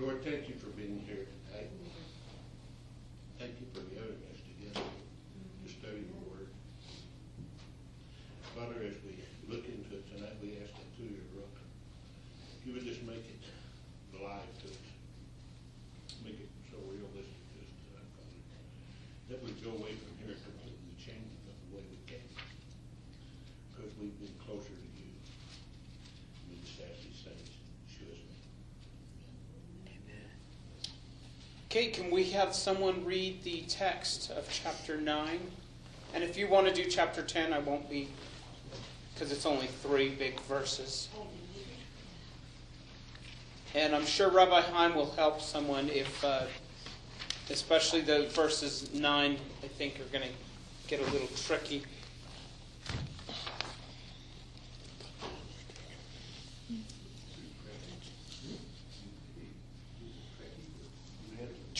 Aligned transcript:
Lord, 0.00 0.24
thank 0.24 0.48
you 0.48 0.56
for 0.56 0.72
being 0.80 1.04
here 1.04 1.28
tonight. 1.28 1.68
Thank 3.36 3.60
you 3.60 3.68
for 3.76 3.84
gathering 3.92 4.24
us 4.32 4.40
together 4.48 4.80
to 4.80 5.68
study 5.68 6.08
your 6.08 6.24
word. 6.24 6.48
Father, 8.56 8.80
as 8.80 8.96
we 9.04 9.20
look 9.44 9.68
into 9.68 10.00
it 10.00 10.08
tonight, 10.08 10.40
we 10.40 10.56
ask 10.64 10.72
that 10.72 10.88
through 10.96 11.12
your 11.12 11.28
book, 11.36 11.52
you 12.64 12.72
would 12.72 12.88
just 12.88 13.04
make 13.04 13.28
it 13.28 13.44
alive 14.16 14.48
to 14.64 14.72
us. 14.72 14.88
Make 16.24 16.40
it 16.40 16.48
so 16.72 16.80
realistic 16.88 17.36
to 17.52 17.56
us 17.60 17.68
tonight, 17.84 18.08
Father. 18.16 18.40
That 19.28 19.44
we 19.44 19.52
go 19.60 19.76
away 19.76 20.00
from 20.00 20.16
here 20.24 20.32
completely 20.32 20.96
changed 20.96 21.44
of 21.44 21.60
the 21.60 21.76
way 21.76 21.84
we 21.92 22.00
came. 22.08 22.24
Because 23.68 23.92
we've 24.00 24.16
been 24.16 24.32
closer 24.40 24.72
to 24.72 24.88
you. 24.96 25.12
We 26.48 26.56
just 26.64 26.80
ask 26.88 27.04
these 27.04 27.20
things, 27.20 27.52
show 27.84 28.08
us. 28.08 28.24
Okay, 31.70 31.86
can 31.86 32.10
we 32.10 32.24
have 32.30 32.52
someone 32.52 33.04
read 33.04 33.44
the 33.44 33.60
text 33.68 34.32
of 34.32 34.44
chapter 34.50 34.96
9? 34.96 35.38
And 36.12 36.24
if 36.24 36.36
you 36.36 36.48
want 36.48 36.66
to 36.66 36.74
do 36.74 36.90
chapter 36.90 37.22
10, 37.22 37.52
I 37.52 37.60
won't 37.60 37.88
be, 37.88 38.08
because 39.14 39.30
it's 39.30 39.46
only 39.46 39.68
three 39.68 40.08
big 40.08 40.40
verses. 40.40 41.08
And 43.72 43.94
I'm 43.94 44.04
sure 44.04 44.30
Rabbi 44.30 44.62
Heim 44.62 44.96
will 44.96 45.12
help 45.12 45.40
someone 45.40 45.88
if, 45.90 46.24
uh, 46.24 46.46
especially 47.50 48.00
the 48.00 48.26
verses 48.30 48.92
9, 48.92 49.38
I 49.62 49.66
think, 49.68 50.00
are 50.00 50.12
going 50.12 50.24
to 50.24 50.88
get 50.88 50.98
a 51.00 51.12
little 51.12 51.28
tricky. 51.36 51.84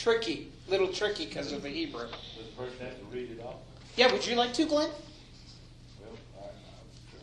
Tricky, 0.01 0.51
little 0.67 0.87
tricky 0.87 1.27
because 1.27 1.51
of 1.51 1.61
the 1.61 1.69
Hebrew. 1.69 2.07
Does 2.07 2.47
the 2.47 2.55
person 2.63 2.73
have 2.79 2.97
to 2.97 3.05
read 3.15 3.29
it 3.29 3.39
off? 3.39 3.57
Yeah, 3.95 4.11
would 4.11 4.25
you 4.25 4.33
like 4.35 4.51
to, 4.53 4.65
Glenn? 4.65 4.89
Well, 6.01 6.17
I, 6.39 6.45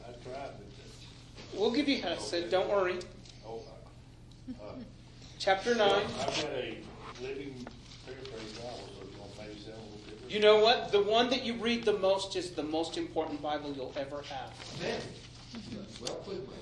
I, 0.07 0.11
I 0.11 0.13
tried, 0.23 0.53
but, 0.53 0.63
uh, 0.63 1.61
We'll 1.61 1.73
give 1.73 1.89
you 1.89 2.01
Hesed, 2.01 2.51
don't 2.53 2.69
worry. 2.71 2.99
oh, 3.45 3.63
uh, 4.61 4.65
uh, 4.65 4.75
Chapter 5.41 5.75
9. 5.75 5.91
I've 5.91 6.07
got 6.17 6.37
a 6.45 6.79
living 7.21 7.67
paraphrase 8.07 8.53
Bible, 8.59 8.89
so 8.95 9.03
it's 9.09 9.17
gonna 9.17 9.49
maybe 9.49 9.61
sound 9.61 9.75
a 9.75 9.81
little 9.81 9.99
different. 10.09 10.31
You 10.31 10.39
know 10.39 10.61
what? 10.61 10.93
The 10.93 11.03
one 11.03 11.31
that 11.31 11.45
you 11.45 11.55
read 11.55 11.85
the 11.85 11.99
most 11.99 12.37
is 12.37 12.53
the 12.53 12.63
most 12.63 12.97
important 12.97 13.43
Bible 13.43 13.73
you'll 13.73 13.93
ever 13.97 14.23
have. 14.23 14.53
Amen. 14.79 15.01
Well 16.01 16.15
put, 16.15 16.35
Michael. 16.47 16.55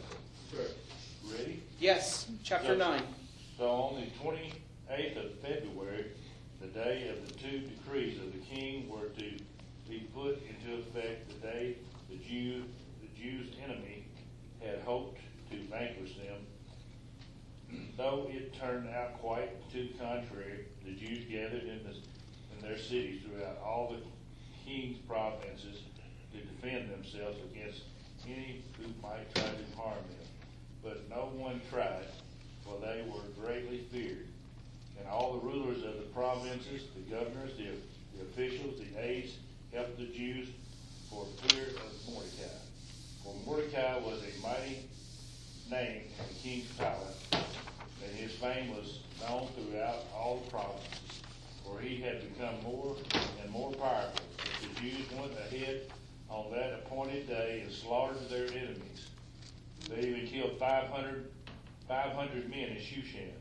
Sure. 0.51 1.37
Ready? 1.39 1.63
Yes, 1.79 2.27
chapter 2.43 2.71
Yes. 2.75 2.79
9. 2.79 3.03
So 3.59 3.69
on 3.69 4.01
the 4.01 4.07
twenty-eighth 4.87 5.17
of 5.17 5.39
February, 5.41 6.07
the 6.61 6.67
day 6.69 7.09
of 7.09 7.27
the 7.27 7.35
two 7.35 7.61
decrees 7.61 8.19
of 8.21 8.33
the 8.33 8.39
king 8.39 8.89
were 8.89 9.09
to 9.09 9.33
be 9.89 10.09
put 10.15 10.43
into 10.49 10.79
effect, 10.79 11.29
the 11.29 11.47
day 11.47 11.77
the 12.11 12.17
Jew, 12.17 12.65
the 13.01 13.21
Jews' 13.21 13.53
enemy 13.63 14.07
had 14.61 14.81
hoped 14.81 15.21
to 15.51 15.59
vanquish 15.71 16.17
them. 16.17 16.47
Though 17.97 18.29
it 18.31 18.55
turned 18.59 18.89
out 18.91 19.21
quite 19.21 19.71
to 19.73 19.89
the 19.89 19.95
contrary, 19.99 20.67
the 20.85 20.93
Jews 20.93 21.25
gathered 21.31 21.65
in 21.65 21.81
the, 21.85 21.91
in 21.91 22.63
their 22.63 22.79
cities 22.79 23.23
throughout 23.23 23.59
all 23.65 23.93
the 23.93 24.71
king's 24.71 24.99
provinces 24.99 25.79
to 26.33 26.39
defend 26.39 26.91
themselves 26.91 27.39
against 27.53 27.83
any 28.27 28.63
who 28.79 28.89
might 29.03 29.33
try 29.35 29.45
to 29.45 29.81
harm 29.81 29.95
them. 29.95 30.29
But 30.83 31.09
no 31.09 31.31
one 31.37 31.61
tried, 31.71 32.07
for 32.65 32.79
they 32.81 33.05
were 33.09 33.45
greatly 33.45 33.87
feared. 33.91 34.27
And 34.99 35.09
all 35.09 35.35
the 35.35 35.47
rulers 35.47 35.85
of 35.85 35.97
the 35.97 36.09
provinces, 36.15 36.83
the 36.95 37.15
governors, 37.15 37.53
the, 37.57 37.69
the 38.17 38.23
officials, 38.25 38.79
the 38.79 39.01
aides, 39.03 39.33
helped 39.73 39.99
the 39.99 40.07
Jews 40.07 40.49
for 41.11 41.27
fear 41.49 41.67
of 41.67 42.13
Mordecai. 42.13 42.57
For 43.23 43.35
Mordecai 43.45 43.99
was 43.99 44.23
a 44.23 44.43
mighty 44.43 44.89
name 45.71 46.03
in 46.19 46.29
the 46.29 46.35
king's 46.43 46.71
palace, 46.73 47.25
and 47.33 48.13
his 48.17 48.33
fame 48.33 48.71
was 48.71 49.01
known 49.21 49.49
throughout 49.55 50.05
all 50.15 50.43
the 50.45 50.51
provinces. 50.51 51.23
For 51.65 51.81
he 51.81 52.01
had 52.01 52.21
become 52.33 52.63
more 52.63 52.97
and 53.43 53.51
more 53.51 53.73
powerful. 53.73 54.25
But 54.37 54.75
the 54.75 54.81
Jews 54.81 55.11
went 55.19 55.33
ahead 55.33 55.83
on 56.29 56.53
that 56.53 56.75
appointed 56.75 57.27
day 57.27 57.63
and 57.65 57.73
slaughtered 57.73 58.29
their 58.29 58.47
enemies. 58.47 59.09
They 59.89 60.09
even 60.09 60.27
killed 60.27 60.59
500, 60.59 61.31
500 61.89 62.51
men 62.51 62.69
in 62.69 62.77
Shushan. 62.77 63.33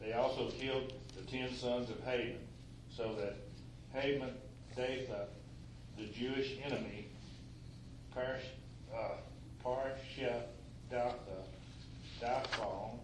They 0.00 0.12
also 0.12 0.50
killed 0.50 0.92
the 1.16 1.22
ten 1.22 1.52
sons 1.54 1.90
of 1.90 2.00
Haman, 2.04 2.38
so 2.90 3.14
that 3.14 3.36
Haman, 3.92 4.30
Datha, 4.76 5.26
the 5.98 6.06
Jewish 6.06 6.58
enemy, 6.64 7.06
Parsh, 8.14 8.44
uh, 8.94 9.16
Parsha, 9.64 10.42
Datha, 10.90 11.44
Daphon, 12.20 12.98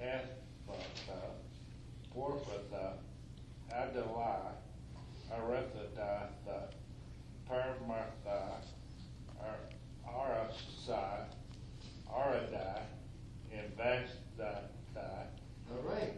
Ephatha, 0.00 1.20
Porphatha, 2.14 2.94
Adalah, 3.70 4.52
Arethadatha, 5.32 6.68
Parmartha, 7.48 8.60
Ar- 9.40 9.68
Arasai, 10.08 11.24
Aradai, 12.12 12.82
and 13.52 13.76
Vasdatha, 13.76 15.26
All 15.70 15.82
right. 15.82 16.14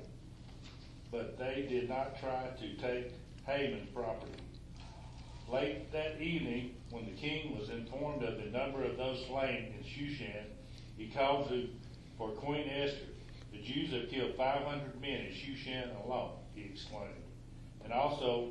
But 1.16 1.38
they 1.38 1.66
did 1.66 1.88
not 1.88 2.20
try 2.20 2.46
to 2.60 2.76
take 2.76 3.10
Haman's 3.46 3.88
property. 3.94 4.32
Late 5.48 5.90
that 5.90 6.20
evening, 6.20 6.74
when 6.90 7.06
the 7.06 7.12
king 7.12 7.58
was 7.58 7.70
informed 7.70 8.22
of 8.22 8.36
the 8.36 8.50
number 8.50 8.84
of 8.84 8.98
those 8.98 9.24
slain 9.26 9.72
in 9.78 9.82
Shushan, 9.82 10.44
he 10.98 11.08
called 11.08 11.48
to, 11.48 11.68
for 12.18 12.28
Queen 12.32 12.68
Esther. 12.68 13.06
The 13.50 13.62
Jews 13.62 13.92
have 13.92 14.10
killed 14.10 14.34
five 14.36 14.62
hundred 14.62 15.00
men 15.00 15.20
in 15.20 15.32
Shushan 15.32 16.04
alone, 16.04 16.32
he 16.54 16.64
exclaimed, 16.64 17.14
and 17.82 17.94
also 17.94 18.50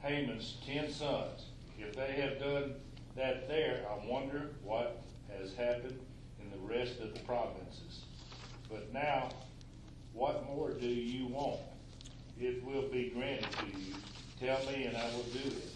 Haman's 0.00 0.56
ten 0.66 0.90
sons. 0.90 1.46
If 1.78 1.94
they 1.94 2.12
have 2.12 2.38
done 2.38 2.76
that 3.14 3.46
there, 3.46 3.84
I 3.90 4.06
wonder 4.06 4.52
what 4.62 5.02
has 5.38 5.52
happened 5.52 5.98
in 6.40 6.50
the 6.50 6.74
rest 6.74 7.00
of 7.00 7.12
the 7.12 7.20
provinces. 7.20 8.04
But 8.70 8.90
now, 8.94 9.28
what 10.14 10.46
more 10.46 10.70
do 10.70 10.86
you 10.86 11.26
want? 11.26 11.60
It 12.40 12.64
will 12.64 12.88
be 12.88 13.10
granted 13.14 13.50
to 13.52 13.66
you. 13.66 13.94
Tell 14.40 14.58
me, 14.72 14.84
and 14.84 14.96
I 14.96 15.04
will 15.14 15.22
do 15.32 15.48
it. 15.48 15.70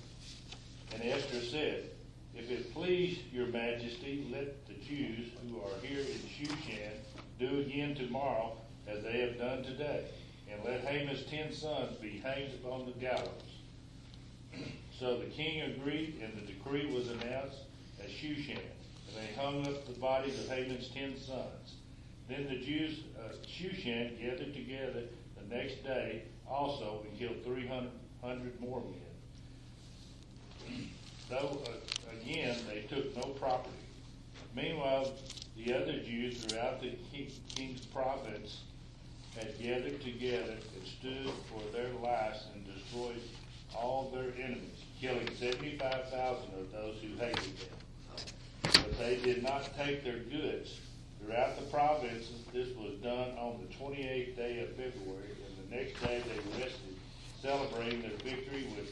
And 0.92 1.02
Esther 1.04 1.40
said, 1.40 1.90
If 2.34 2.50
it 2.50 2.74
please 2.74 3.20
your 3.32 3.46
majesty, 3.46 4.26
let 4.32 4.66
the 4.66 4.74
Jews 4.74 5.30
who 5.48 5.58
are 5.58 5.86
here 5.86 6.00
in 6.00 6.46
Shushan 6.46 6.92
do 7.38 7.60
again 7.60 7.94
tomorrow 7.94 8.56
as 8.88 9.04
they 9.04 9.20
have 9.20 9.38
done 9.38 9.62
today, 9.62 10.06
and 10.50 10.64
let 10.64 10.84
Haman's 10.84 11.24
ten 11.24 11.52
sons 11.52 11.96
be 11.98 12.18
hanged 12.18 12.54
upon 12.54 12.86
the 12.86 12.92
gallows. 12.92 13.28
So 14.98 15.16
the 15.16 15.26
king 15.26 15.60
agreed, 15.60 16.20
and 16.20 16.36
the 16.36 16.52
decree 16.52 16.92
was 16.92 17.06
announced 17.06 17.58
at 18.00 18.08
Shushan, 18.08 18.58
and 18.58 19.14
they 19.16 19.40
hung 19.40 19.64
up 19.64 19.86
the 19.86 19.92
bodies 20.00 20.36
of 20.40 20.48
Haman's 20.48 20.88
ten 20.88 21.16
sons. 21.16 21.76
Then 22.28 22.48
the 22.48 22.56
Jews 22.56 23.04
of 23.24 23.36
Shushan 23.46 24.20
gathered 24.20 24.52
together 24.52 25.04
the 25.36 25.54
next 25.54 25.84
day 25.84 26.24
also 26.50 27.04
and 27.08 27.18
killed 27.18 27.42
three 27.44 27.66
hundred 28.22 28.60
more 28.60 28.80
men. 28.80 30.88
Though, 31.30 31.60
uh, 31.66 32.20
again, 32.20 32.56
they 32.68 32.82
took 32.82 33.14
no 33.16 33.30
property. 33.32 33.74
Meanwhile, 34.56 35.12
the 35.56 35.74
other 35.74 35.98
Jews 36.00 36.42
throughout 36.44 36.80
the 36.80 36.92
ki- 37.12 37.32
king's 37.54 37.84
province 37.86 38.60
had 39.36 39.58
gathered 39.60 40.00
together 40.00 40.54
and 40.74 40.86
stood 40.98 41.30
for 41.50 41.60
their 41.72 41.90
lives 42.02 42.44
and 42.54 42.64
destroyed 42.66 43.20
all 43.76 44.10
their 44.14 44.32
enemies, 44.42 44.82
killing 45.00 45.28
seventy-five 45.38 46.08
thousand 46.08 46.54
of 46.58 46.72
those 46.72 46.96
who 47.02 47.08
hated 47.22 47.58
them. 47.58 47.78
But 48.62 48.98
they 48.98 49.16
did 49.16 49.42
not 49.42 49.68
take 49.76 50.02
their 50.02 50.18
goods. 50.18 50.78
Throughout 51.20 51.58
the 51.58 51.66
provinces, 51.66 52.40
this 52.54 52.68
was 52.76 52.94
done 53.02 53.36
on 53.36 53.60
the 53.60 53.74
twenty-eighth 53.76 54.36
day 54.36 54.60
of 54.60 54.68
February, 54.70 55.28
the 55.68 55.76
next 55.76 56.00
day 56.00 56.22
they 56.26 56.62
rested, 56.62 56.96
celebrating 57.42 58.02
their 58.02 58.10
victory 58.24 58.66
with 58.76 58.90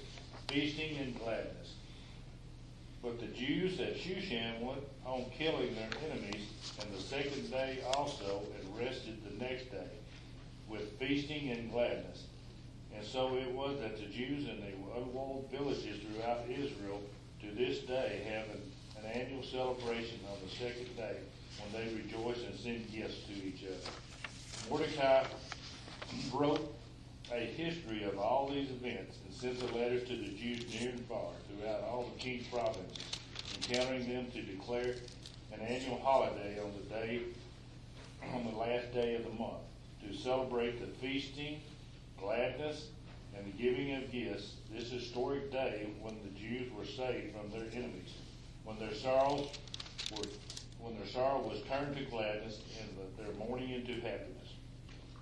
feasting 0.49 0.97
and 0.99 1.19
gladness. 1.19 1.75
But 3.03 3.21
the 3.21 3.27
Jews 3.27 3.79
at 3.81 3.97
Shushan 3.97 4.61
went 4.61 4.83
on 5.05 5.27
killing 5.37 5.75
their 5.75 5.89
enemies, 6.11 6.49
and 6.81 6.93
the 6.93 7.01
second 7.01 7.51
day 7.51 7.79
also, 7.95 8.43
and 8.59 8.79
rested 8.79 9.19
the 9.25 9.45
next 9.45 9.71
day, 9.71 9.89
with 10.69 10.99
feasting 10.99 11.51
and 11.51 11.71
gladness. 11.71 12.25
And 12.95 13.05
so 13.05 13.37
it 13.37 13.53
was 13.53 13.79
that 13.81 13.97
the 13.99 14.07
Jews 14.07 14.49
in 14.49 14.61
the 14.61 14.73
unwalled 14.97 15.49
villages 15.53 16.01
throughout 16.03 16.49
Israel 16.49 17.03
to 17.43 17.51
this 17.55 17.81
day 17.81 18.23
have 18.29 18.49
an, 18.55 18.63
an 18.99 19.21
annual 19.21 19.43
celebration 19.45 20.19
on 20.31 20.39
the 20.43 20.51
second 20.51 20.97
day 20.97 21.17
when 21.61 21.85
they 21.85 21.95
rejoice 21.95 22.43
and 22.45 22.59
send 22.59 22.91
gifts 22.91 23.21
to 23.29 23.47
each 23.47 23.65
other. 23.65 23.91
Mordecai 24.71 25.25
wrote 26.33 26.75
a 27.33 27.41
history 27.41 28.05
of 28.05 28.19
all 28.19 28.49
these 28.49 28.71
events 28.71 29.17
and 29.25 29.35
sent 29.35 29.59
the 29.59 29.79
letters 29.79 30.07
to 30.09 30.17
the 30.17 30.29
Jews 30.29 30.65
near 30.81 30.91
and 30.91 31.01
far 31.07 31.31
throughout 31.49 31.83
all 31.83 32.09
the 32.15 32.23
king's 32.23 32.47
provinces, 32.49 33.05
encountering 33.57 34.09
them 34.09 34.31
to 34.33 34.43
declare 34.43 34.95
an 35.53 35.61
annual 35.61 35.99
holiday 35.99 36.59
on 36.63 36.73
the 36.77 36.95
day, 36.95 37.23
on 38.35 38.45
the 38.45 38.57
last 38.57 38.93
day 38.93 39.15
of 39.17 39.25
the 39.25 39.31
month, 39.31 39.63
to 40.07 40.17
celebrate 40.17 40.81
the 40.81 40.87
feasting, 40.99 41.61
gladness, 42.21 42.89
and 43.37 43.47
the 43.47 43.63
giving 43.63 43.95
of 43.95 44.11
gifts, 44.11 44.53
this 44.73 44.91
historic 44.91 45.51
day 45.53 45.89
when 46.01 46.17
the 46.23 46.39
Jews 46.39 46.73
were 46.73 46.85
saved 46.85 47.35
from 47.35 47.51
their 47.51 47.69
enemies, 47.73 48.15
when 48.65 48.79
their 48.79 48.95
sorrows 48.95 49.49
were, 50.13 50.25
when 50.81 50.97
their 50.97 51.09
sorrow 51.09 51.41
was 51.41 51.61
turned 51.69 51.97
to 51.97 52.05
gladness 52.05 52.61
and 52.81 52.89
their 53.19 53.35
mourning 53.35 53.71
into 53.71 53.95
happiness. 53.95 54.46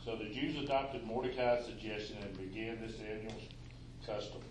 So 0.04 0.16
the 0.16 0.26
Jews 0.26 0.62
adopted 0.62 1.06
Mordecai's 1.06 1.64
suggestion 1.64 2.18
and 2.20 2.36
began 2.36 2.78
this 2.78 2.96
annual 3.00 3.40
custom. 4.06 4.42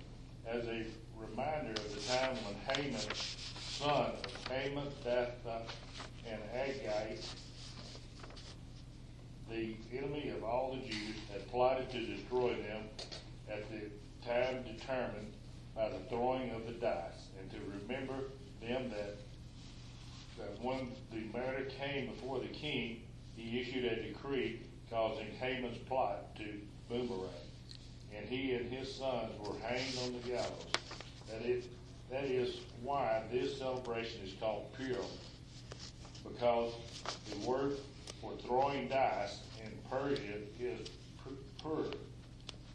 As 0.47 0.65
a 0.65 0.83
reminder 1.15 1.73
of 1.73 1.93
the 1.93 2.01
time 2.11 2.35
when 2.43 2.55
Haman, 2.75 2.99
son 3.61 4.13
of 4.13 4.49
Hammedatha 4.49 5.61
and 6.27 6.41
Agagite, 6.55 7.23
the 9.47 9.75
enemy 9.95 10.29
of 10.35 10.43
all 10.43 10.73
the 10.73 10.89
Jews, 10.89 11.17
had 11.31 11.47
plotted 11.51 11.91
to 11.91 12.03
destroy 12.03 12.55
them 12.55 12.81
at 13.47 13.63
the 13.69 13.91
time 14.27 14.63
determined 14.63 15.33
by 15.75 15.89
the 15.89 15.99
throwing 16.09 16.49
of 16.49 16.65
the 16.65 16.73
dice, 16.73 17.27
and 17.39 17.51
to 17.51 17.57
remember 17.77 18.23
them 18.59 18.89
that, 18.89 19.17
that 20.39 20.59
when 20.63 20.93
the 21.11 21.37
matter 21.37 21.65
came 21.79 22.07
before 22.07 22.39
the 22.39 22.47
king, 22.47 23.03
he 23.35 23.59
issued 23.59 23.85
a 23.85 24.01
decree 24.01 24.59
causing 24.93 25.31
Haman's 25.39 25.79
plot 25.79 26.35
to 26.35 26.45
boomerang, 26.87 27.31
and 28.15 28.29
he 28.29 28.53
and 28.53 28.71
his 28.71 28.93
sons 28.93 29.31
were 29.39 29.57
hanged 29.59 29.97
on 30.05 30.13
the 30.13 30.27
gallows. 30.29 30.67
That 31.29 31.41
is, 31.41 31.65
that 32.11 32.25
is 32.25 32.57
why 32.83 33.23
this 33.31 33.57
celebration 33.57 34.21
is 34.23 34.33
called 34.39 34.71
Purim, 34.73 34.99
because 36.23 36.73
the 37.31 37.49
word 37.49 37.73
for 38.21 38.33
throwing 38.45 38.87
dice 38.87 39.39
in 39.65 39.71
Persian 39.89 40.47
is 40.59 40.87
pu- 41.23 41.37
pur. 41.61 41.85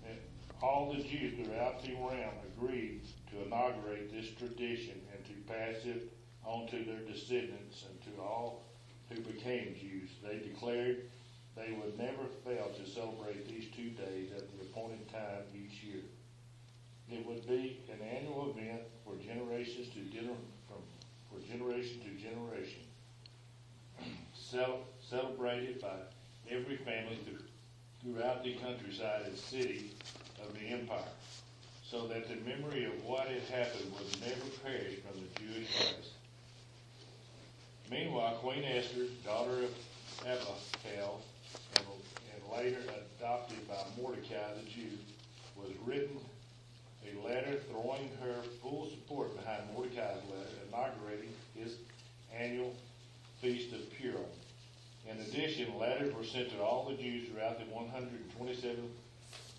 And 0.09 0.19
all 0.61 0.93
the 0.93 1.03
Jews 1.05 1.35
throughout 1.47 1.85
the 1.85 1.94
realm 1.94 2.35
agreed 2.56 3.03
to 3.31 3.47
inaugurate 3.47 4.12
this 4.12 4.29
tradition 4.37 5.00
and 5.15 5.25
to 5.25 5.32
pass 5.53 5.85
it 5.85 6.12
on 6.44 6.67
to 6.67 6.85
their 6.85 7.00
descendants 7.00 7.85
and 7.88 8.03
to 8.03 8.20
all 8.20 8.65
who 9.09 9.20
became 9.20 9.76
Jews. 9.81 10.11
They 10.23 10.38
declared 10.38 11.03
they 11.58 11.72
would 11.72 11.99
never 11.99 12.25
fail 12.44 12.70
to 12.76 12.90
celebrate 12.90 13.46
these 13.49 13.66
two 13.75 13.90
days 13.90 14.31
at 14.37 14.44
the 14.52 14.64
appointed 14.64 15.08
time 15.10 15.43
each 15.55 15.82
year. 15.82 16.02
It 17.10 17.26
would 17.26 17.46
be 17.49 17.81
an 17.90 18.06
annual 18.06 18.50
event 18.50 18.82
for 19.05 19.14
generations 19.16 19.88
to 19.88 20.00
gener- 20.00 20.37
from, 20.69 20.82
for 21.31 21.40
generation 21.46 22.00
to 22.02 22.10
generation. 22.22 22.82
Cel- 24.34 24.84
celebrated 25.08 25.81
by 25.81 25.96
every 26.50 26.76
family 26.76 27.19
through, 27.25 27.44
throughout 28.02 28.44
the 28.44 28.55
countryside 28.55 29.22
and 29.26 29.37
city 29.37 29.90
of 30.43 30.55
the 30.55 30.66
empire, 30.69 31.00
so 31.90 32.06
that 32.06 32.28
the 32.28 32.37
memory 32.49 32.84
of 32.84 33.05
what 33.05 33.26
had 33.26 33.43
happened 33.43 33.90
would 33.94 34.20
never 34.20 34.49
perish 34.62 35.00
from 35.00 35.20
the 35.20 35.40
Jewish 35.40 35.75
hearts. 35.76 36.10
Meanwhile, 37.90 38.34
Queen 38.43 38.64
Esther, 38.64 39.06
daughter 39.25 39.64
of 39.64 39.75
Abihail, 40.26 41.20
adopted 43.29 43.69
by 43.69 43.77
Mordecai 44.01 44.55
the 44.57 44.71
Jew, 44.71 44.97
was 45.55 45.71
written 45.85 46.17
a 47.05 47.27
letter 47.27 47.59
throwing 47.71 48.09
her 48.23 48.43
full 48.63 48.89
support 48.89 49.37
behind 49.37 49.65
Mordecai's 49.75 50.23
letter 50.31 50.49
inaugurating 50.67 51.31
his 51.55 51.75
annual 52.35 52.75
feast 53.43 53.75
of 53.75 53.81
Purim. 53.99 54.25
In 55.07 55.19
addition, 55.21 55.79
letters 55.79 56.15
were 56.15 56.25
sent 56.25 56.51
to 56.53 56.63
all 56.63 56.89
the 56.89 56.95
Jews 56.95 57.29
throughout 57.29 57.59
the 57.59 57.67
127 57.67 58.77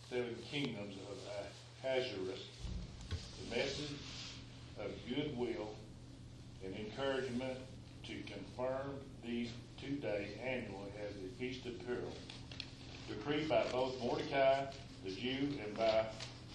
seven 0.09 0.35
kingdoms 0.49 0.95
of 1.11 1.17
Ahasuerus. 1.83 2.41
The 3.09 3.55
message 3.55 3.95
of 4.79 4.91
goodwill 5.07 5.69
and 6.65 6.75
encouragement 6.75 7.57
to 8.07 8.15
confirm 8.23 8.95
these 9.23 9.49
two 9.79 9.95
days 9.97 10.29
annually 10.43 10.91
as 11.07 11.13
the 11.13 11.29
Feast 11.37 11.67
of 11.67 11.85
Purim, 11.85 12.01
decreed 13.09 13.49
by 13.49 13.63
both 13.71 13.99
Mordecai, 14.01 14.65
the 15.03 15.11
Jew, 15.11 15.47
and 15.65 15.75
by 15.75 16.05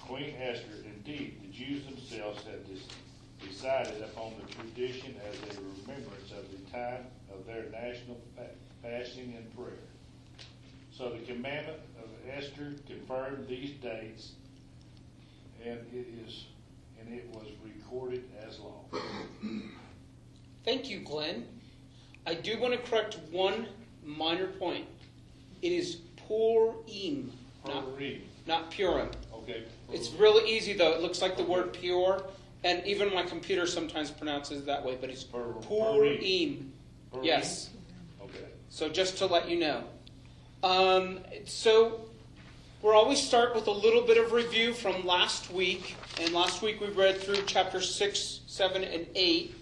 Queen 0.00 0.34
Esther. 0.40 0.84
Indeed, 0.84 1.40
the 1.42 1.48
Jews 1.52 1.84
themselves 1.84 2.42
had 2.44 2.60
decided 3.46 4.02
upon 4.02 4.32
the 4.40 4.52
tradition 4.54 5.14
as 5.28 5.56
a 5.56 5.60
remembrance 5.60 6.30
of 6.32 6.50
the 6.50 6.70
time 6.70 7.04
of 7.32 7.46
their 7.46 7.64
national 7.70 8.20
fa- 8.36 8.50
fasting 8.82 9.34
and 9.36 9.56
prayer. 9.56 9.78
So 10.92 11.10
the 11.10 11.18
commandment 11.20 11.78
of 11.98 12.08
Esther 12.30 12.74
confirmed 12.86 13.48
these 13.48 13.72
dates, 13.82 14.32
and 15.64 15.80
it 15.92 16.06
is, 16.26 16.44
and 17.00 17.12
it 17.12 17.26
was 17.34 17.46
recorded 17.64 18.24
as 18.46 18.58
law. 18.60 18.84
Thank 20.64 20.88
you, 20.88 21.00
Glenn. 21.00 21.46
I 22.26 22.34
do 22.34 22.58
want 22.58 22.72
to 22.72 22.90
correct 22.90 23.18
one 23.30 23.66
minor 24.02 24.46
point. 24.46 24.86
It 25.60 25.72
is 25.72 25.96
Purim, 26.26 27.32
not, 27.66 27.96
Purim. 27.96 28.22
not 28.46 28.70
Purim. 28.70 29.10
Okay. 29.34 29.64
It's 29.92 30.10
really 30.12 30.50
easy 30.50 30.72
though. 30.72 30.92
It 30.92 31.00
looks 31.02 31.20
like 31.20 31.36
the 31.36 31.44
word 31.44 31.72
pure, 31.72 32.24
and 32.62 32.84
even 32.86 33.12
my 33.14 33.22
computer 33.22 33.66
sometimes 33.66 34.10
pronounces 34.10 34.62
it 34.62 34.66
that 34.66 34.84
way, 34.84 34.96
but 35.00 35.10
it's 35.10 35.24
Pur- 35.24 35.52
Purim. 35.62 36.18
Purim. 36.18 36.72
Yes. 37.22 37.70
Okay. 38.22 38.46
So 38.70 38.88
just 38.88 39.18
to 39.18 39.26
let 39.26 39.48
you 39.48 39.58
know. 39.58 39.84
Um, 40.62 41.20
so 41.44 42.00
we'll 42.80 42.94
always 42.96 43.20
start 43.22 43.54
with 43.54 43.66
a 43.66 43.70
little 43.70 44.02
bit 44.02 44.16
of 44.16 44.32
review 44.32 44.72
from 44.72 45.06
last 45.06 45.52
week. 45.52 45.94
And 46.20 46.32
last 46.32 46.62
week 46.62 46.80
we 46.80 46.88
read 46.88 47.20
through 47.20 47.42
chapter 47.46 47.80
6, 47.80 48.40
7, 48.46 48.82
and 48.82 49.06
8. 49.14 49.54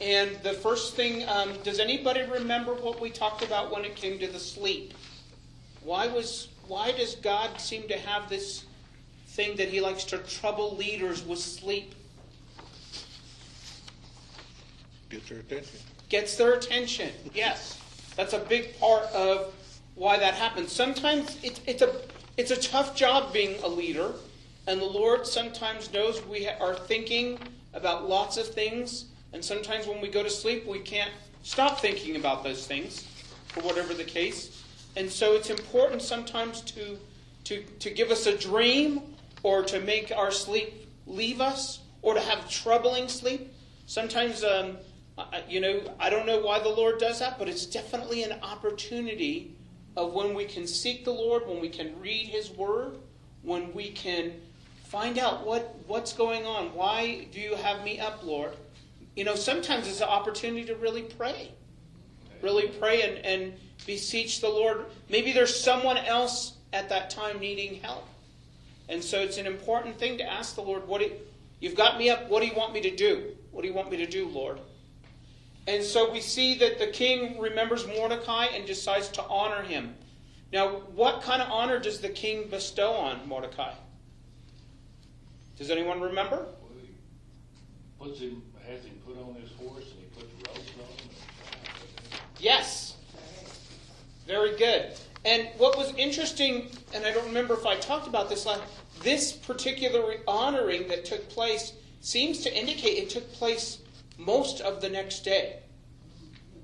And 0.00 0.36
the 0.42 0.52
first 0.52 0.94
thing, 0.94 1.28
um, 1.28 1.52
does 1.62 1.80
anybody 1.80 2.22
remember 2.22 2.74
what 2.74 3.00
we 3.00 3.10
talked 3.10 3.42
about 3.42 3.72
when 3.72 3.84
it 3.84 3.94
came 3.94 4.18
to 4.18 4.26
the 4.26 4.38
sleep? 4.38 4.94
Why 5.84 6.06
was 6.06 6.48
why 6.66 6.92
does 6.92 7.14
God 7.16 7.60
seem 7.60 7.86
to 7.88 7.98
have 7.98 8.28
this 8.30 8.64
thing 9.28 9.56
that 9.56 9.68
he 9.68 9.80
likes 9.80 10.04
to 10.04 10.18
trouble 10.18 10.74
leaders 10.76 11.24
with 11.24 11.38
sleep? 11.38 11.94
Get 15.10 15.28
their 15.28 15.38
attention. 15.40 15.78
gets 16.08 16.36
their 16.36 16.54
attention. 16.54 17.10
Yes, 17.34 17.78
that's 18.16 18.32
a 18.32 18.38
big 18.38 18.78
part 18.80 19.04
of 19.12 19.54
why 19.94 20.18
that 20.18 20.34
happens. 20.34 20.72
Sometimes 20.72 21.38
it, 21.42 21.60
it's 21.66 21.82
a 21.82 21.94
it's 22.36 22.50
a 22.50 22.56
tough 22.60 22.96
job 22.96 23.32
being 23.32 23.62
a 23.62 23.68
leader, 23.68 24.12
and 24.66 24.80
the 24.80 24.86
Lord 24.86 25.26
sometimes 25.26 25.92
knows 25.92 26.24
we 26.26 26.44
ha- 26.46 26.56
are 26.60 26.74
thinking 26.74 27.38
about 27.74 28.08
lots 28.08 28.38
of 28.38 28.48
things, 28.48 29.06
and 29.34 29.44
sometimes 29.44 29.86
when 29.86 30.00
we 30.00 30.08
go 30.08 30.22
to 30.22 30.30
sleep, 30.30 30.66
we 30.66 30.78
can't 30.78 31.12
stop 31.42 31.80
thinking 31.80 32.16
about 32.16 32.42
those 32.42 32.66
things, 32.66 33.02
for 33.48 33.60
whatever 33.60 33.92
the 33.92 34.04
case. 34.04 34.63
And 34.96 35.10
so 35.10 35.34
it's 35.34 35.50
important 35.50 36.02
sometimes 36.02 36.60
to 36.62 36.98
to 37.44 37.62
to 37.80 37.90
give 37.90 38.10
us 38.10 38.26
a 38.26 38.36
dream, 38.36 39.02
or 39.42 39.62
to 39.64 39.80
make 39.80 40.12
our 40.12 40.30
sleep 40.30 40.88
leave 41.06 41.40
us, 41.40 41.80
or 42.02 42.14
to 42.14 42.20
have 42.20 42.48
troubling 42.48 43.08
sleep. 43.08 43.52
Sometimes. 43.86 44.44
Um, 44.44 44.76
you 45.48 45.60
know, 45.60 45.80
I 46.00 46.10
don't 46.10 46.26
know 46.26 46.40
why 46.40 46.58
the 46.58 46.68
Lord 46.68 46.98
does 46.98 47.20
that, 47.20 47.38
but 47.38 47.48
it's 47.48 47.66
definitely 47.66 48.24
an 48.24 48.32
opportunity 48.42 49.54
of 49.96 50.12
when 50.12 50.34
we 50.34 50.44
can 50.44 50.66
seek 50.66 51.04
the 51.04 51.12
Lord, 51.12 51.46
when 51.46 51.60
we 51.60 51.68
can 51.68 51.98
read 52.00 52.26
His 52.26 52.50
Word, 52.50 52.96
when 53.42 53.72
we 53.72 53.90
can 53.90 54.32
find 54.86 55.18
out 55.18 55.46
what, 55.46 55.76
what's 55.86 56.12
going 56.12 56.46
on. 56.46 56.74
Why 56.74 57.28
do 57.32 57.40
you 57.40 57.54
have 57.54 57.84
me 57.84 58.00
up, 58.00 58.24
Lord? 58.24 58.56
You 59.14 59.24
know, 59.24 59.36
sometimes 59.36 59.86
it's 59.86 60.00
an 60.00 60.08
opportunity 60.08 60.64
to 60.64 60.74
really 60.74 61.02
pray. 61.02 61.52
Really 62.42 62.68
pray 62.68 63.02
and, 63.02 63.24
and 63.24 63.54
beseech 63.86 64.40
the 64.40 64.48
Lord. 64.48 64.86
Maybe 65.08 65.32
there's 65.32 65.58
someone 65.58 65.98
else 65.98 66.54
at 66.72 66.88
that 66.88 67.10
time 67.10 67.38
needing 67.38 67.80
help. 67.80 68.06
And 68.88 69.02
so 69.02 69.20
it's 69.20 69.38
an 69.38 69.46
important 69.46 69.98
thing 69.98 70.18
to 70.18 70.30
ask 70.30 70.54
the 70.54 70.62
Lord, 70.62 70.86
what 70.86 71.00
do 71.00 71.06
you, 71.06 71.12
you've 71.60 71.74
got 71.74 71.98
me 71.98 72.10
up, 72.10 72.28
what 72.28 72.40
do 72.40 72.46
you 72.46 72.54
want 72.54 72.72
me 72.72 72.80
to 72.82 72.94
do? 72.94 73.32
What 73.50 73.62
do 73.62 73.68
you 73.68 73.74
want 73.74 73.90
me 73.90 73.96
to 73.98 74.06
do, 74.06 74.28
Lord? 74.28 74.60
And 75.66 75.82
so 75.82 76.12
we 76.12 76.20
see 76.20 76.56
that 76.58 76.78
the 76.78 76.88
king 76.88 77.40
remembers 77.40 77.86
Mordecai 77.86 78.46
and 78.46 78.66
decides 78.66 79.08
to 79.10 79.22
honor 79.24 79.62
him. 79.62 79.94
Now, 80.52 80.68
what 80.94 81.22
kind 81.22 81.40
of 81.40 81.50
honor 81.50 81.78
does 81.78 82.00
the 82.00 82.10
king 82.10 82.48
bestow 82.48 82.92
on 82.92 83.26
Mordecai? 83.26 83.72
Does 85.56 85.70
anyone 85.70 86.00
remember? 86.00 86.36
Well, 86.36 86.70
he 86.80 86.88
Puts 87.98 88.20
him, 88.20 88.42
has 88.68 88.84
him 88.84 89.00
put 89.06 89.16
on 89.18 89.34
his 89.40 89.50
horse 89.52 89.84
and 89.92 90.00
he 90.00 90.06
puts 90.14 90.32
robes 90.48 90.70
on 90.78 90.98
him. 90.98 91.10
Yes. 92.38 92.83
Very 94.26 94.56
good. 94.56 94.92
And 95.24 95.48
what 95.58 95.76
was 95.76 95.94
interesting, 95.96 96.68
and 96.92 97.04
I 97.04 97.12
don't 97.12 97.26
remember 97.26 97.54
if 97.54 97.66
I 97.66 97.76
talked 97.76 98.06
about 98.06 98.28
this 98.28 98.46
last, 98.46 98.62
this 99.02 99.32
particular 99.32 100.16
honoring 100.26 100.88
that 100.88 101.04
took 101.04 101.28
place 101.28 101.72
seems 102.00 102.40
to 102.40 102.54
indicate 102.54 102.98
it 102.98 103.10
took 103.10 103.30
place 103.32 103.78
most 104.18 104.60
of 104.60 104.80
the 104.80 104.88
next 104.88 105.20
day. 105.20 105.60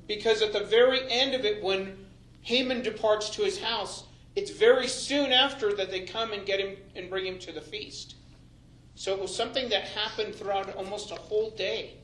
Because 0.06 0.42
at 0.42 0.52
the 0.52 0.64
very 0.64 1.10
end 1.10 1.34
of 1.34 1.44
it, 1.44 1.62
when 1.62 1.96
Haman 2.42 2.82
departs 2.82 3.30
to 3.30 3.42
his 3.42 3.60
house, 3.60 4.04
it's 4.36 4.50
very 4.50 4.86
soon 4.86 5.32
after 5.32 5.74
that 5.74 5.90
they 5.90 6.00
come 6.00 6.32
and 6.32 6.46
get 6.46 6.60
him 6.60 6.76
and 6.94 7.10
bring 7.10 7.26
him 7.26 7.38
to 7.40 7.52
the 7.52 7.60
feast. 7.60 8.16
So 8.94 9.14
it 9.14 9.20
was 9.20 9.34
something 9.34 9.68
that 9.70 9.84
happened 9.84 10.34
throughout 10.34 10.74
almost 10.76 11.10
a 11.10 11.16
whole 11.16 11.50
day 11.50 11.94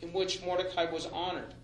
in 0.00 0.12
which 0.12 0.42
Mordecai 0.42 0.90
was 0.90 1.06
honored. 1.06 1.54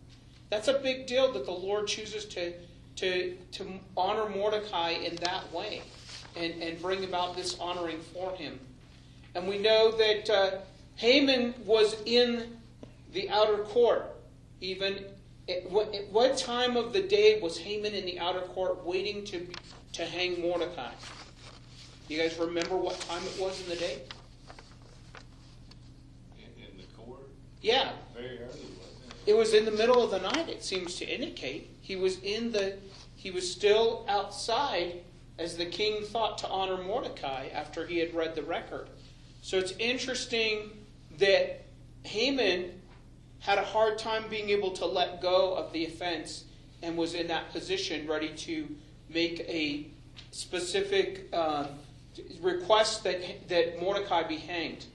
That's 0.51 0.69
a 0.69 0.79
big 0.79 1.07
deal 1.07 1.33
that 1.33 1.47
the 1.47 1.53
Lord 1.53 1.87
chooses 1.87 2.25
to, 2.27 2.53
to, 2.97 3.37
to 3.53 3.67
honor 3.97 4.29
Mordecai 4.29 4.91
in 4.91 5.17
that 5.17 5.51
way 5.53 5.83
and, 6.37 6.63
and 6.63 6.81
bring 6.81 7.05
about 7.05 7.37
this 7.37 7.59
honoring 7.59 8.01
for 8.13 8.33
him. 8.33 8.59
And 9.35 9.49
we 9.49 9.59
know 9.59 9.93
that 9.93 10.31
uh, 10.31 10.51
Haman 10.97 11.55
was 11.65 11.97
in 12.05 12.59
the 13.13 13.29
outer 13.31 13.59
court. 13.59 14.07
Even 14.61 15.05
at 15.49 15.69
what, 15.71 15.95
at 15.95 16.09
what 16.11 16.37
time 16.37 16.77
of 16.77 16.93
the 16.93 17.03
day 17.03 17.41
was 17.41 17.59
Haman 17.59 17.95
in 17.95 18.05
the 18.05 18.19
outer 18.19 18.41
court 18.41 18.85
waiting 18.85 19.25
to, 19.25 19.47
to 19.95 20.05
hang 20.05 20.41
Mordecai? 20.41 20.91
You 22.09 22.19
guys 22.19 22.37
remember 22.39 22.77
what 22.77 23.01
time 23.01 23.23
it 23.25 23.41
was 23.41 23.61
in 23.63 23.71
the 23.71 23.77
day? 23.77 24.03
In, 26.37 26.65
in 26.65 26.77
the 26.77 26.85
court, 26.97 27.23
Yeah, 27.61 27.93
very 28.15 28.39
early, 28.39 28.45
wasn't 28.45 29.15
It 29.27 29.35
was 29.35 29.55
in 29.55 29.65
the 29.65 29.71
middle 29.71 30.03
of 30.03 30.11
the 30.11 30.21
night, 30.21 30.49
it 30.49 30.63
seems 30.63 30.97
to 30.97 31.07
indicate. 31.07 31.72
He 31.83 31.97
was 31.97 32.19
in 32.21 32.53
the 32.53 32.79
he 33.15 33.31
was 33.31 33.51
still 33.51 34.07
outside 34.09 35.03
as 35.39 35.57
the 35.57 35.67
king 35.67 36.05
thought 36.05 36.39
to 36.39 36.49
honor 36.49 36.83
Mordecai 36.83 37.49
after 37.53 37.87
he 37.87 37.99
had 37.99 38.15
read 38.15 38.35
the 38.35 38.43
record. 38.43 38.89
So 39.43 39.59
it's 39.59 39.73
interesting 39.79 40.71
that 41.19 41.65
Haman 42.05 42.81
had 43.41 43.59
a 43.59 43.63
hard 43.63 43.99
time 43.99 44.25
being 44.31 44.51
able 44.51 44.71
to 44.73 44.87
let 44.87 45.21
go 45.21 45.55
of 45.55 45.73
the 45.73 45.85
offense 45.85 46.45
and 46.83 46.97
was 46.97 47.15
in 47.15 47.29
that 47.29 47.53
position 47.53 48.09
ready 48.09 48.31
to 48.31 48.69
make 49.09 49.41
a 49.41 49.89
specific 50.31 51.29
uh, 51.33 51.67
request 52.41 53.05
that, 53.05 53.49
that 53.49 53.81
Mordecai 53.81 54.23
be 54.23 54.37
hanged. 54.37 54.87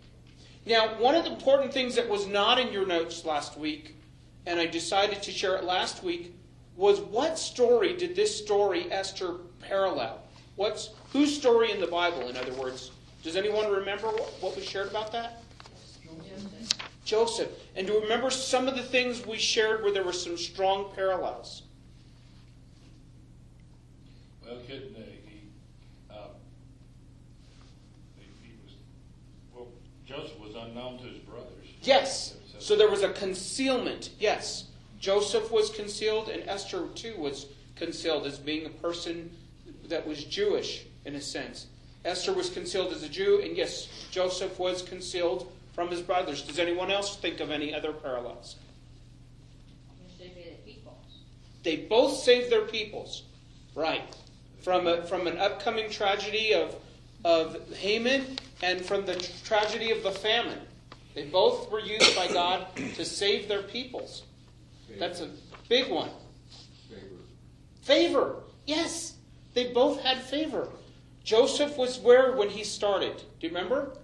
Now, 0.66 1.00
one 1.00 1.16
of 1.16 1.24
the 1.24 1.32
important 1.32 1.74
things 1.74 1.96
that 1.96 2.10
was 2.10 2.28
not 2.28 2.60
in 2.60 2.74
your 2.74 2.86
notes 2.86 3.26
last 3.26 3.58
week 3.58 3.96
and 4.48 4.62
I 4.62 4.66
decided 4.66 5.22
to 5.24 5.32
share 5.32 5.58
it 5.58 5.66
last 5.66 6.04
week, 6.04 6.34
was 6.78 7.02
what 7.02 7.38
story 7.38 7.98
did 7.98 8.16
this 8.16 8.38
story, 8.38 8.90
Esther, 8.92 9.34
parallel? 9.62 10.22
What's 10.56 10.92
whose 11.12 11.36
story 11.36 11.72
in 11.72 11.82
the 11.82 11.88
Bible, 11.88 12.30
in 12.30 12.38
other 12.38 12.54
words? 12.54 12.92
Does 13.24 13.36
anyone 13.36 13.70
remember 13.70 14.08
what, 14.08 14.34
what 14.40 14.56
we 14.56 14.62
shared 14.62 14.88
about 14.88 15.12
that? 15.12 15.42
Joseph. 17.04 17.50
And 17.76 17.88
do 17.88 17.94
you 17.94 18.02
remember 18.02 18.30
some 18.30 18.68
of 18.68 18.76
the 18.76 18.84
things 18.84 19.26
we 19.26 19.38
shared 19.38 19.82
where 19.82 19.94
there 19.94 20.04
were 20.04 20.14
some 20.14 20.38
strong 20.38 20.92
parallels? 20.94 21.64
Well, 24.46 24.58
couldn't, 24.68 24.96
he, 24.96 25.42
um, 26.12 26.18
he, 28.18 28.26
he 28.44 28.54
was, 28.64 28.74
well, 29.54 29.68
Joseph 30.06 30.40
was 30.40 30.56
unknown 30.56 30.98
to 31.00 31.06
his 31.06 31.20
brothers. 31.20 31.68
Yes. 31.82 32.36
So 32.60 32.76
there 32.76 32.90
was 32.90 33.04
a 33.04 33.10
concealment. 33.14 34.10
Yes. 34.20 34.67
Joseph 35.08 35.54
was 35.54 35.70
concealed, 35.70 36.28
and 36.28 36.44
Esther 36.50 36.86
too 36.94 37.16
was 37.18 37.46
concealed 37.78 38.28
as 38.28 38.38
being 38.38 38.66
a 38.66 38.70
person 38.70 39.32
that 39.88 40.06
was 40.06 40.22
Jewish 40.26 40.84
in 41.06 41.16
a 41.16 41.22
sense. 41.22 41.68
Esther 42.04 42.34
was 42.34 42.50
concealed 42.50 42.92
as 42.92 43.04
a 43.04 43.08
Jew, 43.08 43.40
and 43.42 43.56
yes, 43.56 43.88
Joseph 44.12 44.60
was 44.60 44.82
concealed 44.82 45.50
from 45.72 45.88
his 45.88 46.02
brothers. 46.02 46.42
Does 46.42 46.60
anyone 46.60 46.92
else 46.92 47.16
think 47.16 47.40
of 47.40 47.52
any 47.52 47.74
other 47.74 47.94
parallels? 47.94 48.58
They 51.64 51.78
both 51.78 52.18
saved 52.18 52.52
their 52.52 52.66
peoples. 52.66 53.24
Right. 53.76 54.14
From, 54.62 54.88
a, 54.88 55.04
from 55.04 55.26
an 55.28 55.38
upcoming 55.38 55.90
tragedy 55.90 56.54
of, 56.54 56.76
of 57.24 57.74
Haman 57.78 58.38
and 58.62 58.86
from 58.86 59.06
the 59.06 59.16
tragedy 59.46 59.92
of 59.92 60.04
the 60.04 60.12
famine. 60.12 60.60
They 61.16 61.28
both 61.28 61.72
were 61.72 61.80
used 61.80 62.14
by 62.14 62.28
God 62.28 62.68
to 62.76 63.06
save 63.06 63.48
their 63.48 63.64
peoples. 63.64 64.24
That's 65.00 65.22
a 65.22 65.30
big 65.70 65.92
one. 65.92 66.10
Favor. 66.90 67.04
Favor. 67.82 68.36
Yes. 68.66 69.16
They 69.54 69.74
both 69.74 70.02
had 70.02 70.22
favor. 70.22 70.70
Joseph 71.24 71.78
was 71.78 72.00
where 72.00 72.34
when 72.36 72.50
he 72.50 72.64
started? 72.64 73.18
Do 73.18 73.48
you 73.48 73.50
remember? 73.50 73.98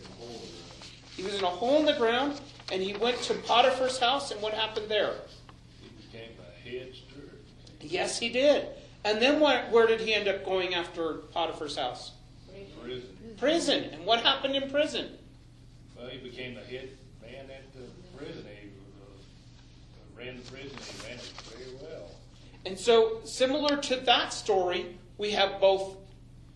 In 0.00 0.06
a 0.06 0.14
hole 0.16 0.30
in 0.30 0.34
the 0.36 0.52
ground. 0.52 0.90
He 1.16 1.22
was 1.22 1.34
in 1.34 1.44
a 1.44 1.46
hole 1.46 1.78
in 1.80 1.86
the 1.86 1.94
ground 1.94 2.40
and 2.72 2.82
he 2.82 2.94
went 2.94 3.18
to 3.22 3.34
Potiphar's 3.34 3.98
house 3.98 4.30
and 4.30 4.40
what 4.40 4.54
happened 4.54 4.88
there? 4.88 5.14
He 5.80 5.88
became 5.88 6.30
a 6.40 6.68
head 6.68 6.94
steward. 6.94 7.38
Yes, 7.80 8.18
he 8.18 8.30
did. 8.30 8.68
And 9.04 9.20
then 9.20 9.40
where, 9.40 9.64
where 9.70 9.86
did 9.86 10.00
he 10.00 10.14
end 10.14 10.28
up 10.28 10.44
going 10.44 10.74
after 10.74 11.14
Potiphar's 11.32 11.76
house? 11.76 12.12
Prison. 12.82 13.36
Prison. 13.38 13.84
And 13.92 14.04
what 14.06 14.20
happened 14.20 14.56
in 14.56 14.70
prison? 14.70 15.10
Well, 15.96 16.08
he 16.08 16.18
became 16.18 16.56
a 16.56 16.64
head 16.64 16.88
man 17.20 17.50
at 17.50 17.72
the 17.74 17.82
prison. 18.16 18.44
He 18.60 18.68
uh, 18.68 20.11
ran 20.24 20.36
the 20.36 20.50
prison. 20.50 20.70
He 20.70 21.08
ran 21.08 21.18
it 21.18 21.32
very 21.50 21.74
well. 21.80 22.10
And 22.64 22.78
so, 22.78 23.20
similar 23.24 23.76
to 23.76 23.96
that 23.96 24.32
story, 24.32 24.98
we 25.18 25.32
have 25.32 25.60
both 25.60 25.96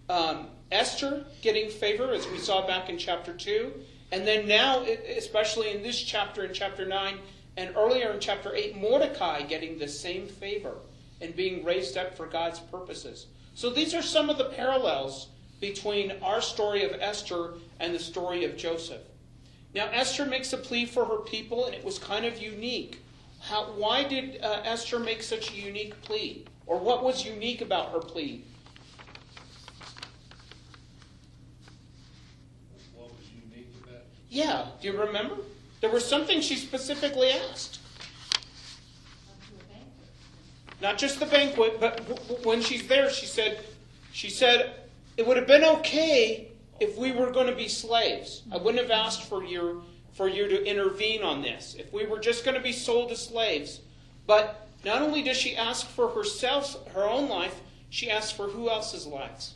um, 0.08 0.48
Esther 0.70 1.24
getting 1.42 1.70
favor, 1.70 2.12
as 2.12 2.26
we 2.28 2.38
saw 2.38 2.66
back 2.66 2.88
in 2.88 2.98
chapter 2.98 3.32
2, 3.32 3.72
and 4.12 4.26
then 4.26 4.46
now, 4.46 4.82
especially 5.16 5.72
in 5.72 5.82
this 5.82 6.00
chapter, 6.00 6.44
in 6.44 6.54
chapter 6.54 6.86
9, 6.86 7.18
and 7.56 7.74
earlier 7.76 8.12
in 8.12 8.20
chapter 8.20 8.54
8, 8.54 8.76
Mordecai 8.76 9.42
getting 9.42 9.78
the 9.78 9.88
same 9.88 10.26
favor 10.26 10.74
and 11.20 11.34
being 11.34 11.64
raised 11.64 11.96
up 11.96 12.16
for 12.16 12.26
God's 12.26 12.60
purposes. 12.60 13.26
So, 13.54 13.70
these 13.70 13.94
are 13.94 14.02
some 14.02 14.30
of 14.30 14.38
the 14.38 14.50
parallels 14.50 15.28
between 15.60 16.12
our 16.22 16.42
story 16.42 16.84
of 16.84 17.00
Esther 17.00 17.54
and 17.80 17.94
the 17.94 17.98
story 17.98 18.44
of 18.44 18.56
Joseph. 18.56 19.00
Now, 19.74 19.88
Esther 19.92 20.26
makes 20.26 20.52
a 20.52 20.58
plea 20.58 20.86
for 20.86 21.04
her 21.04 21.18
people, 21.18 21.66
and 21.66 21.74
it 21.74 21.84
was 21.84 21.98
kind 21.98 22.24
of 22.24 22.38
unique. 22.38 23.02
How, 23.46 23.66
why 23.76 24.02
did 24.02 24.42
uh, 24.42 24.62
Esther 24.64 24.98
make 24.98 25.22
such 25.22 25.52
a 25.52 25.54
unique 25.54 26.00
plea? 26.02 26.44
Or 26.66 26.78
what 26.80 27.04
was 27.04 27.24
unique 27.24 27.60
about 27.60 27.92
her 27.92 28.00
plea? 28.00 28.44
What 32.96 33.10
was 33.16 33.30
unique 33.30 33.68
about 33.84 33.94
it? 33.94 34.06
Yeah, 34.30 34.66
do 34.80 34.88
you 34.88 35.00
remember? 35.00 35.36
There 35.80 35.90
was 35.90 36.04
something 36.04 36.40
she 36.40 36.56
specifically 36.56 37.30
asked. 37.30 37.78
Not 40.82 40.98
just 40.98 41.20
the 41.20 41.26
banquet, 41.26 41.78
but 41.80 41.98
w- 41.98 42.16
w- 42.28 42.48
when 42.48 42.60
she's 42.60 42.86
there, 42.88 43.08
she 43.10 43.26
said, 43.26 43.60
she 44.12 44.28
said, 44.28 44.74
it 45.16 45.24
would 45.26 45.36
have 45.36 45.46
been 45.46 45.64
okay 45.64 46.48
if 46.80 46.98
we 46.98 47.12
were 47.12 47.30
going 47.30 47.46
to 47.46 47.54
be 47.54 47.68
slaves. 47.68 48.42
I 48.52 48.56
wouldn't 48.56 48.82
have 48.82 48.90
asked 48.90 49.22
for 49.22 49.44
your 49.44 49.82
for 50.16 50.28
you 50.28 50.48
to 50.48 50.64
intervene 50.64 51.22
on 51.22 51.42
this. 51.42 51.76
If 51.78 51.92
we 51.92 52.06
were 52.06 52.18
just 52.18 52.42
going 52.42 52.56
to 52.56 52.62
be 52.62 52.72
sold 52.72 53.10
as 53.12 53.26
slaves, 53.26 53.80
but 54.26 54.66
not 54.82 55.02
only 55.02 55.22
does 55.22 55.36
she 55.36 55.54
ask 55.54 55.86
for 55.86 56.08
herself, 56.08 56.88
her 56.94 57.04
own 57.04 57.28
life, 57.28 57.60
she 57.90 58.10
asks 58.10 58.32
for 58.32 58.48
who 58.48 58.70
else's 58.70 59.06
lives. 59.06 59.54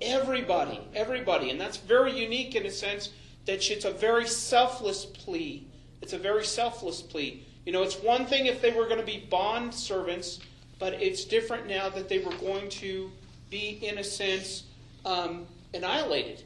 Everybody, 0.00 0.80
everybody, 0.94 1.50
and 1.50 1.60
that's 1.60 1.78
very 1.78 2.16
unique 2.16 2.54
in 2.54 2.64
a 2.64 2.70
sense 2.70 3.10
that 3.46 3.68
it's 3.70 3.84
a 3.84 3.90
very 3.90 4.26
selfless 4.26 5.04
plea. 5.04 5.66
It's 6.00 6.12
a 6.12 6.18
very 6.18 6.44
selfless 6.44 7.02
plea. 7.02 7.44
You 7.64 7.72
know, 7.72 7.82
it's 7.82 7.96
one 7.96 8.24
thing 8.26 8.46
if 8.46 8.60
they 8.62 8.70
were 8.70 8.84
going 8.84 9.00
to 9.00 9.06
be 9.06 9.26
bond 9.28 9.74
servants, 9.74 10.38
but 10.78 10.94
it's 10.94 11.24
different 11.24 11.66
now 11.66 11.88
that 11.88 12.08
they 12.08 12.18
were 12.18 12.34
going 12.36 12.68
to 12.68 13.10
be, 13.50 13.80
in 13.82 13.98
a 13.98 14.04
sense, 14.04 14.64
um, 15.04 15.46
annihilated. 15.74 16.44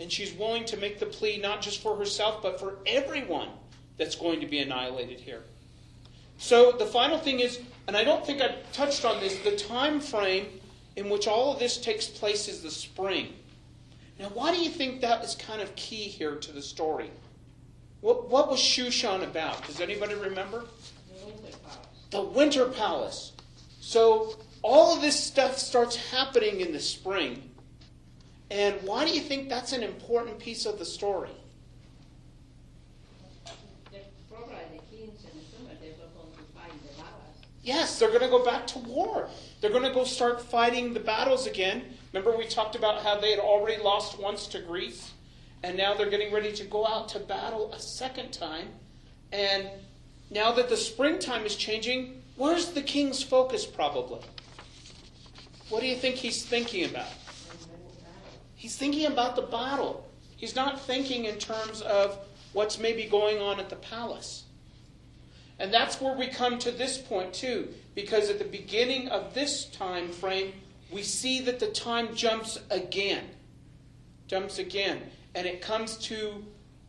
And 0.00 0.10
she's 0.10 0.32
willing 0.32 0.64
to 0.64 0.76
make 0.78 0.98
the 0.98 1.06
plea 1.06 1.38
not 1.38 1.60
just 1.60 1.82
for 1.82 1.94
herself, 1.96 2.42
but 2.42 2.58
for 2.58 2.78
everyone 2.86 3.50
that's 3.98 4.14
going 4.16 4.40
to 4.40 4.46
be 4.46 4.58
annihilated 4.58 5.20
here. 5.20 5.42
So 6.38 6.72
the 6.72 6.86
final 6.86 7.18
thing 7.18 7.40
is, 7.40 7.60
and 7.86 7.94
I 7.94 8.02
don't 8.02 8.24
think 8.24 8.40
I 8.40 8.56
touched 8.72 9.04
on 9.04 9.20
this, 9.20 9.38
the 9.40 9.56
time 9.56 10.00
frame 10.00 10.46
in 10.96 11.10
which 11.10 11.28
all 11.28 11.52
of 11.52 11.58
this 11.58 11.76
takes 11.76 12.06
place 12.08 12.48
is 12.48 12.62
the 12.62 12.70
spring. 12.70 13.34
Now, 14.18 14.30
why 14.34 14.54
do 14.54 14.60
you 14.60 14.70
think 14.70 15.02
that 15.02 15.22
is 15.22 15.34
kind 15.34 15.60
of 15.60 15.74
key 15.76 16.04
here 16.04 16.36
to 16.36 16.52
the 16.52 16.62
story? 16.62 17.10
What, 18.00 18.30
what 18.30 18.50
was 18.50 18.58
Shushan 18.58 19.22
about? 19.22 19.66
Does 19.66 19.80
anybody 19.80 20.14
remember? 20.14 20.64
The 22.10 22.22
Winter 22.22 22.66
Palace. 22.66 23.32
So 23.80 24.36
all 24.62 24.94
of 24.94 25.02
this 25.02 25.18
stuff 25.18 25.58
starts 25.58 25.96
happening 25.96 26.60
in 26.60 26.72
the 26.72 26.80
spring. 26.80 27.49
And 28.50 28.76
why 28.82 29.04
do 29.04 29.12
you 29.12 29.20
think 29.20 29.48
that's 29.48 29.72
an 29.72 29.82
important 29.82 30.38
piece 30.38 30.66
of 30.66 30.78
the 30.78 30.84
story? 30.84 31.30
Yes, 37.62 37.98
they're 37.98 38.08
going 38.08 38.22
to 38.22 38.28
go 38.28 38.44
back 38.44 38.66
to 38.68 38.78
war. 38.78 39.28
They're 39.60 39.70
going 39.70 39.84
to 39.84 39.92
go 39.92 40.04
start 40.04 40.42
fighting 40.42 40.94
the 40.94 41.00
battles 41.00 41.46
again. 41.46 41.84
Remember, 42.12 42.36
we 42.36 42.46
talked 42.46 42.74
about 42.74 43.02
how 43.02 43.20
they 43.20 43.30
had 43.30 43.38
already 43.38 43.80
lost 43.82 44.18
once 44.18 44.46
to 44.48 44.60
Greece, 44.60 45.12
and 45.62 45.76
now 45.76 45.94
they're 45.94 46.10
getting 46.10 46.32
ready 46.32 46.52
to 46.52 46.64
go 46.64 46.86
out 46.86 47.08
to 47.10 47.20
battle 47.20 47.72
a 47.72 47.78
second 47.78 48.32
time. 48.32 48.68
And 49.30 49.68
now 50.30 50.52
that 50.52 50.68
the 50.68 50.76
springtime 50.76 51.44
is 51.44 51.54
changing, 51.54 52.22
where's 52.36 52.70
the 52.70 52.82
king's 52.82 53.22
focus 53.22 53.66
probably? 53.66 54.20
What 55.68 55.80
do 55.80 55.86
you 55.86 55.96
think 55.96 56.16
he's 56.16 56.44
thinking 56.44 56.86
about? 56.86 57.12
He's 58.60 58.76
thinking 58.76 59.06
about 59.06 59.36
the 59.36 59.42
battle. 59.42 60.06
He's 60.36 60.54
not 60.54 60.82
thinking 60.82 61.24
in 61.24 61.38
terms 61.38 61.80
of 61.80 62.18
what's 62.52 62.78
maybe 62.78 63.06
going 63.06 63.40
on 63.40 63.58
at 63.58 63.70
the 63.70 63.76
palace. 63.76 64.44
And 65.58 65.72
that's 65.72 65.98
where 65.98 66.14
we 66.14 66.26
come 66.26 66.58
to 66.58 66.70
this 66.70 66.98
point 66.98 67.32
too, 67.32 67.72
because 67.94 68.28
at 68.28 68.38
the 68.38 68.44
beginning 68.44 69.08
of 69.08 69.32
this 69.32 69.64
time 69.64 70.10
frame, 70.10 70.52
we 70.90 71.02
see 71.02 71.40
that 71.40 71.58
the 71.58 71.68
time 71.68 72.14
jumps 72.14 72.58
again. 72.70 73.30
Jumps 74.26 74.58
again. 74.58 75.04
And 75.34 75.46
it 75.46 75.62
comes 75.62 75.96
to 76.08 76.44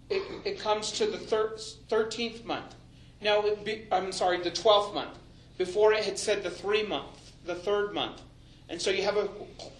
it, 0.09 0.23
it 0.43 0.59
comes 0.59 0.91
to 0.91 1.05
the 1.05 1.19
thir- 1.19 1.57
13th 1.87 2.43
month. 2.43 2.75
Now, 3.21 3.45
be, 3.63 3.87
I'm 3.93 4.11
sorry, 4.11 4.41
the 4.41 4.51
12th 4.51 4.93
month. 4.93 5.17
Before 5.57 5.93
it 5.93 6.03
had 6.03 6.19
said 6.19 6.43
the 6.43 6.51
three 6.51 6.83
month, 6.83 7.31
the 7.45 7.55
third 7.55 7.93
month. 7.93 8.19
And 8.67 8.81
so 8.81 8.89
you 8.89 9.03
have 9.03 9.15
a 9.15 9.29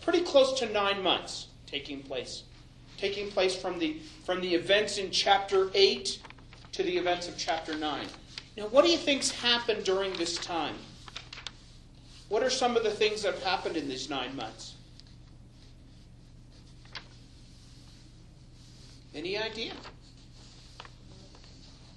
pretty 0.03 0.21
close 0.21 0.57
to 0.59 0.71
nine 0.71 1.03
months 1.03 1.47
taking 1.71 2.03
place. 2.03 2.43
Taking 2.97 3.31
place 3.31 3.55
from 3.55 3.79
the, 3.79 3.97
from 4.25 4.41
the 4.41 4.53
events 4.53 4.97
in 4.97 5.09
chapter 5.09 5.71
8 5.73 6.19
to 6.73 6.83
the 6.83 6.97
events 6.97 7.27
of 7.27 7.37
chapter 7.37 7.75
9. 7.75 8.05
Now, 8.57 8.63
what 8.67 8.83
do 8.83 8.91
you 8.91 8.97
think's 8.97 9.31
happened 9.31 9.85
during 9.85 10.11
this 10.13 10.37
time? 10.37 10.75
What 12.27 12.43
are 12.43 12.49
some 12.49 12.75
of 12.75 12.83
the 12.83 12.91
things 12.91 13.23
that 13.23 13.33
have 13.33 13.43
happened 13.43 13.77
in 13.77 13.87
these 13.87 14.09
nine 14.09 14.35
months? 14.35 14.75
Any 19.15 19.37
idea? 19.37 19.73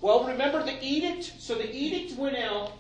Well, 0.00 0.24
remember 0.24 0.62
the 0.62 0.82
edict? 0.82 1.34
So 1.38 1.54
the 1.54 1.72
edict 1.74 2.18
went 2.18 2.36
out 2.36 2.72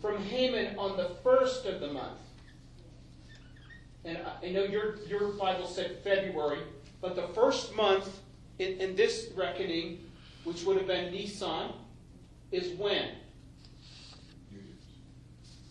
from 0.00 0.22
Haman 0.24 0.78
on 0.78 0.96
the 0.96 1.10
first 1.22 1.66
of 1.66 1.80
the 1.80 1.88
month. 1.88 2.18
And 4.04 4.18
I 4.42 4.48
know 4.50 4.64
your, 4.64 4.96
your 5.06 5.32
Bible 5.32 5.66
said 5.66 5.98
February, 6.02 6.60
but 7.00 7.16
the 7.16 7.28
first 7.28 7.74
month 7.74 8.20
in, 8.58 8.80
in 8.80 8.96
this 8.96 9.28
reckoning, 9.36 10.10
which 10.44 10.64
would 10.64 10.76
have 10.78 10.86
been 10.86 11.12
Nisan, 11.12 11.72
is 12.50 12.78
when? 12.78 13.10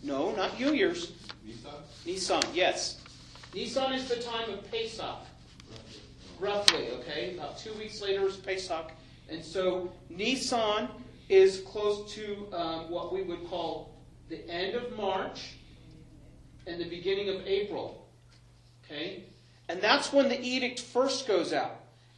No, 0.01 0.31
not 0.35 0.59
New 0.59 0.73
Year's. 0.73 1.13
Nissan? 1.45 2.05
Nisan, 2.05 2.41
yes. 2.53 3.01
Nisan 3.53 3.93
is 3.93 4.07
the 4.07 4.21
time 4.21 4.49
of 4.51 4.71
Pesach, 4.71 5.17
roughly, 6.39 6.89
okay? 6.99 7.35
About 7.35 7.57
two 7.57 7.73
weeks 7.73 8.01
later 8.01 8.27
is 8.27 8.37
Pesach. 8.37 8.91
And 9.29 9.43
so 9.43 9.91
Nisan 10.09 10.87
is 11.27 11.61
close 11.61 12.11
to 12.13 12.47
um, 12.53 12.89
what 12.89 13.13
we 13.13 13.23
would 13.23 13.47
call 13.49 13.99
the 14.29 14.47
end 14.49 14.75
of 14.75 14.95
March 14.95 15.55
and 16.65 16.79
the 16.79 16.89
beginning 16.89 17.29
of 17.29 17.45
April. 17.45 17.98
Okay? 18.89 19.23
And 19.67 19.81
that's 19.81 20.11
when 20.11 20.29
the 20.29 20.41
edict 20.41 20.79
first 20.79 21.27
goes 21.27 21.53
out. 21.53 21.75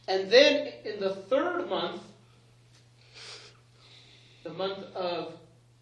And 0.08 0.30
then 0.30 0.72
in 0.84 1.00
the 1.00 1.10
third 1.10 1.68
month, 1.68 2.02
the 4.42 4.52
month 4.52 4.84
of 4.94 5.34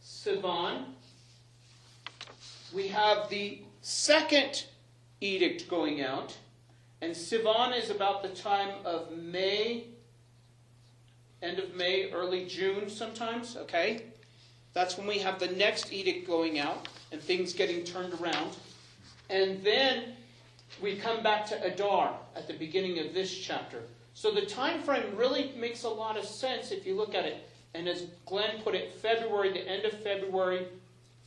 Sivan, 0.04 0.84
we 2.74 2.88
have 2.88 3.28
the 3.30 3.62
second 3.82 4.64
edict 5.20 5.68
going 5.68 6.02
out. 6.02 6.36
And 7.00 7.12
Sivan 7.14 7.78
is 7.78 7.88
about 7.88 8.22
the 8.22 8.28
time 8.28 8.74
of 8.84 9.16
May, 9.16 9.84
end 11.42 11.58
of 11.58 11.74
May, 11.74 12.10
early 12.10 12.44
June 12.44 12.90
sometimes, 12.90 13.56
okay? 13.56 14.02
That's 14.74 14.98
when 14.98 15.06
we 15.06 15.18
have 15.18 15.38
the 15.38 15.48
next 15.48 15.92
edict 15.92 16.26
going 16.26 16.58
out 16.58 16.88
and 17.10 17.20
things 17.20 17.54
getting 17.54 17.84
turned 17.84 18.12
around. 18.20 18.56
And 19.30 19.64
then 19.64 20.16
we 20.82 20.96
come 20.96 21.22
back 21.22 21.46
to 21.46 21.62
Adar 21.64 22.16
at 22.36 22.46
the 22.46 22.54
beginning 22.54 22.98
of 22.98 23.14
this 23.14 23.36
chapter. 23.36 23.82
So 24.14 24.32
the 24.32 24.46
time 24.46 24.82
frame 24.82 25.14
really 25.14 25.52
makes 25.56 25.84
a 25.84 25.88
lot 25.88 26.16
of 26.16 26.24
sense 26.24 26.70
if 26.70 26.86
you 26.86 26.94
look 26.96 27.14
at 27.14 27.24
it. 27.24 27.48
And 27.74 27.88
as 27.88 28.06
Glenn 28.26 28.60
put 28.62 28.74
it, 28.74 28.92
February, 28.94 29.52
the 29.52 29.66
end 29.66 29.84
of 29.84 29.92
February, 30.02 30.66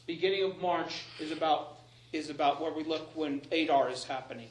beginning 0.06 0.44
of 0.44 0.62
March 0.62 1.04
is 1.20 1.32
about 1.32 1.78
is 2.12 2.30
about 2.30 2.62
where 2.62 2.72
we 2.72 2.84
look 2.84 3.10
when 3.16 3.42
Adar 3.52 3.90
is 3.90 4.04
happening. 4.04 4.48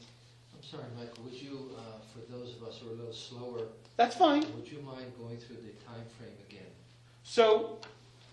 I'm 0.52 0.62
sorry, 0.68 0.82
Michael, 0.98 1.22
would 1.22 1.34
you, 1.34 1.70
uh, 1.76 1.80
for 2.12 2.32
those 2.32 2.56
of 2.56 2.64
us 2.64 2.78
who 2.78 2.88
are 2.88 2.92
a 2.92 2.94
little 2.94 3.12
slower, 3.12 3.66
That's 3.96 4.16
fine. 4.16 4.40
would 4.56 4.66
you 4.66 4.80
mind 4.80 5.12
going 5.16 5.36
through 5.36 5.56
the 5.56 5.70
time 5.86 6.02
frame 6.18 6.32
again? 6.48 6.66
So, 7.22 7.78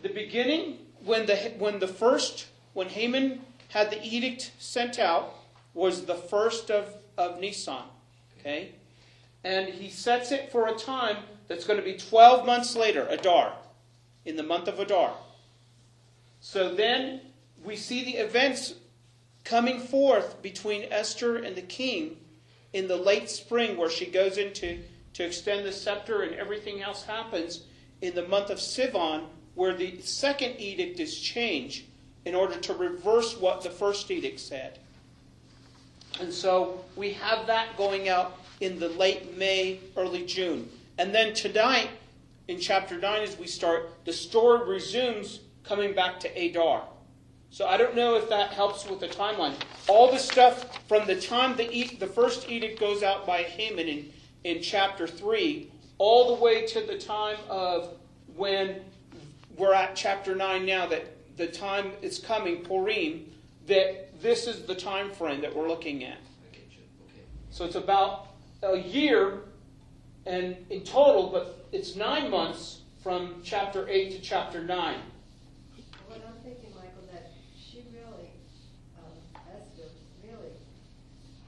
the 0.01 0.09
beginning, 0.09 0.79
when 1.05 1.27
the 1.27 1.35
when 1.59 1.79
the 1.79 1.87
first 1.87 2.47
when 2.73 2.89
Haman 2.89 3.41
had 3.69 3.91
the 3.91 4.03
edict 4.03 4.51
sent 4.57 4.97
out, 4.97 5.35
was 5.79 6.05
the 6.05 6.15
first 6.15 6.69
of 6.69 6.93
of 7.17 7.39
Nisan. 7.39 7.83
Okay, 8.39 8.75
and 9.43 9.69
he 9.69 9.89
sets 9.89 10.31
it 10.31 10.51
for 10.51 10.67
a 10.67 10.75
time 10.75 11.17
that's 11.47 11.65
going 11.65 11.79
to 11.79 11.85
be 11.85 11.97
twelve 11.97 12.45
months 12.45 12.75
later, 12.75 13.07
Adar, 13.09 13.53
in 14.25 14.35
the 14.35 14.43
month 14.43 14.67
of 14.67 14.79
Adar. 14.79 15.13
So 16.41 16.73
then 16.75 17.21
we 17.63 17.75
see 17.75 18.03
the 18.03 18.17
events 18.17 18.73
coming 19.43 19.79
forth 19.79 20.41
between 20.41 20.91
Esther 20.91 21.37
and 21.37 21.55
the 21.55 21.61
king 21.61 22.17
in 22.73 22.87
the 22.87 22.95
late 22.97 23.29
spring, 23.29 23.77
where 23.77 23.89
she 23.89 24.05
goes 24.05 24.37
into 24.37 24.79
to 25.13 25.23
extend 25.25 25.65
the 25.65 25.71
scepter 25.71 26.21
and 26.21 26.35
everything 26.35 26.81
else 26.81 27.03
happens 27.03 27.63
in 28.01 28.15
the 28.15 28.27
month 28.27 28.49
of 28.49 28.59
Sivan, 28.59 29.23
where 29.55 29.73
the 29.73 29.99
second 30.01 30.59
edict 30.59 30.99
is 30.99 31.19
changed 31.19 31.85
in 32.25 32.35
order 32.35 32.57
to 32.59 32.73
reverse 32.73 33.37
what 33.37 33.61
the 33.61 33.69
first 33.69 34.11
edict 34.11 34.39
said. 34.39 34.79
And 36.19 36.33
so 36.33 36.83
we 36.95 37.13
have 37.13 37.47
that 37.47 37.77
going 37.77 38.09
out 38.09 38.39
in 38.61 38.79
the 38.79 38.89
late 38.89 39.37
May, 39.37 39.79
early 39.95 40.25
June. 40.25 40.69
And 40.97 41.13
then 41.13 41.33
tonight, 41.33 41.89
in 42.47 42.59
chapter 42.59 42.97
9, 42.97 43.21
as 43.21 43.37
we 43.37 43.47
start, 43.47 43.91
the 44.05 44.13
story 44.13 44.67
resumes 44.67 45.39
coming 45.63 45.93
back 45.93 46.19
to 46.21 46.27
Adar. 46.29 46.83
So 47.51 47.67
I 47.67 47.77
don't 47.77 47.95
know 47.95 48.15
if 48.15 48.29
that 48.29 48.51
helps 48.51 48.87
with 48.87 48.99
the 48.99 49.07
timeline. 49.07 49.55
All 49.87 50.11
the 50.11 50.19
stuff 50.19 50.85
from 50.87 51.07
the 51.07 51.19
time 51.19 51.55
the, 51.55 51.95
the 51.99 52.07
first 52.07 52.49
edict 52.49 52.79
goes 52.79 53.01
out 53.01 53.25
by 53.25 53.43
Haman 53.43 53.87
in, 53.87 54.11
in 54.43 54.61
chapter 54.61 55.07
3, 55.07 55.71
all 55.97 56.35
the 56.35 56.41
way 56.41 56.65
to 56.67 56.81
the 56.81 56.97
time 56.97 57.37
of 57.49 57.95
when 58.35 58.81
we're 59.57 59.73
at 59.73 59.95
chapter 59.95 60.35
9 60.35 60.65
now, 60.65 60.85
that 60.87 61.05
the 61.37 61.47
time 61.47 61.91
is 62.01 62.19
coming, 62.19 62.63
Purim, 62.63 63.25
that 63.67 64.08
this 64.21 64.47
is 64.47 64.63
the 64.63 64.75
time 64.75 65.11
frame 65.11 65.41
that 65.41 65.55
we're 65.55 65.67
looking 65.67 66.03
at. 66.03 66.17
I 66.17 66.55
get 66.55 66.67
you, 66.71 66.83
okay. 67.05 67.23
So 67.51 67.65
it's 67.65 67.75
about 67.75 68.27
a 68.61 68.77
year 68.77 69.41
and 70.25 70.57
in 70.69 70.81
total, 70.83 71.29
but 71.29 71.67
it's 71.71 71.95
nine 71.95 72.29
months 72.29 72.81
from 73.01 73.41
chapter 73.43 73.87
8 73.87 74.11
to 74.11 74.19
chapter 74.19 74.61
9. 74.61 74.99
What 76.07 76.21
I'm 76.27 76.35
thinking, 76.43 76.75
Michael, 76.75 77.07
that 77.13 77.31
she 77.55 77.85
really, 77.95 78.29
um, 78.99 79.15
Esther, 79.47 79.87
really 80.21 80.51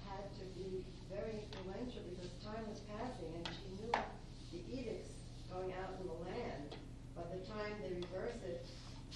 had 0.07 0.31
to 0.39 0.45
be 0.55 0.85
very 1.11 1.43
influential 1.43 2.01
because 2.15 2.31
time 2.39 2.63
was 2.71 2.79
passing 2.87 3.35
and 3.35 3.45
she 3.51 3.67
knew 3.75 3.91
the 3.91 4.61
edicts 4.71 5.11
going 5.51 5.75
out 5.75 5.99
in 5.99 6.07
the 6.07 6.17
land. 6.23 6.79
By 7.15 7.27
the 7.35 7.43
time 7.43 7.75
they 7.83 7.99
reverse 7.99 8.39
it 8.47 8.65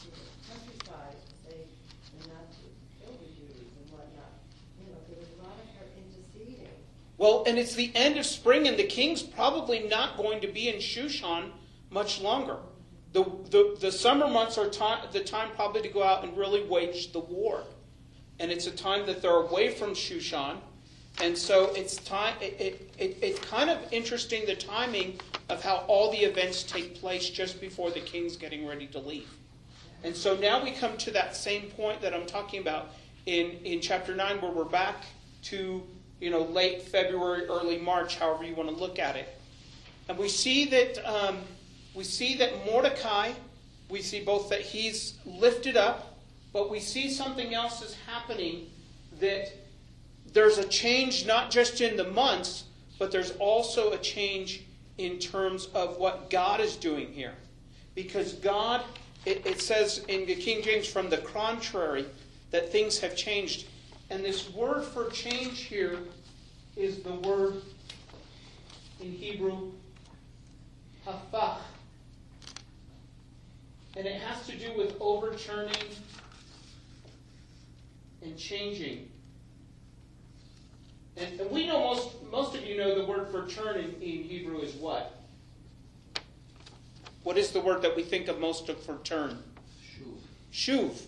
to 0.04 0.08
the 0.12 0.28
countryside, 0.52 1.16
say, 1.48 1.64
they're 2.20 2.36
not 2.36 2.52
to 2.52 2.68
kill 3.00 3.16
the 3.16 3.32
Jews 3.32 3.72
and 3.80 3.88
whatnot, 3.96 4.44
you 4.76 4.92
know, 4.92 5.00
there 5.08 5.20
was 5.24 5.32
a 5.40 5.40
lot 5.40 5.56
of 5.56 5.68
her 5.80 5.88
interceding. 5.96 6.76
Well, 7.26 7.44
and 7.48 7.58
it's 7.58 7.74
the 7.74 7.92
end 7.96 8.20
of 8.20 8.26
spring, 8.28 8.68
and 8.68 8.78
the 8.78 8.84
king's 8.84 9.24
probably 9.24 9.80
not 9.80 10.16
going 10.16 10.42
to 10.42 10.48
be 10.48 10.70
in 10.70 10.76
Shushan 10.76 11.50
much 11.90 12.22
longer. 12.22 12.58
The, 13.14 13.24
the, 13.50 13.76
the 13.82 13.92
summer 13.92 14.28
months 14.28 14.60
are 14.60 14.70
time, 14.70 15.08
the 15.12 15.22
time 15.22 15.50
probably 15.56 15.82
to 15.82 15.90
go 15.90 16.04
out 16.04 16.24
and 16.24 16.38
really 16.38 16.64
wage 16.66 17.14
the 17.14 17.22
war. 17.22 17.64
And 18.40 18.52
it's 18.52 18.68
a 18.68 18.72
time 18.72 19.08
that 19.08 19.24
they're 19.24 19.38
away 19.38 19.72
from 19.72 19.96
Shushan. 19.96 20.58
And 21.20 21.36
so 21.36 21.74
it's 21.74 21.96
time. 21.96 22.36
It, 22.42 22.62
it, 22.62 22.94
it, 23.00 23.18
it's 23.24 23.40
kind 23.40 23.72
of 23.72 23.80
interesting 23.92 24.46
the 24.46 24.56
timing 24.56 25.20
of 25.50 25.64
how 25.64 25.78
all 25.88 26.12
the 26.12 26.20
events 26.20 26.62
take 26.62 26.94
place 26.94 27.28
just 27.28 27.60
before 27.60 27.90
the 27.90 28.02
king's 28.02 28.36
getting 28.36 28.68
ready 28.68 28.86
to 28.86 29.00
leave. 29.00 29.32
And 30.04 30.16
so 30.16 30.36
now 30.36 30.64
we 30.64 30.70
come 30.70 30.96
to 30.98 31.12
that 31.14 31.36
same 31.36 31.72
point 31.72 32.02
that 32.02 32.14
I'm 32.14 32.28
talking 32.28 32.62
about 32.62 32.90
in, 33.26 33.50
in 33.64 33.82
chapter 33.82 34.14
9, 34.14 34.42
where 34.42 34.52
we're 34.52 34.66
back 34.66 35.06
to 35.46 35.82
you 36.20 36.30
know 36.30 36.44
late 36.44 36.84
February, 36.84 37.46
early 37.48 37.78
March, 37.78 38.18
however 38.18 38.44
you 38.44 38.56
want 38.56 38.70
to 38.70 38.76
look 38.76 39.00
at 39.00 39.16
it. 39.16 39.30
And 40.08 40.18
we 40.18 40.30
see 40.30 40.66
that 40.66 40.98
um, 41.06 41.40
we 41.94 42.04
see 42.04 42.36
that 42.38 42.66
Mordecai, 42.66 43.32
we 43.90 44.02
see 44.02 44.24
both 44.24 44.50
that 44.50 44.62
he's 44.62 45.18
lifted 45.26 45.78
up 45.78 46.16
but 46.56 46.70
we 46.70 46.80
see 46.80 47.10
something 47.10 47.54
else 47.54 47.82
is 47.82 47.98
happening 48.08 48.68
that 49.20 49.52
there's 50.32 50.58
a 50.58 50.66
change 50.66 51.26
not 51.26 51.52
just 51.52 51.82
in 51.82 51.98
the 51.98 52.06
months, 52.06 52.64
but 52.98 53.12
there's 53.12 53.32
also 53.40 53.92
a 53.92 53.98
change 53.98 54.64
in 54.98 55.20
terms 55.20 55.68
of 55.74 55.98
what 55.98 56.30
God 56.30 56.62
is 56.62 56.78
doing 56.78 57.12
here. 57.12 57.34
Because 57.94 58.32
God, 58.36 58.86
it, 59.26 59.46
it 59.46 59.60
says 59.60 60.06
in 60.08 60.26
the 60.26 60.36
King 60.36 60.64
James, 60.64 60.88
from 60.88 61.10
the 61.10 61.18
contrary, 61.18 62.06
that 62.52 62.72
things 62.72 63.00
have 63.00 63.18
changed. 63.18 63.68
And 64.10 64.24
this 64.24 64.52
word 64.54 64.84
for 64.84 65.10
change 65.10 65.62
here 65.62 65.98
is 66.76 67.02
the 67.02 67.14
word 67.14 67.62
in 69.02 69.12
Hebrew, 69.12 69.72
hafach. 71.06 71.58
And 73.98 74.06
it 74.06 74.22
has 74.22 74.46
to 74.48 74.56
do 74.58 74.78
with 74.78 74.96
overturning 75.00 75.76
and 78.22 78.38
changing. 78.38 79.10
And, 81.18 81.40
and 81.40 81.50
we 81.50 81.66
know 81.66 81.80
most, 81.80 82.10
most 82.30 82.56
of 82.56 82.66
you 82.66 82.78
know 82.78 83.00
the 83.00 83.06
word 83.06 83.30
for 83.30 83.48
turn 83.48 83.78
in, 83.78 83.94
in 84.02 84.24
Hebrew 84.24 84.60
is 84.60 84.74
what? 84.74 85.14
What 87.24 87.38
is 87.38 87.52
the 87.52 87.62
word 87.62 87.82
that 87.82 87.96
we 87.96 88.04
think 88.04 88.28
of 88.28 88.40
most 88.40 88.70
of 88.70 88.80
for 88.84 88.98
turn? 89.04 89.42
Shuv. 90.54 90.92
Shuv. 90.92 91.02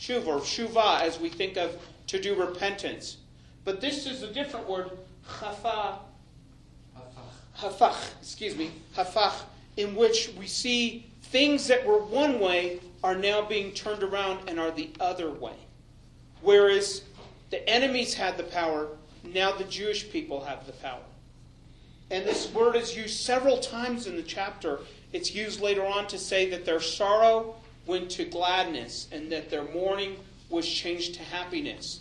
Shuv 0.00 0.26
or 0.26 0.38
shuvah 0.38 1.00
as 1.00 1.18
we 1.18 1.28
think 1.28 1.56
of 1.56 1.76
to 2.06 2.20
do 2.20 2.34
repentance. 2.34 3.18
But 3.64 3.80
this 3.80 4.06
is 4.06 4.22
a 4.22 4.32
different 4.32 4.68
word, 4.68 4.90
Hafach. 5.26 5.98
hafach, 7.56 8.10
excuse 8.20 8.56
me, 8.56 8.70
hafach, 8.96 9.34
in 9.76 9.94
which 9.94 10.30
we 10.38 10.46
see 10.46 11.06
things 11.22 11.66
that 11.68 11.86
were 11.86 11.98
one 11.98 12.40
way 12.40 12.80
are 13.04 13.14
now 13.14 13.42
being 13.42 13.72
turned 13.72 14.02
around 14.02 14.48
and 14.48 14.58
are 14.58 14.70
the 14.70 14.90
other 15.00 15.30
way. 15.30 15.56
Whereas 16.40 17.02
the 17.50 17.66
enemies 17.68 18.14
had 18.14 18.36
the 18.36 18.44
power, 18.44 18.88
now 19.24 19.52
the 19.52 19.64
Jewish 19.64 20.10
people 20.10 20.44
have 20.44 20.66
the 20.66 20.72
power. 20.72 21.02
And 22.10 22.26
this 22.26 22.52
word 22.52 22.76
is 22.76 22.96
used 22.96 23.20
several 23.20 23.58
times 23.58 24.06
in 24.06 24.16
the 24.16 24.22
chapter. 24.22 24.80
It's 25.12 25.34
used 25.34 25.60
later 25.60 25.86
on 25.86 26.06
to 26.08 26.18
say 26.18 26.50
that 26.50 26.64
their 26.64 26.80
sorrow 26.80 27.54
went 27.86 28.10
to 28.10 28.24
gladness 28.24 29.08
and 29.12 29.32
that 29.32 29.50
their 29.50 29.64
mourning 29.64 30.16
was 30.52 30.68
changed 30.68 31.14
to 31.14 31.22
happiness. 31.22 32.00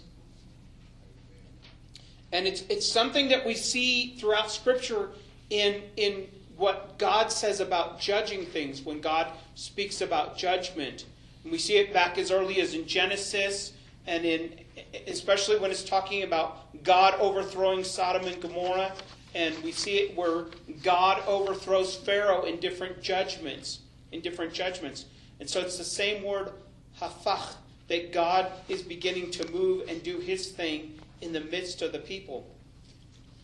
And 2.31 2.47
it's, 2.47 2.61
it's 2.69 2.87
something 2.87 3.29
that 3.29 3.45
we 3.45 3.55
see 3.55 4.15
throughout 4.17 4.51
Scripture 4.51 5.09
in, 5.49 5.81
in 5.97 6.27
what 6.57 6.97
God 6.97 7.31
says 7.31 7.59
about 7.59 7.99
judging 7.99 8.45
things, 8.45 8.83
when 8.83 9.01
God 9.01 9.27
speaks 9.55 10.01
about 10.01 10.37
judgment. 10.37 11.05
And 11.43 11.51
we 11.51 11.57
see 11.57 11.77
it 11.77 11.93
back 11.93 12.17
as 12.17 12.31
early 12.31 12.61
as 12.61 12.73
in 12.73 12.85
Genesis, 12.85 13.73
and 14.07 14.25
in 14.25 14.59
especially 15.07 15.59
when 15.59 15.71
it's 15.71 15.83
talking 15.83 16.23
about 16.23 16.83
God 16.83 17.15
overthrowing 17.19 17.83
Sodom 17.83 18.27
and 18.27 18.41
Gomorrah. 18.41 18.93
And 19.33 19.57
we 19.63 19.71
see 19.71 19.97
it 19.97 20.15
where 20.15 20.45
God 20.83 21.23
overthrows 21.27 21.95
Pharaoh 21.95 22.43
in 22.43 22.59
different 22.59 23.01
judgments, 23.01 23.79
in 24.11 24.21
different 24.21 24.53
judgments. 24.53 25.05
And 25.39 25.49
so 25.49 25.61
it's 25.61 25.77
the 25.77 25.83
same 25.83 26.23
word, 26.23 26.51
hafach, 26.99 27.55
that 27.91 28.13
God 28.13 28.47
is 28.69 28.81
beginning 28.81 29.31
to 29.31 29.51
move 29.51 29.89
and 29.89 30.01
do 30.01 30.17
his 30.19 30.47
thing 30.47 30.97
in 31.19 31.33
the 31.33 31.41
midst 31.41 31.81
of 31.81 31.91
the 31.91 31.99
people. 31.99 32.47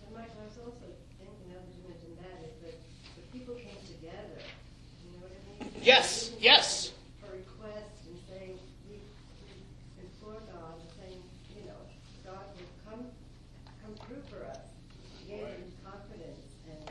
And 0.05 0.15
Michael, 0.15 0.39
I 0.39 0.47
was 0.47 0.55
also 0.63 0.87
thinking, 1.19 1.51
you 1.51 1.83
mentioned 1.83 2.15
that, 2.23 2.47
is 2.47 2.55
that 2.63 2.79
the 3.19 3.37
people 3.37 3.55
came 3.55 3.75
together, 3.83 4.39
you 5.03 5.11
know 5.11 5.27
what 5.27 5.35
I 5.35 5.67
mean? 5.67 5.83
Yes, 5.83 6.31
yes. 6.39 6.95
have 7.19 7.27
A 7.27 7.43
request 7.43 8.07
and 8.07 8.15
saying, 8.31 8.55
we, 8.87 9.03
we 9.03 9.59
implore 9.99 10.39
God, 10.47 10.79
and 10.79 10.91
saying, 10.95 11.19
you 11.51 11.67
know, 11.67 11.83
God 12.23 12.47
will 12.55 12.71
come, 12.87 13.03
come 13.83 13.99
through 14.07 14.23
for 14.31 14.47
us. 14.47 14.63
He 15.27 15.35
Gave 15.35 15.43
them 15.43 15.75
confidence 15.83 16.47
and, 16.71 16.87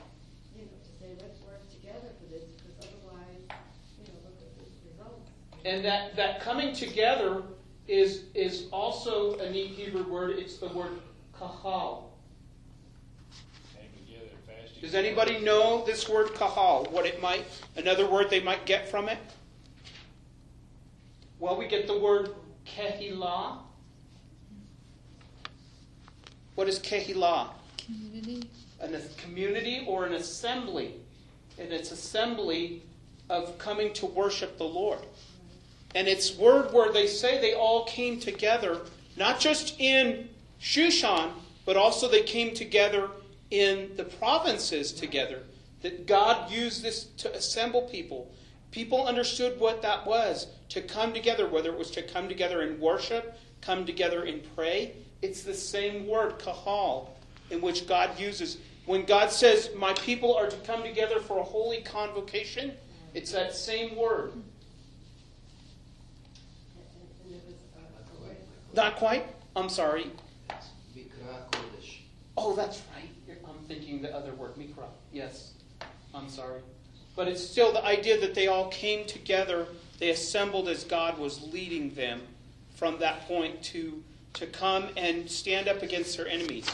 you 0.53 0.69
know, 0.69 0.77
to 0.77 0.93
say, 1.01 1.09
let's 1.25 1.41
work 1.49 1.65
together 1.73 2.13
for 2.21 2.29
this, 2.29 2.45
because 2.53 2.85
otherwise, 2.85 3.49
you 3.97 4.13
know, 4.13 4.29
look 4.29 4.45
at 4.45 4.53
the 4.61 4.69
results. 4.93 5.33
And 5.77 5.85
that, 5.85 6.17
that 6.17 6.41
coming 6.41 6.75
together 6.75 7.43
is, 7.87 8.23
is 8.35 8.65
also 8.73 9.39
a 9.41 9.51
neat 9.51 9.73
Hebrew 9.73 10.11
word. 10.11 10.39
It's 10.39 10.57
the 10.57 10.69
word 10.69 10.89
kahal. 11.39 12.17
Came 13.75 13.85
together 14.07 14.31
fast. 14.47 14.81
Does 14.81 14.95
anybody 14.95 15.39
know 15.41 15.85
this 15.85 16.09
word 16.09 16.29
kahal? 16.29 16.87
What 16.87 17.05
it 17.05 17.21
might, 17.21 17.45
another 17.77 18.09
word 18.09 18.31
they 18.31 18.41
might 18.41 18.65
get 18.65 18.89
from 18.89 19.11
it? 19.11 19.19
Well, 21.41 21.59
we 21.59 21.69
get 21.69 21.87
the 21.87 21.99
word 21.99 22.31
kehilah. 22.65 23.59
What 26.55 26.71
is 26.71 26.79
kehilah? 26.79 27.51
Community. 27.77 28.49
An, 28.81 28.95
a 28.95 29.01
community 29.21 29.85
or 29.87 30.07
an 30.07 30.15
assembly. 30.15 30.95
And 31.59 31.71
it's 31.71 31.91
assembly 31.91 32.83
of 33.29 33.59
coming 33.59 33.93
to 33.93 34.07
worship 34.07 34.57
the 34.57 34.65
Lord. 34.65 35.01
And 35.97 36.09
it's 36.09 36.37
word 36.37 36.75
where 36.75 36.93
they 36.93 37.07
say 37.07 37.41
they 37.41 37.55
all 37.55 37.87
came 37.87 38.21
together, 38.21 38.83
not 39.17 39.41
just 39.41 39.81
in 39.81 40.29
Shushan, 40.61 41.31
but 41.65 41.79
also 41.79 42.07
they 42.07 42.23
came 42.23 42.53
together 42.53 43.09
in 43.51 43.97
the 43.97 44.05
provinces 44.05 44.93
together. 44.93 45.43
That 45.81 46.07
God 46.07 46.51
used 46.51 46.83
this 46.83 47.05
to 47.17 47.35
assemble 47.35 47.81
people. 47.81 48.31
People 48.73 49.07
understood 49.07 49.59
what 49.59 49.81
that 49.81 50.07
was 50.07 50.49
to 50.69 50.83
come 50.83 51.15
together, 51.15 51.49
whether 51.49 51.73
it 51.73 51.79
was 51.79 51.91
to 51.93 52.03
come 52.03 52.29
together 52.29 52.61
in 52.61 52.79
worship, 52.79 53.39
come 53.63 53.87
together 53.87 54.25
in 54.25 54.43
pray. 54.55 54.93
It's 55.23 55.45
the 55.45 55.55
same 55.55 56.07
word, 56.07 56.39
kahal, 56.39 57.17
in 57.49 57.63
which 57.63 57.87
God 57.87 58.21
uses. 58.21 58.59
When 58.85 59.07
God 59.07 59.31
says, 59.31 59.71
My 59.75 59.95
people 59.95 60.35
are 60.35 60.51
to 60.51 60.57
come 60.59 60.83
together 60.83 61.21
for 61.21 61.39
a 61.39 61.43
holy 61.43 61.81
convocation, 61.81 62.75
it's 63.15 63.33
that 63.33 63.55
same 63.55 63.97
word. 63.97 64.33
And, 64.35 64.43
and, 67.25 67.33
and 67.33 67.35
it 67.35 67.47
was, 67.47 67.55
uh, 67.75 67.81
a 67.81 68.29
way- 68.29 68.37
Not 68.77 68.97
quite. 68.97 69.25
I'm 69.57 69.71
sorry. 69.71 70.11
Mikra 70.95 71.51
Kodesh. 71.51 72.01
Oh, 72.37 72.55
that's 72.55 72.83
right. 72.95 73.39
I'm 73.49 73.65
thinking 73.67 74.03
the 74.03 74.15
other 74.15 74.35
word, 74.35 74.55
mikra. 74.57 74.85
Yes. 75.11 75.55
I'm 76.15 76.29
sorry. 76.29 76.61
But 77.17 77.27
it's 77.27 77.43
still 77.43 77.73
the 77.73 77.83
idea 77.83 78.21
that 78.21 78.35
they 78.35 78.49
all 78.49 78.69
came 78.69 79.07
together, 79.07 79.67
they 79.99 80.11
assembled 80.11 80.69
as 80.69 80.85
God 80.85 81.19
was 81.19 81.43
leading 81.51 81.95
them 81.95 82.21
from 82.75 82.99
that 82.99 83.27
point 83.27 83.63
to, 83.65 84.03
to 84.35 84.47
come 84.47 84.89
and 84.99 85.31
stand 85.31 85.69
up 85.69 85.83
against 85.83 86.19
their 86.19 86.29
enemies. 86.29 86.67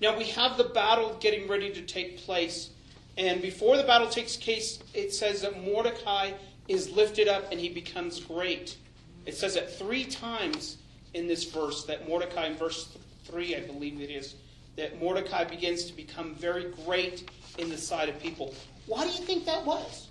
Now 0.00 0.18
we 0.18 0.24
have 0.24 0.56
the 0.56 0.64
battle 0.64 1.16
getting 1.20 1.46
ready 1.46 1.70
to 1.72 1.82
take 1.82 2.18
place. 2.18 2.70
And 3.16 3.40
before 3.40 3.76
the 3.76 3.84
battle 3.84 4.08
takes 4.08 4.36
place, 4.36 4.80
it 4.92 5.14
says 5.14 5.42
that 5.42 5.62
Mordecai 5.64 6.32
is 6.66 6.90
lifted 6.90 7.28
up 7.28 7.52
and 7.52 7.60
he 7.60 7.68
becomes 7.68 8.18
great. 8.18 8.76
It 9.24 9.36
says 9.36 9.54
it 9.54 9.70
three 9.70 10.04
times 10.04 10.78
in 11.14 11.26
this 11.26 11.44
verse 11.44 11.84
that 11.84 12.08
Mordecai, 12.08 12.46
in 12.46 12.56
verse 12.56 12.96
3, 13.24 13.56
I 13.56 13.60
believe 13.60 14.00
it 14.00 14.10
is, 14.10 14.36
that 14.76 15.00
Mordecai 15.00 15.44
begins 15.44 15.84
to 15.84 15.92
become 15.94 16.34
very 16.34 16.70
great 16.84 17.28
in 17.58 17.68
the 17.68 17.76
sight 17.76 18.08
of 18.08 18.18
people. 18.20 18.54
Why 18.86 19.06
do 19.06 19.12
you 19.12 19.24
think 19.24 19.44
that 19.46 19.64
was? 19.64 20.08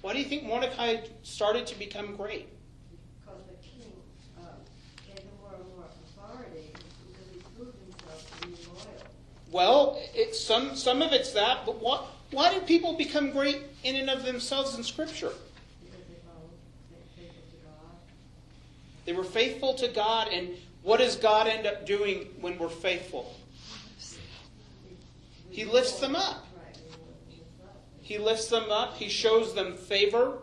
Why 0.00 0.12
do 0.12 0.20
you 0.20 0.24
think 0.24 0.44
Mordecai 0.44 0.98
started 1.22 1.66
to 1.66 1.78
become 1.78 2.14
great? 2.14 2.48
Because 3.20 3.42
the 3.46 3.54
king 3.66 3.92
um, 4.38 4.46
gave 5.06 5.18
him 5.18 5.28
more 5.40 5.54
and 5.54 5.68
more 5.74 5.84
authority 6.16 6.72
because 7.08 7.26
he 7.32 7.40
proved 7.56 7.76
himself 7.82 8.40
to 8.40 8.46
be 8.46 8.54
loyal. 8.68 9.04
Well, 9.50 10.00
it, 10.14 10.36
some, 10.36 10.76
some 10.76 11.02
of 11.02 11.12
it's 11.12 11.32
that, 11.32 11.66
but 11.66 11.82
what, 11.82 12.06
why 12.30 12.54
do 12.54 12.60
people 12.60 12.96
become 12.96 13.32
great 13.32 13.62
in 13.82 13.96
and 13.96 14.08
of 14.08 14.24
themselves 14.24 14.76
in 14.76 14.84
Scripture? 14.84 15.32
Because 15.82 16.06
they 16.06 16.14
followed, 16.24 16.52
they 16.92 17.22
faithful 17.22 17.42
to 17.50 17.56
God. 17.66 17.96
They 19.08 19.14
were 19.14 19.24
faithful 19.24 19.72
to 19.76 19.88
God, 19.88 20.28
and 20.30 20.50
what 20.82 20.98
does 20.98 21.16
God 21.16 21.46
end 21.46 21.66
up 21.66 21.86
doing 21.86 22.28
when 22.42 22.58
we're 22.58 22.68
faithful? 22.68 23.34
He 25.48 25.64
lifts 25.64 25.98
them 25.98 26.14
up. 26.14 26.46
He 28.02 28.18
lifts 28.18 28.48
them 28.48 28.70
up. 28.70 28.96
He 28.96 29.08
shows 29.08 29.54
them 29.54 29.78
favor, 29.78 30.40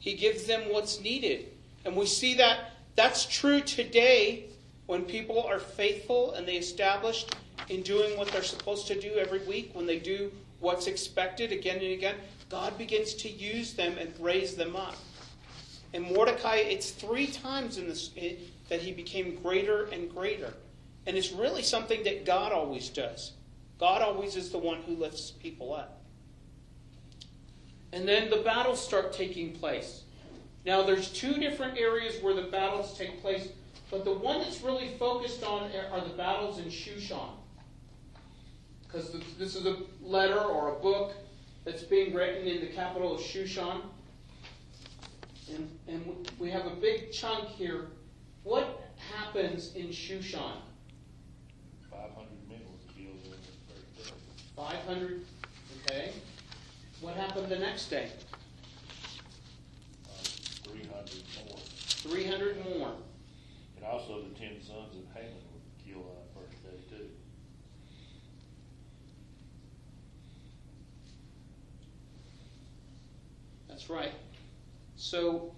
He 0.00 0.14
gives 0.14 0.46
them 0.46 0.62
what's 0.72 1.00
needed. 1.00 1.50
And 1.84 1.94
we 1.94 2.06
see 2.06 2.34
that 2.38 2.72
that's 2.96 3.24
true 3.24 3.60
today 3.60 4.46
when 4.86 5.04
people 5.04 5.40
are 5.40 5.60
faithful 5.60 6.32
and 6.32 6.44
they 6.44 6.56
establish 6.56 7.24
in 7.68 7.82
doing 7.82 8.18
what 8.18 8.26
they're 8.32 8.42
supposed 8.42 8.88
to 8.88 9.00
do 9.00 9.12
every 9.14 9.46
week, 9.46 9.70
when 9.74 9.86
they 9.86 10.00
do 10.00 10.32
what's 10.58 10.88
expected 10.88 11.52
again 11.52 11.76
and 11.76 11.92
again, 11.92 12.16
God 12.50 12.76
begins 12.76 13.14
to 13.14 13.30
use 13.30 13.74
them 13.74 13.96
and 13.96 14.12
raise 14.18 14.56
them 14.56 14.74
up. 14.74 14.96
And 15.94 16.04
Mordecai, 16.04 16.56
it's 16.56 16.90
three 16.90 17.26
times 17.26 17.78
in 17.78 17.88
this 17.88 18.10
it, 18.16 18.68
that 18.68 18.80
he 18.80 18.92
became 18.92 19.36
greater 19.42 19.84
and 19.84 20.12
greater. 20.12 20.54
And 21.06 21.16
it's 21.16 21.32
really 21.32 21.62
something 21.62 22.04
that 22.04 22.24
God 22.24 22.52
always 22.52 22.88
does. 22.88 23.32
God 23.78 24.00
always 24.00 24.36
is 24.36 24.50
the 24.50 24.58
one 24.58 24.82
who 24.82 24.94
lifts 24.94 25.32
people 25.32 25.74
up. 25.74 26.00
And 27.92 28.08
then 28.08 28.30
the 28.30 28.38
battles 28.38 28.82
start 28.82 29.12
taking 29.12 29.52
place. 29.52 30.04
Now, 30.64 30.82
there's 30.82 31.10
two 31.10 31.34
different 31.34 31.76
areas 31.76 32.22
where 32.22 32.34
the 32.34 32.42
battles 32.42 32.96
take 32.96 33.20
place, 33.20 33.48
but 33.90 34.04
the 34.04 34.12
one 34.12 34.40
that's 34.40 34.62
really 34.62 34.88
focused 34.98 35.42
on 35.42 35.70
are 35.92 36.00
the 36.00 36.14
battles 36.14 36.58
in 36.58 36.66
Shushan. 36.66 37.30
Because 38.84 39.14
this 39.38 39.56
is 39.56 39.66
a 39.66 39.78
letter 40.00 40.38
or 40.38 40.76
a 40.76 40.80
book 40.80 41.14
that's 41.64 41.82
being 41.82 42.14
written 42.14 42.46
in 42.46 42.60
the 42.60 42.66
capital 42.66 43.14
of 43.14 43.20
Shushan. 43.20 43.80
And, 45.54 45.78
and 45.88 46.30
we 46.38 46.50
have 46.50 46.66
a 46.66 46.74
big 46.76 47.12
chunk 47.12 47.48
here. 47.48 47.88
What 48.42 48.92
happens 49.14 49.74
in 49.74 49.88
Shushan? 49.88 50.56
Five 51.90 52.10
hundred 52.14 52.48
men 52.48 52.60
were 52.60 52.92
killed 52.94 53.20
in 53.24 53.30
the 53.30 54.02
first 54.02 54.10
day. 54.10 54.14
500, 54.56 55.24
okay. 55.84 56.12
What 57.00 57.14
happened 57.14 57.48
the 57.48 57.58
next 57.58 57.88
day? 57.90 58.08
Uh, 60.06 60.12
three 60.22 60.86
hundred 60.86 61.22
more. 61.46 61.58
300 61.58 62.64
more. 62.64 62.92
And 63.76 63.84
also 63.84 64.22
the 64.22 64.38
ten 64.38 64.60
sons 64.62 64.96
of 64.96 65.02
Haman 65.14 65.30
were 65.52 65.84
killed 65.84 66.06
on 66.06 66.14
that 66.14 66.50
first 66.50 66.62
day 66.62 66.96
too. 66.96 67.04
That's 73.68 73.90
right. 73.90 74.12
So, 75.02 75.52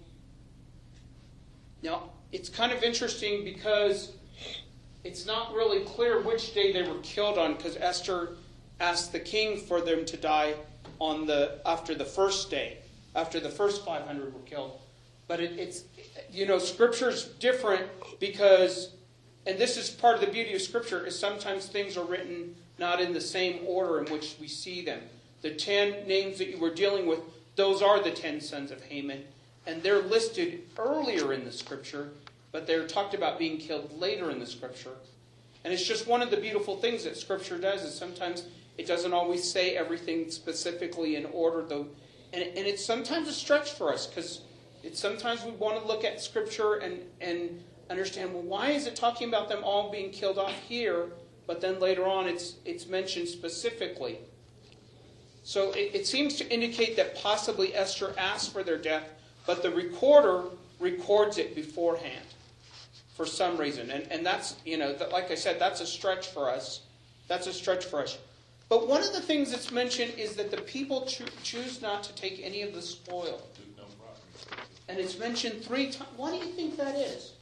now, 1.83 2.09
it's 2.31 2.49
kind 2.49 2.71
of 2.71 2.81
interesting 2.81 3.43
because 3.43 4.13
it's 5.03 5.27
not 5.27 5.53
really 5.53 5.85
clear 5.85 6.19
which 6.19 6.55
day 6.55 6.73
they 6.73 6.81
were 6.81 6.97
killed 7.03 7.37
on 7.37 7.53
because 7.53 7.77
Esther 7.77 8.37
asked 8.79 9.11
the 9.11 9.19
king 9.19 9.59
for 9.59 9.81
them 9.81 10.03
to 10.05 10.17
die 10.17 10.55
on 10.97 11.27
the 11.27 11.59
after 11.63 11.93
the 11.93 12.03
first 12.03 12.49
day, 12.49 12.79
after 13.15 13.39
the 13.39 13.51
first 13.51 13.85
500 13.85 14.33
were 14.33 14.39
killed. 14.41 14.79
But 15.27 15.39
it, 15.41 15.59
it's, 15.59 15.83
you 16.31 16.47
know, 16.47 16.57
Scripture's 16.57 17.25
different 17.25 17.85
because, 18.19 18.95
and 19.45 19.59
this 19.59 19.77
is 19.77 19.91
part 19.91 20.15
of 20.15 20.21
the 20.21 20.31
beauty 20.31 20.55
of 20.55 20.61
Scripture, 20.63 21.05
is 21.05 21.17
sometimes 21.17 21.67
things 21.67 21.97
are 21.97 22.05
written 22.05 22.55
not 22.79 22.99
in 22.99 23.13
the 23.13 23.21
same 23.21 23.59
order 23.67 24.03
in 24.03 24.11
which 24.11 24.37
we 24.41 24.47
see 24.47 24.83
them. 24.83 25.01
The 25.43 25.51
ten 25.51 26.07
names 26.07 26.39
that 26.39 26.49
you 26.49 26.57
were 26.57 26.73
dealing 26.73 27.05
with, 27.05 27.19
those 27.55 27.83
are 27.83 28.01
the 28.01 28.09
ten 28.09 28.41
sons 28.41 28.71
of 28.71 28.81
Haman, 28.81 29.23
and 29.67 29.81
they're 29.81 30.01
listed 30.01 30.63
earlier 30.77 31.33
in 31.33 31.45
the 31.45 31.51
Scripture, 31.51 32.09
but 32.51 32.67
they're 32.67 32.87
talked 32.87 33.13
about 33.13 33.39
being 33.39 33.57
killed 33.57 33.99
later 33.99 34.29
in 34.31 34.39
the 34.39 34.45
Scripture. 34.45 34.95
And 35.63 35.73
it's 35.73 35.85
just 35.85 36.07
one 36.07 36.21
of 36.21 36.29
the 36.29 36.37
beautiful 36.37 36.77
things 36.77 37.03
that 37.03 37.17
Scripture 37.17 37.57
does 37.57 37.83
is 37.83 37.93
sometimes 37.93 38.45
it 38.77 38.85
doesn't 38.87 39.13
always 39.13 39.49
say 39.49 39.75
everything 39.75 40.29
specifically 40.29 41.15
in 41.15 41.25
order, 41.25 41.63
though, 41.63 41.87
and, 42.33 42.43
and 42.43 42.67
it's 42.67 42.85
sometimes 42.85 43.27
a 43.27 43.33
stretch 43.33 43.71
for 43.71 43.93
us 43.93 44.07
because 44.07 44.41
it's 44.83 44.99
sometimes 44.99 45.43
we 45.43 45.51
want 45.51 45.81
to 45.81 45.87
look 45.87 46.03
at 46.03 46.21
Scripture 46.21 46.75
and 46.75 46.99
and 47.21 47.63
understand 47.89 48.33
well 48.33 48.43
why 48.43 48.71
is 48.71 48.87
it 48.87 48.95
talking 48.95 49.27
about 49.27 49.47
them 49.47 49.63
all 49.63 49.91
being 49.91 50.11
killed 50.11 50.37
off 50.37 50.53
here, 50.67 51.09
but 51.47 51.61
then 51.61 51.79
later 51.79 52.05
on 52.05 52.27
it's 52.27 52.55
it's 52.65 52.85
mentioned 52.85 53.27
specifically. 53.27 54.19
So 55.43 55.71
it, 55.71 55.91
it 55.93 56.07
seems 56.07 56.35
to 56.37 56.49
indicate 56.51 56.95
that 56.97 57.15
possibly 57.15 57.73
Esther 57.75 58.13
asked 58.17 58.51
for 58.51 58.63
their 58.63 58.77
death, 58.77 59.09
but 59.45 59.61
the 59.61 59.71
recorder 59.71 60.43
records 60.79 61.37
it 61.37 61.55
beforehand 61.55 62.25
for 63.15 63.25
some 63.25 63.57
reason. 63.57 63.89
And, 63.91 64.07
and 64.11 64.25
that's, 64.25 64.55
you 64.65 64.77
know, 64.77 64.93
that, 64.93 65.11
like 65.11 65.31
I 65.31 65.35
said, 65.35 65.59
that's 65.59 65.81
a 65.81 65.85
stretch 65.85 66.27
for 66.27 66.49
us. 66.49 66.81
That's 67.27 67.47
a 67.47 67.53
stretch 67.53 67.85
for 67.85 68.01
us. 68.01 68.17
But 68.67 68.87
one 68.87 69.01
of 69.01 69.13
the 69.13 69.21
things 69.21 69.51
that's 69.51 69.71
mentioned 69.71 70.13
is 70.17 70.35
that 70.35 70.51
the 70.51 70.61
people 70.61 71.05
cho- 71.05 71.25
choose 71.43 71.81
not 71.81 72.03
to 72.03 72.15
take 72.15 72.41
any 72.43 72.61
of 72.61 72.73
the 72.73 72.81
spoil. 72.81 73.41
Took 73.55 73.77
no 73.77 73.83
property. 73.99 74.67
And 74.89 74.99
it's 74.99 75.17
mentioned 75.17 75.63
three 75.63 75.91
times. 75.91 76.09
Why 76.17 76.31
do 76.31 76.37
you 76.37 76.51
think 76.51 76.77
that 76.77 76.95
is? 76.95 77.33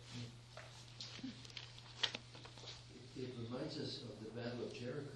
It 3.18 3.30
reminds 3.42 3.78
us 3.78 4.02
of 4.04 4.20
the 4.24 4.42
Battle 4.42 4.66
of 4.66 4.74
Jericho. 4.74 5.08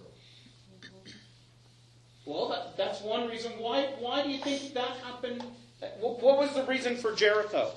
Well, 2.26 2.50
that, 2.50 2.78
that's 2.78 3.02
one 3.02 3.30
reason. 3.30 3.54
Why, 3.58 3.86
why 4.00 4.24
do 4.24 4.30
you 4.30 4.40
think 4.40 4.74
that 4.74 4.98
happened? 5.04 5.44
What, 5.80 6.22
what 6.22 6.38
was 6.38 6.54
the 6.54 6.64
reason 6.64 6.96
for 6.98 7.14
Jericho? 7.14 7.72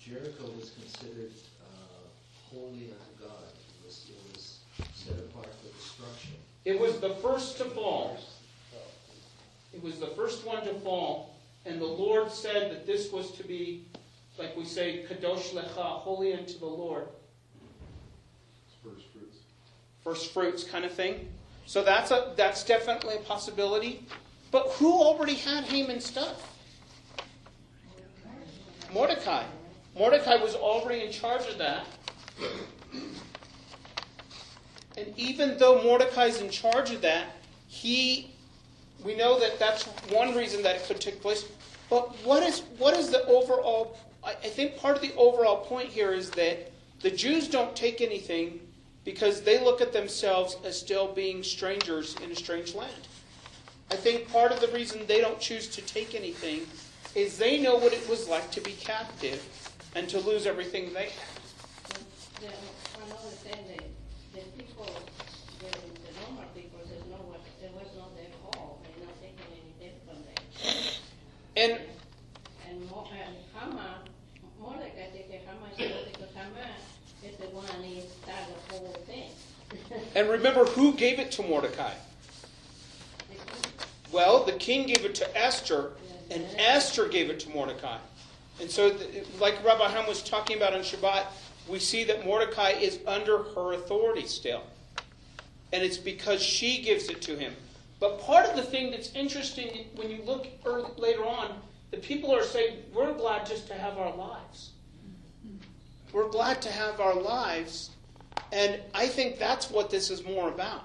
Jericho 0.00 0.44
was 0.58 0.70
considered 0.70 1.32
uh, 1.60 2.54
holy 2.54 2.90
unto 2.90 3.24
God. 3.24 3.44
It 3.54 3.86
was, 3.86 4.10
it 4.10 4.36
was 4.36 4.58
set 4.94 5.18
apart 5.18 5.48
for 5.62 5.76
destruction. 5.76 6.32
It 6.64 6.80
was 6.80 6.98
the 6.98 7.10
first 7.16 7.58
to 7.58 7.64
fall. 7.66 8.18
It 9.72 9.82
was 9.82 10.00
the 10.00 10.08
first 10.08 10.44
one 10.46 10.64
to 10.64 10.74
fall. 10.80 11.36
And 11.66 11.80
the 11.80 11.86
Lord 11.86 12.32
said 12.32 12.70
that 12.72 12.86
this 12.86 13.12
was 13.12 13.32
to 13.32 13.44
be, 13.44 13.84
like 14.38 14.56
we 14.56 14.64
say, 14.64 15.04
Kadosh 15.08 15.52
Lecha, 15.52 16.00
holy 16.00 16.32
unto 16.32 16.58
the 16.58 16.66
Lord. 16.66 17.06
First 18.82 19.06
fruits. 19.12 19.36
First 20.02 20.32
fruits 20.32 20.64
kind 20.64 20.84
of 20.84 20.92
thing. 20.92 21.28
So 21.66 21.84
that's, 21.84 22.10
a, 22.10 22.32
that's 22.36 22.64
definitely 22.64 23.16
a 23.16 23.20
possibility. 23.20 24.06
But 24.50 24.68
who 24.70 24.90
already 25.02 25.34
had 25.34 25.64
Haman's 25.64 26.06
stuff? 26.06 26.57
Mordecai. 28.92 29.44
Mordecai 29.96 30.36
was 30.36 30.54
already 30.54 31.04
in 31.04 31.12
charge 31.12 31.46
of 31.48 31.58
that. 31.58 31.84
And 34.96 35.12
even 35.16 35.58
though 35.58 35.82
Mordecai's 35.82 36.40
in 36.40 36.50
charge 36.50 36.90
of 36.90 37.00
that, 37.02 37.26
he, 37.66 38.34
we 39.04 39.14
know 39.14 39.38
that 39.38 39.58
that's 39.58 39.84
one 40.10 40.34
reason 40.34 40.62
that 40.62 40.76
it 40.76 40.84
could 40.84 41.00
take 41.00 41.20
place. 41.20 41.44
But 41.90 42.14
what 42.24 42.42
is 42.42 42.60
what 42.78 42.96
is 42.96 43.10
the 43.10 43.24
overall? 43.26 43.96
I, 44.24 44.30
I 44.30 44.48
think 44.48 44.76
part 44.76 44.96
of 44.96 45.02
the 45.02 45.14
overall 45.14 45.64
point 45.64 45.88
here 45.88 46.12
is 46.12 46.30
that 46.30 46.70
the 47.00 47.10
Jews 47.10 47.48
don't 47.48 47.74
take 47.76 48.00
anything 48.00 48.60
because 49.04 49.42
they 49.42 49.62
look 49.62 49.80
at 49.80 49.92
themselves 49.92 50.56
as 50.64 50.78
still 50.78 51.12
being 51.12 51.42
strangers 51.42 52.16
in 52.22 52.30
a 52.30 52.34
strange 52.34 52.74
land. 52.74 53.08
I 53.90 53.96
think 53.96 54.30
part 54.30 54.52
of 54.52 54.60
the 54.60 54.68
reason 54.68 55.06
they 55.06 55.20
don't 55.20 55.40
choose 55.40 55.68
to 55.68 55.82
take 55.82 56.14
anything 56.14 56.66
is 57.18 57.36
they 57.36 57.58
know 57.58 57.76
what 57.76 57.92
it 57.92 58.08
was 58.08 58.28
like 58.28 58.48
to 58.52 58.60
be 58.60 58.72
captive 58.72 59.42
and 59.96 60.08
to 60.08 60.20
lose 60.20 60.46
everything 60.46 60.92
they 60.94 61.10
had. 61.10 61.98
The, 62.40 62.46
another 63.04 63.34
thing, 63.42 63.58
the, 63.66 64.38
the 64.38 64.46
people, 64.56 64.86
the, 65.58 65.66
the 65.66 66.12
normal 66.22 66.44
people, 66.54 66.78
there's 66.88 67.02
no 67.10 67.18
there 67.60 67.70
was 67.72 67.88
no 67.96 68.06
their 68.14 68.30
call, 68.44 68.80
they're 68.84 69.04
not 69.04 69.20
taking 69.20 69.50
anything 69.50 69.98
from 70.06 70.22
them. 70.22 70.94
And 71.56 71.80
And 72.70 72.88
Mo, 72.88 73.08
and 73.10 73.34
Haman, 73.52 73.98
Mordecai, 74.60 75.10
take 75.12 75.28
the 75.28 75.38
Haman, 75.38 75.70
because 76.12 76.34
Haman 76.34 76.70
is 77.24 77.36
the 77.36 77.46
one 77.46 77.66
who 77.82 78.00
started 78.22 78.54
the 78.68 78.74
whole 78.74 78.96
thing. 79.06 79.30
and 80.14 80.30
remember 80.30 80.64
who 80.66 80.92
gave 80.92 81.18
it 81.18 81.32
to 81.32 81.42
Mordecai? 81.42 81.94
The 83.28 83.36
Well, 84.12 84.44
the 84.44 84.52
king 84.52 84.86
gave 84.86 85.04
it 85.04 85.16
to 85.16 85.36
Esther, 85.36 85.90
and 86.30 86.46
Esther 86.56 87.08
gave 87.08 87.30
it 87.30 87.40
to 87.40 87.50
Mordecai. 87.50 87.98
And 88.60 88.70
so, 88.70 88.96
like 89.38 89.62
Rabbi 89.64 89.88
Ham 89.88 90.06
was 90.06 90.22
talking 90.22 90.56
about 90.56 90.74
on 90.74 90.80
Shabbat, 90.80 91.26
we 91.68 91.78
see 91.78 92.04
that 92.04 92.24
Mordecai 92.24 92.70
is 92.70 92.98
under 93.06 93.42
her 93.42 93.74
authority 93.74 94.26
still. 94.26 94.62
And 95.72 95.82
it's 95.82 95.98
because 95.98 96.42
she 96.42 96.82
gives 96.82 97.08
it 97.08 97.20
to 97.22 97.36
him. 97.36 97.54
But 98.00 98.20
part 98.20 98.46
of 98.46 98.56
the 98.56 98.62
thing 98.62 98.90
that's 98.90 99.14
interesting 99.14 99.86
when 99.94 100.10
you 100.10 100.22
look 100.24 100.46
early, 100.64 100.90
later 100.96 101.26
on, 101.26 101.60
the 101.90 101.98
people 101.98 102.34
are 102.34 102.42
saying, 102.42 102.78
We're 102.92 103.14
glad 103.14 103.46
just 103.46 103.66
to 103.68 103.74
have 103.74 103.98
our 103.98 104.14
lives. 104.14 104.70
We're 106.12 106.28
glad 106.28 106.62
to 106.62 106.70
have 106.70 107.00
our 107.00 107.14
lives. 107.14 107.90
And 108.52 108.80
I 108.94 109.06
think 109.06 109.38
that's 109.38 109.70
what 109.70 109.90
this 109.90 110.10
is 110.10 110.24
more 110.24 110.48
about. 110.48 110.84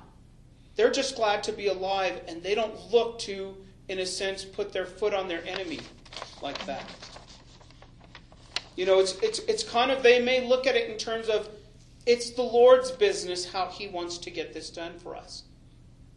They're 0.75 0.91
just 0.91 1.15
glad 1.15 1.43
to 1.43 1.51
be 1.51 1.67
alive, 1.67 2.21
and 2.27 2.41
they 2.41 2.55
don't 2.55 2.91
look 2.91 3.19
to, 3.19 3.55
in 3.89 3.99
a 3.99 4.05
sense, 4.05 4.45
put 4.45 4.71
their 4.71 4.85
foot 4.85 5.13
on 5.13 5.27
their 5.27 5.45
enemy 5.45 5.79
like 6.41 6.65
that. 6.65 6.83
You 8.75 8.85
know, 8.85 8.99
it's, 8.99 9.13
it's, 9.19 9.39
it's 9.39 9.63
kind 9.63 9.91
of, 9.91 10.01
they 10.01 10.19
may 10.19 10.47
look 10.47 10.65
at 10.65 10.75
it 10.75 10.89
in 10.89 10.97
terms 10.97 11.29
of 11.29 11.47
it's 12.05 12.31
the 12.31 12.41
Lord's 12.43 12.91
business 12.91 13.45
how 13.51 13.67
He 13.67 13.87
wants 13.87 14.17
to 14.19 14.31
get 14.31 14.53
this 14.53 14.69
done 14.69 14.97
for 14.99 15.15
us. 15.15 15.43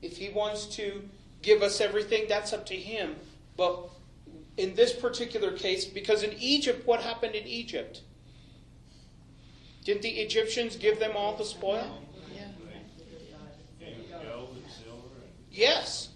If 0.03 0.17
He 0.17 0.31
wants 0.31 0.67
to 0.77 1.09
give 1.43 1.63
us 1.63 1.81
everything, 1.81 2.27
that's 2.29 2.53
up 2.53 2.67
to 2.67 2.77
Him. 2.77 3.17
But 3.57 3.91
in 4.57 4.75
this 4.75 4.93
particular 4.93 5.53
case, 5.53 5.85
because 5.85 6.23
in 6.23 6.33
Egypt, 6.39 6.87
what 6.87 7.01
happened 7.01 7.35
in 7.35 7.47
Egypt? 7.47 8.03
Didn't 9.85 10.03
the 10.03 10.11
Egyptians 10.11 10.77
give 10.77 10.99
them 10.99 11.13
all 11.15 11.37
the 11.37 11.45
spoil? 11.45 12.03
Yeah, 12.35 12.45
gold 14.25 14.57
and 14.57 14.73
silver 14.73 15.23
Yes. 15.51 16.09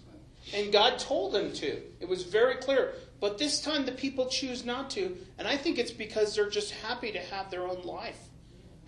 And 0.53 0.71
God 0.71 0.99
told 0.99 1.33
them 1.33 1.53
to. 1.53 1.81
It 1.99 2.07
was 2.07 2.23
very 2.23 2.55
clear. 2.55 2.93
But 3.19 3.37
this 3.37 3.61
time 3.61 3.85
the 3.85 3.91
people 3.91 4.25
choose 4.25 4.65
not 4.65 4.89
to. 4.91 5.15
And 5.37 5.47
I 5.47 5.55
think 5.55 5.77
it's 5.77 5.91
because 5.91 6.35
they're 6.35 6.49
just 6.49 6.71
happy 6.71 7.11
to 7.11 7.19
have 7.19 7.49
their 7.49 7.67
own 7.67 7.83
life 7.83 8.19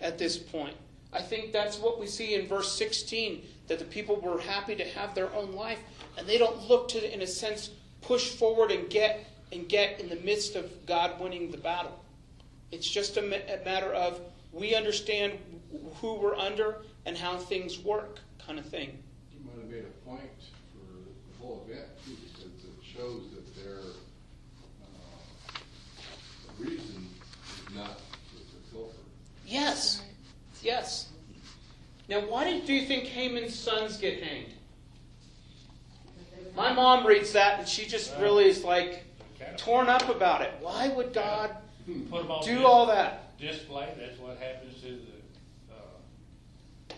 at 0.00 0.18
this 0.18 0.36
point. 0.36 0.76
I 1.12 1.22
think 1.22 1.52
that's 1.52 1.78
what 1.78 2.00
we 2.00 2.06
see 2.06 2.34
in 2.34 2.48
verse 2.48 2.76
16 2.76 3.42
that 3.68 3.78
the 3.78 3.84
people 3.84 4.16
were 4.16 4.40
happy 4.40 4.74
to 4.74 4.84
have 4.84 5.14
their 5.14 5.32
own 5.32 5.52
life. 5.52 5.78
And 6.18 6.26
they 6.26 6.38
don't 6.38 6.68
look 6.68 6.88
to, 6.88 7.14
in 7.14 7.22
a 7.22 7.26
sense, 7.26 7.70
push 8.00 8.30
forward 8.30 8.70
and 8.70 8.90
get 8.90 9.26
and 9.52 9.68
get 9.68 10.00
in 10.00 10.08
the 10.08 10.16
midst 10.16 10.56
of 10.56 10.84
God 10.84 11.20
winning 11.20 11.50
the 11.50 11.58
battle. 11.58 12.04
It's 12.72 12.88
just 12.88 13.16
a, 13.16 13.20
a 13.22 13.64
matter 13.64 13.92
of 13.92 14.20
we 14.52 14.74
understand 14.74 15.38
who 16.00 16.14
we're 16.14 16.36
under 16.36 16.82
and 17.06 17.16
how 17.16 17.36
things 17.36 17.78
work, 17.78 18.18
kind 18.44 18.58
of 18.58 18.66
thing. 18.66 18.98
You 19.32 19.44
might 19.44 19.62
have 19.62 19.70
made 19.70 19.84
a 19.84 20.08
point 20.08 20.30
whole 21.44 21.66
event 21.68 21.86
too, 22.04 22.16
because 22.22 22.64
it 22.64 22.84
shows 22.96 23.22
that 23.34 23.54
their, 23.62 23.78
uh, 23.78 25.58
reason 26.58 27.08
is 27.68 27.74
not 27.74 27.98
to 27.98 28.36
to 28.38 28.72
pilfer. 28.72 28.96
Yes, 29.46 30.02
yes. 30.62 31.08
Now, 32.08 32.20
why 32.20 32.44
did, 32.44 32.64
do 32.66 32.72
you 32.74 32.86
think 32.86 33.04
Haman's 33.04 33.54
sons 33.58 33.96
get 33.96 34.22
hanged? 34.22 34.52
My 36.56 36.72
mom 36.72 37.06
reads 37.06 37.32
that 37.32 37.58
and 37.60 37.68
she 37.68 37.86
just 37.86 38.14
really 38.20 38.44
is 38.44 38.62
like 38.62 39.04
torn 39.56 39.88
up 39.88 40.08
about 40.08 40.42
it. 40.42 40.52
Why 40.60 40.88
would 40.88 41.12
God 41.12 41.56
Put 42.10 42.20
'em 42.24 42.30
on 42.30 42.44
do 42.44 42.56
dis- 42.56 42.64
all 42.64 42.86
that? 42.86 43.36
Display, 43.38 43.88
that's 43.98 44.18
what 44.20 44.38
happens 44.38 44.80
to 44.82 44.88
the, 45.02 45.18
uh, 45.74 46.94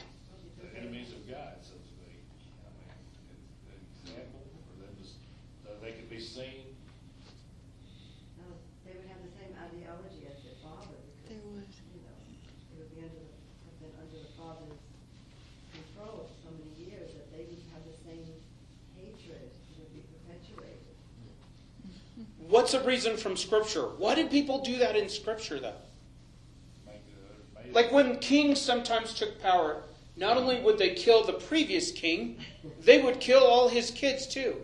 the 0.60 0.68
enemies 0.78 1.10
of 1.16 1.24
God, 1.30 1.56
so 1.64 1.72
to 1.72 1.86
speak. 1.88 2.20
I 2.60 2.68
mean, 2.76 2.92
it's 3.32 4.12
an 4.12 4.20
example 4.20 4.44
for 4.68 4.76
them 4.84 4.92
to, 4.94 5.02
s- 5.08 5.16
so 5.64 5.70
they 5.80 5.92
could 5.96 6.10
be 6.12 6.20
seen. 6.20 6.76
No, 8.36 8.44
They 8.84 8.92
would 9.00 9.08
have 9.08 9.22
the 9.24 9.32
same 9.40 9.56
ideology 9.56 10.28
as 10.28 10.36
their 10.44 10.60
father, 10.60 11.00
because, 11.24 11.32
They 11.32 11.40
would. 11.48 11.64
you 11.66 12.04
know, 12.04 12.14
they 12.70 12.76
would 12.84 12.92
be 12.92 13.00
under 13.00 13.24
the, 13.24 13.32
have 13.72 13.78
been 13.80 13.94
under 13.96 14.18
the 14.20 14.32
father's 14.36 14.78
control 15.72 16.28
for 16.28 16.36
so 16.44 16.50
many 16.60 16.70
years, 16.78 17.10
that 17.16 17.32
they 17.32 17.48
would 17.48 17.64
have 17.74 17.82
the 17.88 17.96
same 18.06 18.28
hatred, 19.00 19.50
would 19.80 19.90
be 19.96 20.04
perpetuated. 20.14 20.84
What's 22.56 22.72
a 22.72 22.82
reason 22.84 23.18
from 23.18 23.36
Scripture? 23.36 23.82
Why 23.82 24.14
did 24.14 24.30
people 24.30 24.62
do 24.62 24.78
that 24.78 24.96
in 24.96 25.10
Scripture, 25.10 25.60
though? 25.60 25.74
the- 26.86 27.70
Like 27.74 27.92
when 27.92 28.18
kings 28.18 28.58
sometimes 28.58 29.12
took 29.12 29.42
power, 29.42 29.82
not 30.16 30.38
only 30.38 30.62
would 30.62 30.78
they 30.78 30.94
kill 30.94 31.22
the 31.22 31.34
previous 31.34 31.92
king, 31.92 32.38
they 32.80 33.02
would 33.02 33.20
kill 33.20 33.44
all 33.44 33.68
his 33.68 33.90
kids 33.90 34.26
too. 34.26 34.56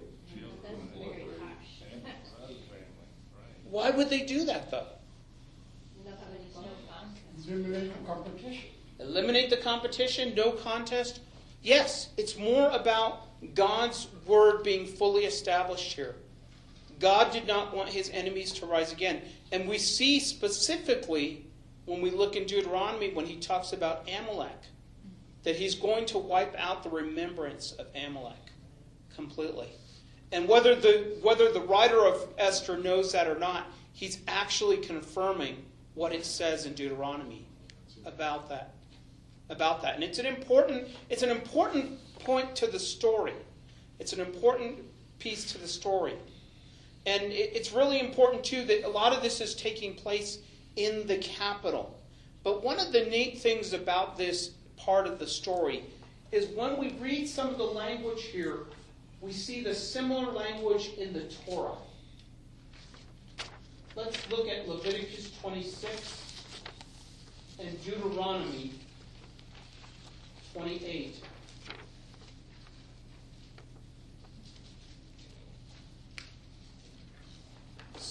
Why 3.68 3.90
would 3.90 4.08
they 4.08 4.20
do 4.20 4.46
that, 4.46 4.70
though? 4.70 4.86
Eliminate 7.46 8.06
competition. 8.06 8.64
Eliminate 9.00 9.50
the 9.50 9.58
competition, 9.58 10.34
no 10.34 10.52
contest? 10.52 11.20
Yes, 11.60 12.08
it's 12.16 12.38
more 12.38 12.70
about 12.70 13.28
God's 13.54 14.08
word 14.26 14.62
being 14.62 14.86
fully 14.86 15.26
established 15.26 15.92
here. 15.92 16.16
God 17.02 17.32
did 17.32 17.48
not 17.48 17.74
want 17.74 17.88
his 17.88 18.10
enemies 18.10 18.52
to 18.52 18.66
rise 18.66 18.92
again. 18.92 19.22
And 19.50 19.68
we 19.68 19.76
see 19.76 20.20
specifically 20.20 21.44
when 21.84 22.00
we 22.00 22.10
look 22.10 22.36
in 22.36 22.46
Deuteronomy 22.46 23.12
when 23.12 23.26
he 23.26 23.36
talks 23.36 23.72
about 23.72 24.08
Amalek 24.08 24.56
that 25.42 25.56
he's 25.56 25.74
going 25.74 26.06
to 26.06 26.18
wipe 26.18 26.54
out 26.56 26.84
the 26.84 26.90
remembrance 26.90 27.72
of 27.72 27.88
Amalek 27.96 28.52
completely. 29.16 29.68
And 30.30 30.48
whether 30.48 30.76
the 30.76 31.18
whether 31.22 31.52
the 31.52 31.60
writer 31.62 32.06
of 32.06 32.28
Esther 32.38 32.78
knows 32.78 33.10
that 33.12 33.26
or 33.26 33.36
not, 33.36 33.66
he's 33.92 34.20
actually 34.28 34.76
confirming 34.76 35.56
what 35.94 36.12
it 36.12 36.24
says 36.24 36.66
in 36.66 36.74
Deuteronomy 36.74 37.44
about 38.06 38.48
that. 38.48 38.74
About 39.50 39.82
that. 39.82 39.96
And 39.96 40.04
it's 40.04 40.20
an 40.20 40.26
important 40.26 40.86
it's 41.10 41.24
an 41.24 41.30
important 41.30 41.98
point 42.20 42.54
to 42.56 42.68
the 42.68 42.78
story. 42.78 43.34
It's 43.98 44.12
an 44.12 44.20
important 44.20 44.78
piece 45.18 45.50
to 45.52 45.58
the 45.58 45.66
story. 45.66 46.14
And 47.06 47.24
it, 47.24 47.52
it's 47.54 47.72
really 47.72 48.00
important 48.00 48.44
too 48.44 48.64
that 48.64 48.84
a 48.84 48.88
lot 48.88 49.12
of 49.12 49.22
this 49.22 49.40
is 49.40 49.54
taking 49.54 49.94
place 49.94 50.38
in 50.76 51.06
the 51.06 51.18
capital. 51.18 51.98
But 52.44 52.62
one 52.62 52.78
of 52.78 52.92
the 52.92 53.04
neat 53.04 53.38
things 53.38 53.72
about 53.72 54.16
this 54.16 54.50
part 54.76 55.06
of 55.06 55.18
the 55.18 55.26
story 55.26 55.84
is 56.32 56.46
when 56.56 56.76
we 56.78 56.92
read 57.00 57.28
some 57.28 57.48
of 57.48 57.58
the 57.58 57.64
language 57.64 58.22
here, 58.24 58.60
we 59.20 59.32
see 59.32 59.62
the 59.62 59.74
similar 59.74 60.32
language 60.32 60.90
in 60.98 61.12
the 61.12 61.24
Torah. 61.46 61.76
Let's 63.94 64.30
look 64.30 64.48
at 64.48 64.68
Leviticus 64.68 65.30
26 65.40 66.32
and 67.58 67.84
Deuteronomy 67.84 68.72
28. 70.54 71.16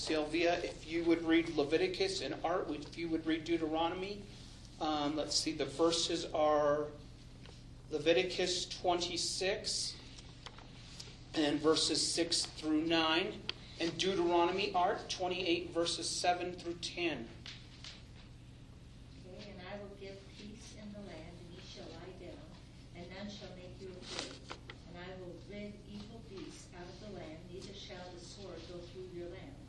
Sylvia, 0.01 0.57
if 0.63 0.91
you 0.91 1.03
would 1.03 1.23
read 1.23 1.55
Leviticus 1.55 2.21
and 2.21 2.33
Art, 2.43 2.67
if 2.71 2.97
you 2.97 3.07
would 3.09 3.23
read 3.23 3.45
Deuteronomy. 3.45 4.23
Um, 4.81 5.15
let's 5.15 5.39
see, 5.39 5.51
the 5.51 5.65
verses 5.65 6.25
are 6.33 6.85
Leviticus 7.91 8.65
26 8.65 9.93
and 11.35 11.61
verses 11.61 12.01
6 12.13 12.47
through 12.57 12.81
9, 12.81 13.27
and 13.79 13.95
Deuteronomy, 13.99 14.71
Art, 14.73 15.07
28 15.07 15.71
verses 15.71 16.09
7 16.09 16.53
through 16.53 16.79
10. 16.81 17.27
Okay, 19.37 19.51
and 19.51 19.61
I 19.71 19.77
will 19.83 19.93
give 20.01 20.17
peace 20.35 20.73
in 20.81 20.91
the 20.93 20.99
land, 21.05 21.29
and 21.29 21.53
ye 21.53 21.61
shall 21.61 21.85
lie 21.93 22.17
down, 22.17 22.41
and 22.97 23.05
none 23.19 23.29
shall 23.29 23.53
make 23.55 23.77
you 23.79 23.93
afraid. 24.01 24.33
And 24.89 24.97
I 24.97 25.13
will 25.21 25.35
rid 25.47 25.73
evil 25.93 26.23
beasts 26.27 26.65
out 26.73 26.89
of 26.89 26.97
the 27.05 27.19
land, 27.19 27.37
neither 27.53 27.77
shall 27.77 28.09
the 28.17 28.25
sword 28.25 28.57
go 28.67 28.81
through 28.91 29.05
your 29.13 29.29
land. 29.29 29.61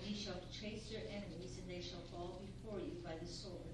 And 0.00 0.16
ye 0.16 0.16
shall 0.16 0.40
chase 0.48 0.88
your 0.88 1.04
enemies, 1.12 1.60
and 1.60 1.68
they 1.68 1.84
shall 1.84 2.00
fall 2.08 2.40
before 2.40 2.80
you 2.80 2.96
by 3.04 3.12
the 3.20 3.28
sword. 3.28 3.68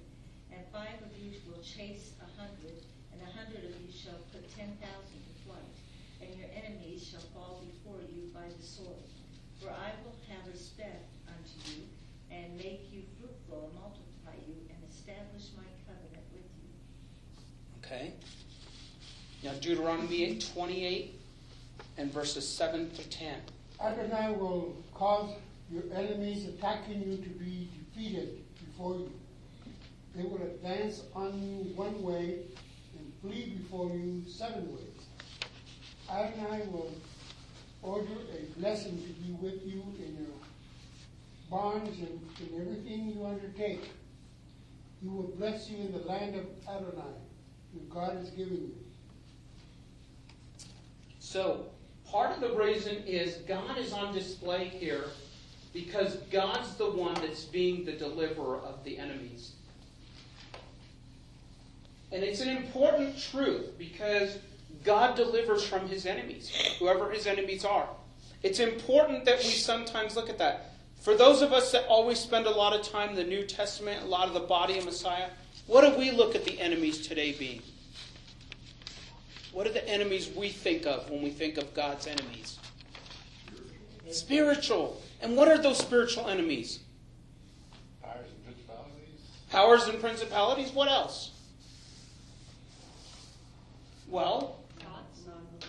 And 0.50 0.58
five 0.74 0.98
of 0.98 1.14
you 1.14 1.38
will 1.46 1.62
chase 1.62 2.18
a 2.18 2.26
hundred, 2.34 2.82
and 3.14 3.22
a 3.22 3.30
hundred 3.30 3.62
of 3.62 3.78
you 3.78 3.94
shall 3.94 4.18
put 4.34 4.42
ten 4.58 4.74
thousand 4.82 5.22
to 5.22 5.34
flight. 5.46 5.76
And 6.18 6.34
your 6.34 6.50
enemies 6.50 7.06
shall 7.06 7.22
fall 7.30 7.62
before 7.62 8.02
you 8.10 8.26
by 8.34 8.42
the 8.50 8.62
sword. 8.62 9.06
For 9.62 9.70
I 9.70 9.94
will 10.02 10.18
have 10.26 10.42
respect 10.50 11.06
unto 11.30 11.54
you, 11.70 11.86
and 12.34 12.58
make 12.58 12.90
you 12.90 13.06
fruitful, 13.22 13.70
and 13.70 13.74
multiply 13.78 14.34
you, 14.50 14.58
and 14.66 14.78
establish 14.90 15.54
my 15.54 15.68
covenant 15.86 16.26
with 16.34 16.50
you. 16.58 16.74
Okay? 17.78 18.18
Now, 19.46 19.52
Deuteronomy 19.60 20.24
8, 20.24 20.50
28 20.54 21.20
and 21.98 22.12
verses 22.12 22.48
7 22.48 22.90
to 22.90 23.08
10. 23.08 23.34
Adonai 23.80 24.32
will 24.32 24.74
cause 24.92 25.30
your 25.70 25.84
enemies 25.94 26.48
attacking 26.48 27.00
you 27.08 27.16
to 27.18 27.28
be 27.28 27.70
defeated 27.78 28.40
before 28.58 28.96
you. 28.96 29.12
They 30.16 30.24
will 30.24 30.42
advance 30.42 31.02
on 31.14 31.40
you 31.40 31.72
one 31.76 32.02
way 32.02 32.40
and 32.98 33.12
flee 33.22 33.56
before 33.56 33.88
you 33.90 34.24
seven 34.26 34.66
ways. 34.72 35.06
Adonai 36.10 36.66
will 36.72 36.90
order 37.82 38.18
a 38.32 38.58
blessing 38.58 39.00
to 39.00 39.12
be 39.22 39.30
with 39.34 39.64
you 39.64 39.80
in 40.04 40.16
your 40.16 40.36
barns 41.48 41.96
and 42.00 42.20
in 42.40 42.60
everything 42.60 43.10
you 43.10 43.24
undertake. 43.24 43.92
He 45.00 45.06
will 45.06 45.32
bless 45.38 45.70
you 45.70 45.76
in 45.84 45.92
the 45.92 45.98
land 45.98 46.34
of 46.34 46.46
Adonai, 46.68 47.14
that 47.74 47.90
God 47.90 48.20
is 48.20 48.30
giving 48.30 48.56
you. 48.56 48.85
So, 51.36 51.66
part 52.10 52.32
of 52.32 52.40
the 52.40 52.56
reason 52.56 52.96
is 53.04 53.34
God 53.46 53.76
is 53.76 53.92
on 53.92 54.14
display 54.14 54.68
here 54.68 55.04
because 55.74 56.16
God's 56.32 56.74
the 56.76 56.90
one 56.90 57.12
that's 57.12 57.44
being 57.44 57.84
the 57.84 57.92
deliverer 57.92 58.56
of 58.60 58.82
the 58.84 58.96
enemies. 58.96 59.52
And 62.10 62.22
it's 62.22 62.40
an 62.40 62.48
important 62.48 63.18
truth 63.18 63.76
because 63.78 64.38
God 64.82 65.14
delivers 65.14 65.62
from 65.62 65.86
his 65.86 66.06
enemies, 66.06 66.48
whoever 66.78 67.10
his 67.10 67.26
enemies 67.26 67.66
are. 67.66 67.88
It's 68.42 68.58
important 68.58 69.26
that 69.26 69.36
we 69.36 69.50
sometimes 69.50 70.16
look 70.16 70.30
at 70.30 70.38
that. 70.38 70.70
For 71.02 71.14
those 71.14 71.42
of 71.42 71.52
us 71.52 71.70
that 71.72 71.84
always 71.86 72.18
spend 72.18 72.46
a 72.46 72.50
lot 72.50 72.72
of 72.72 72.80
time 72.80 73.10
in 73.10 73.14
the 73.14 73.24
New 73.24 73.44
Testament, 73.44 74.02
a 74.02 74.06
lot 74.06 74.26
of 74.26 74.32
the 74.32 74.40
body 74.40 74.78
of 74.78 74.86
Messiah, 74.86 75.28
what 75.66 75.82
do 75.82 75.98
we 75.98 76.12
look 76.12 76.34
at 76.34 76.46
the 76.46 76.58
enemies 76.58 77.06
today 77.06 77.32
being? 77.32 77.60
What 79.56 79.66
are 79.66 79.72
the 79.72 79.88
enemies 79.88 80.30
we 80.36 80.50
think 80.50 80.84
of 80.84 81.08
when 81.08 81.22
we 81.22 81.30
think 81.30 81.56
of 81.56 81.72
God's 81.72 82.06
enemies? 82.06 82.58
Spiritual. 84.10 85.00
And 85.22 85.34
what 85.34 85.48
are 85.48 85.56
those 85.56 85.78
spiritual 85.78 86.28
enemies? 86.28 86.80
Powers 88.02 88.26
and 88.28 88.44
principalities. 88.44 89.20
Powers 89.48 89.88
and 89.88 89.98
principalities. 89.98 90.72
What 90.72 90.88
else? 90.88 91.30
Well, 94.08 94.58
Thoughts? 94.78 95.20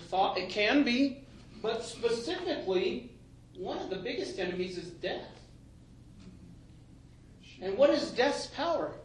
thought 0.10 0.38
it 0.38 0.50
can 0.50 0.84
be, 0.84 1.24
but 1.62 1.82
specifically, 1.82 3.10
one 3.56 3.78
of 3.78 3.90
the 3.90 3.96
biggest 3.96 4.38
enemies 4.38 4.78
is 4.78 4.90
death. 4.90 5.32
And 7.62 7.78
what 7.78 7.90
is 7.90 8.12
death's 8.12 8.48
power? 8.48 8.96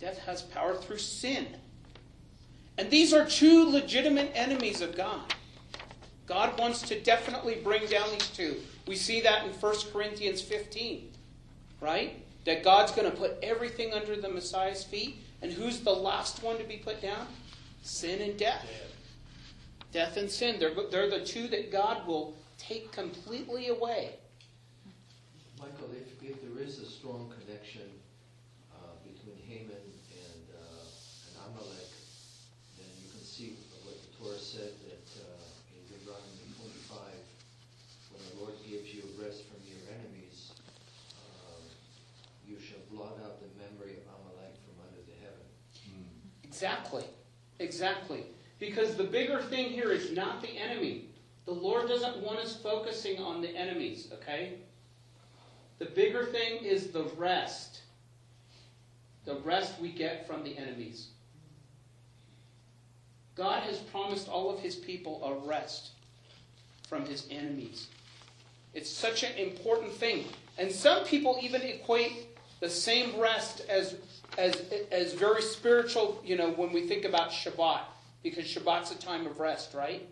Death 0.00 0.16
has 0.20 0.40
power 0.40 0.74
through 0.74 0.96
sin. 0.96 1.59
And 2.80 2.90
these 2.90 3.12
are 3.12 3.26
two 3.26 3.68
legitimate 3.68 4.32
enemies 4.34 4.80
of 4.80 4.96
God. 4.96 5.34
God 6.26 6.58
wants 6.58 6.80
to 6.82 6.98
definitely 6.98 7.56
bring 7.62 7.86
down 7.88 8.10
these 8.10 8.30
two. 8.30 8.56
We 8.88 8.96
see 8.96 9.20
that 9.20 9.44
in 9.44 9.52
1 9.52 9.74
Corinthians 9.92 10.40
15, 10.40 11.12
right? 11.82 12.24
That 12.46 12.64
God's 12.64 12.92
going 12.92 13.10
to 13.10 13.14
put 13.14 13.36
everything 13.42 13.92
under 13.92 14.16
the 14.16 14.30
Messiah's 14.30 14.82
feet. 14.82 15.22
And 15.42 15.52
who's 15.52 15.80
the 15.80 15.92
last 15.92 16.42
one 16.42 16.56
to 16.56 16.64
be 16.64 16.78
put 16.78 17.02
down? 17.02 17.26
Sin 17.82 18.22
and 18.22 18.38
death. 18.38 18.66
Death 19.92 20.16
and 20.16 20.30
sin. 20.30 20.58
They're, 20.58 20.72
they're 20.90 21.10
the 21.10 21.22
two 21.22 21.48
that 21.48 21.70
God 21.70 22.06
will 22.06 22.34
take 22.56 22.92
completely 22.92 23.68
away. 23.68 24.14
Michael, 25.58 25.90
if, 25.92 26.22
if 26.22 26.40
there 26.40 26.64
is 26.64 26.78
a 26.78 26.86
strong 26.86 27.30
connection 27.44 27.84
uh, 28.72 28.96
between 29.04 29.36
Haman 29.48 29.76
and, 29.76 30.42
uh, 30.56 31.28
and 31.28 31.52
Amalek, 31.52 31.90
then 32.76 32.88
you 33.00 33.08
can 33.12 33.20
see 33.24 33.56
what 33.84 33.96
the 34.00 34.10
Torah 34.16 34.40
said 34.40 34.72
that 34.88 35.04
uh, 35.20 35.76
in 35.76 35.80
Deuteronomy 35.88 36.48
25, 36.56 36.96
when 38.12 38.20
the 38.28 38.34
Lord 38.40 38.56
gives 38.64 38.92
you 38.92 39.04
rest 39.20 39.44
from 39.48 39.60
your 39.68 39.84
enemies, 39.88 40.52
um, 41.16 41.64
you 42.48 42.56
shall 42.60 42.80
blot 42.88 43.20
out 43.24 43.40
the 43.40 43.52
memory 43.56 44.00
of 44.00 44.04
Amalek 44.16 44.56
from 44.64 44.80
under 44.84 45.04
the 45.04 45.16
heaven. 45.20 45.44
Exactly. 46.44 47.04
Exactly. 47.70 48.24
Because 48.58 48.96
the 48.96 49.04
bigger 49.04 49.40
thing 49.40 49.70
here 49.70 49.92
is 49.92 50.10
not 50.10 50.42
the 50.42 50.48
enemy. 50.48 51.04
The 51.44 51.52
Lord 51.52 51.86
doesn't 51.86 52.16
want 52.16 52.40
us 52.40 52.56
focusing 52.56 53.20
on 53.20 53.40
the 53.40 53.48
enemies, 53.50 54.08
okay? 54.12 54.54
The 55.78 55.84
bigger 55.84 56.24
thing 56.26 56.64
is 56.64 56.88
the 56.88 57.04
rest. 57.16 57.82
The 59.24 59.36
rest 59.36 59.80
we 59.80 59.90
get 59.90 60.26
from 60.26 60.42
the 60.42 60.58
enemies. 60.58 61.10
God 63.36 63.62
has 63.62 63.78
promised 63.78 64.28
all 64.28 64.52
of 64.52 64.58
his 64.58 64.74
people 64.74 65.22
a 65.24 65.46
rest 65.46 65.90
from 66.88 67.06
his 67.06 67.28
enemies. 67.30 67.86
It's 68.74 68.90
such 68.90 69.22
an 69.22 69.36
important 69.36 69.92
thing. 69.92 70.24
And 70.58 70.72
some 70.72 71.04
people 71.04 71.38
even 71.40 71.62
equate 71.62 72.36
the 72.58 72.68
same 72.68 73.16
rest 73.16 73.60
as 73.68 73.94
as 74.38 74.62
as 74.90 75.12
very 75.14 75.42
spiritual, 75.42 76.20
you 76.24 76.36
know, 76.36 76.50
when 76.50 76.72
we 76.72 76.86
think 76.86 77.04
about 77.04 77.30
Shabbat, 77.30 77.80
because 78.22 78.44
Shabbat's 78.44 78.90
a 78.90 78.98
time 78.98 79.26
of 79.26 79.40
rest, 79.40 79.74
right? 79.74 80.06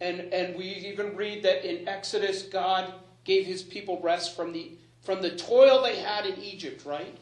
And 0.00 0.20
and 0.32 0.56
we 0.56 0.66
even 0.66 1.16
read 1.16 1.42
that 1.44 1.64
in 1.64 1.88
Exodus 1.88 2.42
God 2.42 2.92
gave 3.24 3.46
his 3.46 3.62
people 3.62 4.00
rest 4.02 4.36
from 4.36 4.52
the 4.52 4.72
from 5.02 5.22
the 5.22 5.30
toil 5.30 5.82
they 5.82 5.96
had 5.96 6.26
in 6.26 6.38
Egypt, 6.40 6.84
right? 6.84 7.16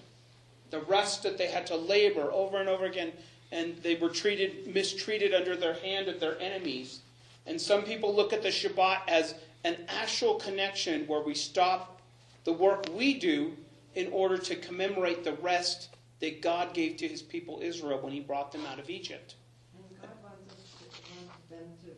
The 0.70 0.80
rest 0.80 1.22
that 1.22 1.38
they 1.38 1.48
had 1.48 1.66
to 1.68 1.76
labor 1.76 2.30
over 2.32 2.58
and 2.58 2.68
over 2.68 2.86
again, 2.86 3.12
and 3.52 3.76
they 3.82 3.94
were 3.96 4.08
treated 4.08 4.72
mistreated 4.72 5.34
under 5.34 5.56
their 5.56 5.74
hand 5.74 6.08
of 6.08 6.20
their 6.20 6.40
enemies. 6.40 7.00
And 7.46 7.60
some 7.60 7.82
people 7.82 8.14
look 8.14 8.32
at 8.32 8.42
the 8.42 8.48
Shabbat 8.48 9.02
as 9.06 9.34
an 9.64 9.76
actual 9.88 10.34
connection 10.36 11.06
where 11.06 11.20
we 11.20 11.34
stop 11.34 12.00
the 12.44 12.52
work 12.52 12.86
we 12.94 13.14
do 13.18 13.52
in 13.94 14.10
order 14.12 14.36
to 14.38 14.56
commemorate 14.56 15.24
the 15.24 15.34
rest 15.34 15.88
that 16.24 16.40
God 16.40 16.72
gave 16.72 16.96
to 16.96 17.06
his 17.06 17.20
people 17.20 17.60
Israel 17.62 17.98
when 18.00 18.10
he 18.10 18.20
brought 18.20 18.50
them 18.50 18.64
out 18.64 18.78
of 18.78 18.88
Egypt. 18.88 19.34
And 19.76 19.84
God 20.00 20.08
wants 20.22 20.54
us 20.54 20.72
to, 20.78 20.84
wants 21.20 21.36
them 21.50 21.66
to 21.84 21.90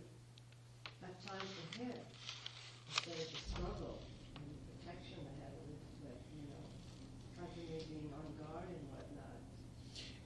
have 1.07 1.15
time 1.25 1.47
for 1.47 1.79
Him, 1.79 1.93
instead 2.89 3.15
of 3.15 3.31
the 3.31 3.39
struggle 3.49 4.03
and 4.35 4.45
the 4.51 4.83
protection 4.83 5.19
they 5.23 5.45
have 5.45 5.55
with, 5.63 5.79
with, 6.03 6.19
you 6.35 6.43
know, 6.51 7.79
being 7.89 8.11
on 8.13 8.27
guard 8.37 8.67
and 8.67 8.83
whatnot. 8.91 9.39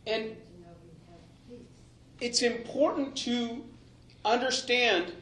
And 0.06 0.24
To 0.24 0.60
know 0.62 0.72
we 0.82 0.96
have 1.10 1.20
peace. 1.46 1.68
it's 2.22 2.40
important 2.40 3.14
to 3.16 3.62
understand 4.24 5.12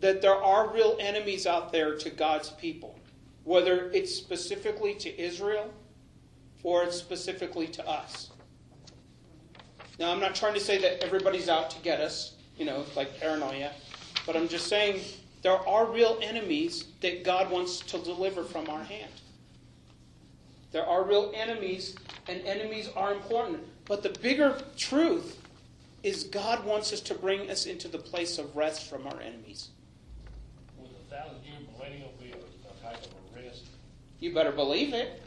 that 0.00 0.20
there 0.20 0.42
are 0.42 0.74
real 0.74 0.96
enemies 0.98 1.46
out 1.46 1.70
there 1.70 1.96
to 1.96 2.10
God's 2.10 2.50
people, 2.50 2.98
whether 3.44 3.88
it's 3.92 4.12
specifically 4.12 4.94
to 4.94 5.16
Israel 5.16 5.72
or 6.62 6.84
it's 6.84 6.96
specifically 6.96 7.66
to 7.68 7.86
us. 7.88 8.30
Now, 9.98 10.10
I'm 10.12 10.20
not 10.20 10.34
trying 10.34 10.54
to 10.54 10.60
say 10.60 10.78
that 10.78 11.02
everybody's 11.02 11.48
out 11.48 11.70
to 11.70 11.80
get 11.80 12.00
us, 12.00 12.34
you 12.58 12.66
know, 12.66 12.84
like 12.94 13.18
paranoia, 13.18 13.72
but 14.26 14.36
I'm 14.36 14.48
just 14.48 14.66
saying 14.66 15.00
there 15.42 15.56
are 15.68 15.86
real 15.86 16.18
enemies 16.22 16.86
that 17.00 17.24
God 17.24 17.50
wants 17.50 17.80
to 17.80 17.98
deliver 17.98 18.42
from 18.42 18.68
our 18.68 18.82
hand. 18.82 19.12
There 20.72 20.84
are 20.84 21.04
real 21.04 21.32
enemies, 21.34 21.96
and 22.28 22.42
enemies 22.42 22.90
are 22.94 23.12
important. 23.12 23.60
But 23.86 24.02
the 24.02 24.10
bigger 24.20 24.60
truth 24.76 25.40
is 26.02 26.24
God 26.24 26.64
wants 26.64 26.92
us 26.92 27.00
to 27.02 27.14
bring 27.14 27.50
us 27.50 27.66
into 27.66 27.88
the 27.88 27.98
place 27.98 28.38
of 28.38 28.54
rest 28.56 28.90
from 28.90 29.06
our 29.06 29.20
enemies. 29.20 29.68
Will 30.76 30.88
the 30.88 31.14
thousand 31.16 31.42
year 31.44 31.54
millennial 31.72 32.12
be 32.20 32.32
a, 32.32 32.36
a 32.36 32.92
type 32.92 33.04
of 33.04 33.40
a 33.40 33.42
rest? 33.42 33.64
You 34.20 34.34
better 34.34 34.52
believe 34.52 34.92
it. 34.92 35.22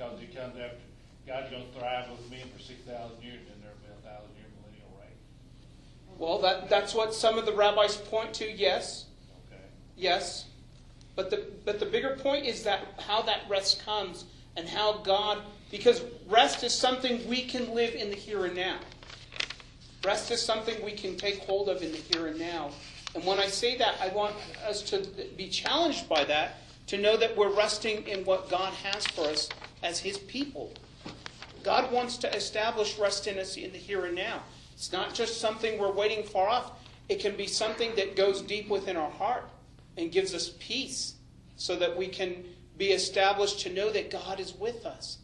Because 0.00 0.34
comes 0.34 0.56
after, 0.58 0.78
God's 1.26 1.50
gonna 1.50 1.64
thrive 1.78 2.10
with 2.10 2.30
men 2.30 2.48
for 2.56 2.62
six 2.62 2.80
thousand 2.80 3.22
years, 3.22 3.40
and 3.52 3.62
there'll 3.62 3.76
be 3.76 3.88
a 3.88 4.08
thousand 4.08 4.30
year 4.34 4.46
millennial 4.56 4.88
reign. 4.98 5.12
Well, 6.18 6.38
that, 6.40 6.70
that's 6.70 6.94
what 6.94 7.12
some 7.12 7.36
of 7.36 7.44
the 7.44 7.52
rabbis 7.52 7.96
point 7.96 8.32
to, 8.34 8.50
yes. 8.50 9.04
Okay. 9.46 9.60
Yes. 9.96 10.46
But 11.16 11.28
the, 11.28 11.44
but 11.66 11.80
the 11.80 11.86
bigger 11.86 12.16
point 12.18 12.46
is 12.46 12.62
that 12.62 12.80
how 12.98 13.20
that 13.22 13.42
rest 13.48 13.84
comes 13.84 14.24
and 14.56 14.66
how 14.66 14.98
God, 14.98 15.42
because 15.70 16.02
rest 16.26 16.64
is 16.64 16.74
something 16.74 17.28
we 17.28 17.42
can 17.42 17.74
live 17.74 17.94
in 17.94 18.08
the 18.08 18.16
here 18.16 18.46
and 18.46 18.56
now. 18.56 18.78
Rest 20.02 20.30
is 20.30 20.40
something 20.40 20.82
we 20.82 20.92
can 20.92 21.16
take 21.18 21.40
hold 21.40 21.68
of 21.68 21.82
in 21.82 21.92
the 21.92 21.98
here 21.98 22.28
and 22.28 22.38
now. 22.38 22.70
And 23.14 23.22
when 23.26 23.38
I 23.38 23.48
say 23.48 23.76
that, 23.76 23.96
I 24.00 24.08
want 24.08 24.34
us 24.66 24.80
to 24.82 25.06
be 25.36 25.48
challenged 25.48 26.08
by 26.08 26.24
that, 26.24 26.56
to 26.86 26.96
know 26.96 27.18
that 27.18 27.36
we're 27.36 27.54
resting 27.54 28.08
in 28.08 28.24
what 28.24 28.48
God 28.48 28.72
has 28.72 29.06
for 29.06 29.26
us 29.26 29.50
as 29.82 30.00
His 30.00 30.18
people. 30.18 30.72
God 31.62 31.92
wants 31.92 32.16
to 32.18 32.34
establish 32.34 32.98
rest 32.98 33.26
in 33.26 33.38
us 33.38 33.56
in 33.56 33.72
the 33.72 33.78
here 33.78 34.06
and 34.06 34.14
now. 34.14 34.42
It's 34.74 34.92
not 34.92 35.14
just 35.14 35.40
something 35.40 35.78
we're 35.78 35.92
waiting 35.92 36.24
far 36.24 36.48
off, 36.48 36.72
it 37.08 37.20
can 37.20 37.36
be 37.36 37.46
something 37.46 37.94
that 37.96 38.16
goes 38.16 38.40
deep 38.40 38.68
within 38.68 38.96
our 38.96 39.10
heart 39.10 39.50
and 39.96 40.12
gives 40.12 40.34
us 40.34 40.54
peace 40.58 41.14
so 41.56 41.76
that 41.76 41.96
we 41.96 42.08
can 42.08 42.44
be 42.78 42.92
established 42.92 43.60
to 43.60 43.72
know 43.72 43.90
that 43.90 44.10
God 44.10 44.40
is 44.40 44.54
with 44.54 44.86
us. 44.86 45.18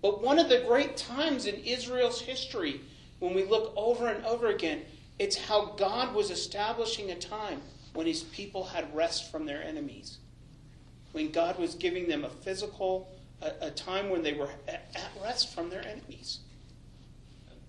But 0.00 0.22
one 0.22 0.38
of 0.38 0.48
the 0.48 0.64
great 0.66 0.96
times 0.96 1.44
in 1.44 1.56
Israel's 1.56 2.22
history, 2.22 2.80
when 3.18 3.34
we 3.34 3.44
look 3.44 3.74
over 3.76 4.08
and 4.08 4.24
over 4.24 4.46
again, 4.46 4.82
it's 5.18 5.36
how 5.36 5.74
God 5.76 6.14
was 6.14 6.30
establishing 6.30 7.10
a 7.10 7.16
time 7.16 7.60
when 7.92 8.06
his 8.06 8.22
people 8.22 8.64
had 8.64 8.94
rest 8.96 9.30
from 9.30 9.44
their 9.44 9.62
enemies. 9.62 10.18
When 11.12 11.30
God 11.30 11.58
was 11.58 11.74
giving 11.74 12.08
them 12.08 12.24
a 12.24 12.30
physical, 12.30 13.10
a, 13.42 13.66
a 13.66 13.70
time 13.70 14.10
when 14.10 14.22
they 14.22 14.34
were 14.34 14.48
at, 14.68 14.90
at 14.94 15.10
rest 15.22 15.54
from 15.54 15.70
their 15.70 15.86
enemies. 15.86 16.40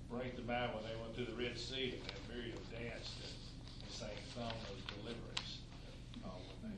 Brings 0.10 0.36
to 0.36 0.42
mind 0.42 0.72
when 0.74 0.84
they 0.84 1.00
went 1.00 1.16
through 1.16 1.26
the 1.26 1.42
Red 1.42 1.58
Sea, 1.58 1.96
and 1.96 2.04
that 2.04 2.36
Miriam 2.36 2.58
danced 2.70 3.16
and, 3.24 3.84
and 3.84 3.92
sang 3.92 4.10
song 4.36 4.52
of 4.68 4.98
deliverance. 5.00 5.60
Uh, 6.24 6.28
when 6.62 6.72
they, 6.72 6.78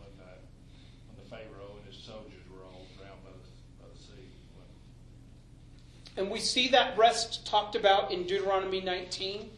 when, 0.00 0.08
uh, 0.26 0.32
when 1.08 1.22
the 1.22 1.28
Pharaoh 1.28 1.76
and 1.76 1.92
his 1.92 2.02
soldiers 2.02 2.40
were 2.50 2.64
all 2.64 2.86
drowned 2.96 3.22
by 3.22 3.30
the, 3.30 3.82
by 3.82 3.88
the 3.92 4.00
sea. 4.00 4.32
When, 4.56 6.24
And 6.24 6.32
we 6.32 6.40
see 6.40 6.68
that 6.68 6.96
rest 6.96 7.46
talked 7.46 7.76
about 7.76 8.12
in 8.12 8.22
Deuteronomy 8.26 8.80
19, 8.80 9.50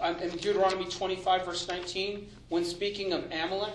um, 0.00 0.16
in 0.16 0.30
Deuteronomy 0.30 0.86
25, 0.86 1.44
verse 1.44 1.68
19, 1.68 2.28
when 2.48 2.64
speaking 2.64 3.12
of 3.12 3.24
Amalek. 3.26 3.74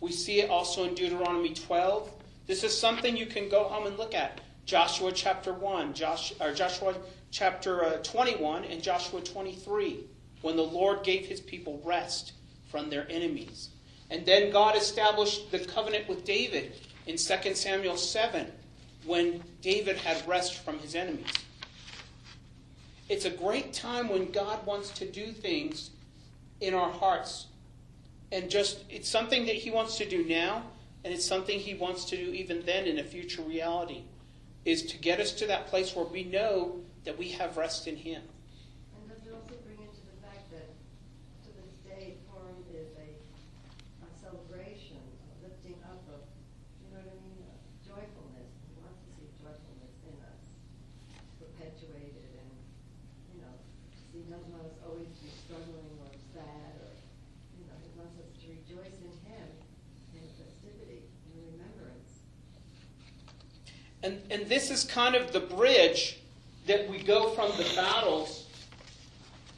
We 0.00 0.12
see 0.12 0.40
it 0.40 0.50
also 0.50 0.84
in 0.84 0.94
Deuteronomy 0.94 1.54
12. 1.54 2.10
This 2.46 2.64
is 2.64 2.78
something 2.78 3.16
you 3.16 3.26
can 3.26 3.48
go 3.48 3.64
home 3.64 3.86
and 3.86 3.96
look 3.96 4.14
at. 4.14 4.40
Joshua 4.66 5.12
chapter 5.12 5.52
1, 5.52 5.94
Josh, 5.94 6.32
or 6.40 6.52
Joshua 6.52 6.94
chapter 7.30 7.84
uh, 7.84 7.96
21, 8.02 8.64
and 8.64 8.82
Joshua 8.82 9.20
23, 9.20 10.04
when 10.42 10.56
the 10.56 10.62
Lord 10.62 11.02
gave 11.02 11.26
his 11.26 11.40
people 11.40 11.80
rest 11.84 12.32
from 12.70 12.90
their 12.90 13.06
enemies. 13.10 13.70
And 14.10 14.24
then 14.24 14.50
God 14.50 14.76
established 14.76 15.50
the 15.50 15.58
covenant 15.58 16.08
with 16.08 16.24
David 16.24 16.72
in 17.06 17.16
2 17.16 17.54
Samuel 17.54 17.96
7, 17.96 18.50
when 19.04 19.42
David 19.60 19.96
had 19.96 20.26
rest 20.26 20.62
from 20.64 20.78
his 20.78 20.94
enemies. 20.94 21.26
It's 23.08 23.26
a 23.26 23.30
great 23.30 23.72
time 23.72 24.08
when 24.08 24.30
God 24.30 24.64
wants 24.64 24.90
to 24.90 25.06
do 25.06 25.32
things 25.32 25.90
in 26.60 26.74
our 26.74 26.90
hearts. 26.90 27.46
And 28.32 28.50
just, 28.50 28.82
it's 28.88 29.08
something 29.08 29.46
that 29.46 29.56
He 29.56 29.70
wants 29.70 29.98
to 29.98 30.08
do 30.08 30.24
now, 30.24 30.62
and 31.04 31.12
it's 31.12 31.24
something 31.24 31.58
He 31.58 31.74
wants 31.74 32.04
to 32.06 32.16
do 32.16 32.32
even 32.32 32.62
then 32.64 32.86
in 32.86 32.98
a 32.98 33.04
future 33.04 33.42
reality, 33.42 34.04
is 34.64 34.82
to 34.86 34.96
get 34.96 35.20
us 35.20 35.32
to 35.32 35.46
that 35.46 35.66
place 35.66 35.94
where 35.94 36.06
we 36.06 36.24
know 36.24 36.80
that 37.04 37.18
we 37.18 37.28
have 37.32 37.56
rest 37.56 37.86
in 37.86 37.96
Him. 37.96 38.22
And 38.96 39.08
does 39.12 39.20
it 39.26 39.32
also 39.36 39.54
bring 39.68 39.76
into 39.76 40.00
the 40.08 40.16
fact 40.24 40.48
that 40.50 40.72
to 41.44 41.48
this 41.60 41.76
day 41.84 42.16
Purim 42.32 42.56
is 42.72 42.88
a, 42.96 43.08
a 44.00 44.08
celebration, 44.16 44.96
a 44.96 45.44
lifting 45.44 45.76
up 45.84 46.00
of, 46.08 46.24
you 46.80 46.88
know 46.88 47.04
what 47.04 47.12
I 47.12 47.16
mean, 47.20 47.44
uh, 47.44 47.52
joyfulness. 47.84 48.48
He 48.64 48.72
wants 48.80 49.04
to 49.04 49.10
see 49.20 49.28
joyfulness 49.44 49.94
in 50.08 50.16
us, 50.24 50.42
perpetuated 51.36 52.32
and, 52.40 52.52
you 53.36 53.44
know, 53.44 53.54
he 54.16 54.24
doesn't 54.32 54.48
want 54.48 54.64
us 54.64 54.80
always 54.88 55.12
to 55.12 55.20
be 55.28 55.32
struggling 55.44 55.92
or 56.00 56.08
sad 56.32 56.72
or, 56.80 56.96
you 57.60 57.68
know, 57.68 57.76
he 57.84 57.92
wants 58.00 58.16
us 58.16 58.32
to 58.40 58.44
rejoice 58.48 58.96
in 59.04 59.12
him 59.28 59.48
in 60.16 60.24
festivity, 60.40 61.04
in 61.04 61.36
remembrance. 61.52 62.24
And, 64.44 64.50
this 64.50 64.70
is 64.70 64.84
kind 64.84 65.14
of 65.14 65.32
the 65.32 65.40
bridge 65.40 66.18
that 66.66 66.86
we 66.90 67.02
go 67.02 67.30
from 67.30 67.50
the 67.56 67.64
battles, 67.74 68.46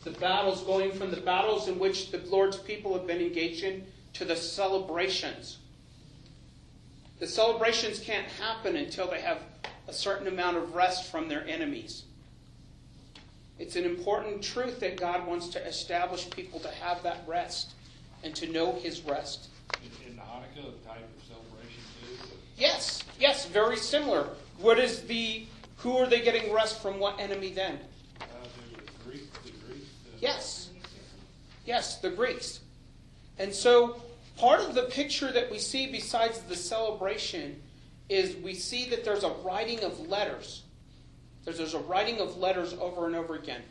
the 0.05 0.12
battles 0.12 0.62
going 0.62 0.93
from 0.93 1.11
the 1.11 1.16
battles 1.16 1.66
in 1.66 1.80
which 1.80 2.12
the 2.12 2.18
Lord's 2.18 2.57
people 2.57 2.93
have 2.93 3.05
been 3.05 3.20
engaged 3.20 3.64
in 3.64 3.84
to 4.12 4.24
the 4.24 4.37
celebrations. 4.37 5.59
The 7.18 7.26
celebrations 7.26 7.99
can't 7.99 8.28
happen 8.28 8.76
until 8.76 9.11
they 9.11 9.20
have 9.22 9.39
a 9.89 9.93
certain 9.93 10.28
amount 10.28 10.57
of 10.57 10.72
rest 10.72 11.11
from 11.11 11.28
their 11.28 11.45
enemies. 11.49 12.05
It's 13.59 13.74
an 13.74 13.84
important 13.84 14.41
truth 14.41 14.78
that 14.78 15.01
God 15.01 15.26
wants 15.26 15.49
to 15.49 15.66
establish 15.66 16.30
people 16.30 16.61
to 16.61 16.70
have 16.70 17.03
that 17.03 17.24
rest 17.26 17.72
and 18.22 18.37
to 18.37 18.47
know 18.53 18.74
His 18.74 19.01
rest. 19.01 19.49
In, 19.82 20.12
in 20.12 20.16
Hanukkah, 20.16 20.55
the 20.55 20.89
type 20.89 21.03
of 21.03 21.24
celebration 21.26 21.82
too? 22.01 22.28
Yes, 22.57 23.03
yes, 23.18 23.47
very 23.47 23.78
similar. 23.78 24.28
What 24.59 24.79
is 24.79 25.03
the 25.03 25.47
who 25.79 25.97
are 25.99 26.07
they 26.07 26.21
getting 26.21 26.53
rest 26.53 26.81
from 26.81 26.99
what 26.99 27.21
enemy 27.21 27.53
then? 27.53 27.79
Uh, 28.21 28.25
there 28.25 28.81
was 28.81 28.91
Greek, 29.05 29.33
the 29.45 29.51
Greeks. 29.67 29.87
uh, 30.07 30.17
Yes. 30.21 30.71
Yes, 31.67 31.99
the 32.01 32.11
Greeks. 32.11 32.61
And 33.39 33.53
so 33.53 34.01
part 34.39 34.61
of 34.61 34.75
the 34.75 34.85
picture 34.85 35.31
that 35.33 35.51
we 35.51 35.59
see 35.59 35.91
besides 35.93 36.41
the 36.43 36.57
celebration 36.57 37.61
is 38.09 38.37
we 38.37 38.55
see 38.55 38.89
that 38.91 39.05
there's 39.05 39.25
a 39.25 39.31
writing 39.45 39.81
of 39.85 40.09
letters. 40.09 40.63
There's, 41.45 41.59
there's 41.59 41.75
a 41.75 41.81
writing 41.81 42.21
of 42.21 42.39
letters 42.39 42.73
over 42.75 43.07
and 43.07 43.15
over 43.15 43.35
again. 43.35 43.63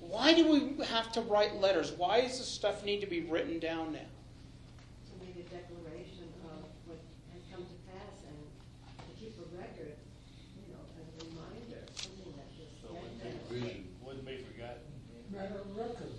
Why 0.00 0.34
do 0.34 0.50
we 0.50 0.84
have 0.84 1.12
to 1.12 1.20
write 1.22 1.60
letters? 1.60 1.92
Why 1.92 2.22
does 2.22 2.38
this 2.38 2.48
stuff 2.48 2.84
need 2.84 3.00
to 3.02 3.06
be 3.06 3.20
written 3.22 3.58
down 3.60 3.92
now? 3.92 4.00
To 4.00 5.24
make 5.24 5.36
a 5.36 5.48
declaration 5.48 6.26
of 6.44 6.64
what 6.88 6.98
has 7.32 7.42
come 7.52 7.62
to 7.64 7.76
pass 7.92 8.16
and 8.26 8.36
to 8.98 9.20
keep 9.20 9.38
a 9.38 9.46
record, 9.56 9.94
you 10.56 10.72
know, 10.74 10.82
as 10.98 11.06
a 11.22 11.28
reminder, 11.30 11.84
something 11.94 12.32
that 12.36 12.48
just. 12.58 12.80
So 12.82 12.88
it 12.92 13.00
wouldn't 13.00 13.20
stands 13.20 13.48
be, 13.48 13.56
out. 13.56 13.62
Vision. 13.62 13.88
wouldn't 14.02 14.26
be 14.26 14.36
forgotten. 14.52 14.82
Matter 15.30 15.60
of 15.60 15.76
record. 15.78 16.12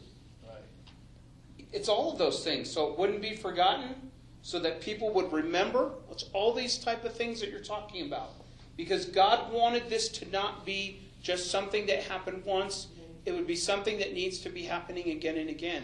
Right. 0.48 1.73
It's 1.84 1.90
all 1.90 2.14
of 2.14 2.18
those 2.18 2.46
things. 2.46 2.72
So 2.72 2.90
it 2.94 2.98
wouldn't 2.98 3.22
be 3.22 3.36
forgotten, 3.36 4.10
so 4.42 4.58
that 4.60 4.80
people 4.80 5.14
would 5.16 5.34
remember. 5.34 5.92
It's 6.12 6.24
all 6.32 6.54
these 6.54 6.78
type 6.78 7.04
of 7.04 7.14
things 7.14 7.42
that 7.42 7.50
you're 7.50 7.60
talking 7.60 8.08
about. 8.08 8.30
Because 8.78 9.06
God 9.06 9.52
wanted 9.52 9.90
this 9.90 10.08
to 10.20 10.32
not 10.32 10.66
be 10.66 11.02
just 11.22 11.52
something 11.52 11.86
that 11.88 12.04
happened 12.04 12.46
once. 12.46 12.88
It 13.26 13.34
would 13.34 13.48
be 13.48 13.58
something 13.58 13.98
that 13.98 14.14
needs 14.14 14.40
to 14.40 14.50
be 14.50 14.64
happening 14.64 15.10
again 15.10 15.36
and 15.36 15.50
again. 15.50 15.84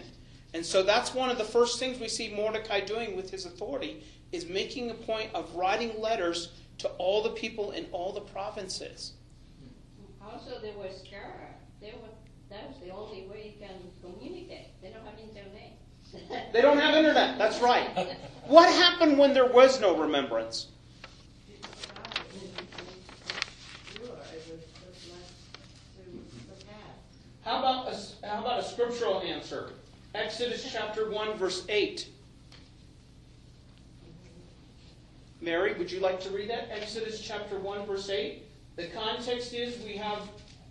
And 0.54 0.66
so 0.66 0.84
that's 0.84 1.14
one 1.14 1.30
of 1.30 1.38
the 1.38 1.44
first 1.44 1.80
things 1.80 2.00
we 2.00 2.08
see 2.08 2.34
Mordecai 2.34 2.80
doing 2.80 3.18
with 3.18 3.30
his 3.30 3.46
authority 3.46 4.02
is 4.32 4.48
making 4.48 4.92
a 4.92 4.94
point 4.94 5.32
of 5.34 5.54
writing 5.54 6.00
letters 6.00 6.54
to 6.78 6.88
all 6.92 7.22
the 7.22 7.32
people 7.32 7.72
in 7.72 7.88
all 7.92 8.14
the 8.14 8.22
provinces. 8.22 9.16
Also, 10.22 10.62
there 10.62 10.78
was 10.78 11.04
Scar. 11.06 11.56
There 11.82 11.96
was, 12.02 12.12
that 12.50 12.70
was 12.70 12.78
the 12.82 12.92
only 12.92 13.28
way 13.28 13.54
you 13.54 13.68
can 13.68 13.76
communicate. 14.02 14.82
They 14.82 14.92
don't 14.92 15.04
have 15.04 15.20
internet. 15.20 15.69
They 16.54 16.62
don't 16.62 16.78
have 16.78 16.96
internet. 16.96 17.38
That's 17.38 17.60
right. 17.62 18.18
What 18.46 18.74
happened 18.74 19.18
when 19.18 19.34
there 19.34 19.46
was 19.46 19.80
no 19.80 19.96
remembrance? 19.96 20.68
How 27.44 27.60
about 27.60 27.88
a, 27.88 28.28
how 28.28 28.42
about 28.42 28.60
a 28.60 28.64
scriptural 28.64 29.22
answer? 29.22 29.72
Exodus 30.14 30.68
chapter 30.72 31.10
1, 31.10 31.38
verse 31.38 31.66
8. 31.70 32.08
Mary, 35.42 35.74
would 35.74 35.92
you 35.92 36.00
like 36.00 36.20
to 36.22 36.30
read 36.30 36.50
that? 36.50 36.70
Exodus 36.72 37.22
chapter 37.22 37.58
1, 37.58 37.86
verse 37.86 38.10
8. 38.10 38.44
The 38.76 38.88
context 38.88 39.54
is 39.54 39.84
we 39.84 39.96
have 39.98 40.28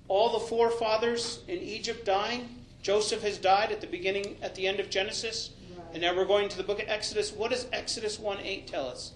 all 0.08 0.38
the 0.38 0.46
forefathers 0.46 1.40
in 1.48 1.58
Egypt 1.58 2.04
dying. 2.04 2.57
Joseph 2.82 3.22
has 3.22 3.38
died 3.38 3.72
at 3.72 3.80
the 3.80 3.86
beginning, 3.86 4.36
at 4.42 4.54
the 4.54 4.66
end 4.66 4.80
of 4.80 4.90
Genesis. 4.90 5.50
And 5.92 6.02
now 6.02 6.14
we're 6.14 6.26
going 6.26 6.48
to 6.50 6.56
the 6.56 6.62
book 6.62 6.82
of 6.82 6.88
Exodus. 6.88 7.32
What 7.32 7.50
does 7.50 7.66
Exodus 7.72 8.18
1 8.18 8.40
8 8.40 8.66
tell 8.66 8.86
us? 8.88 9.12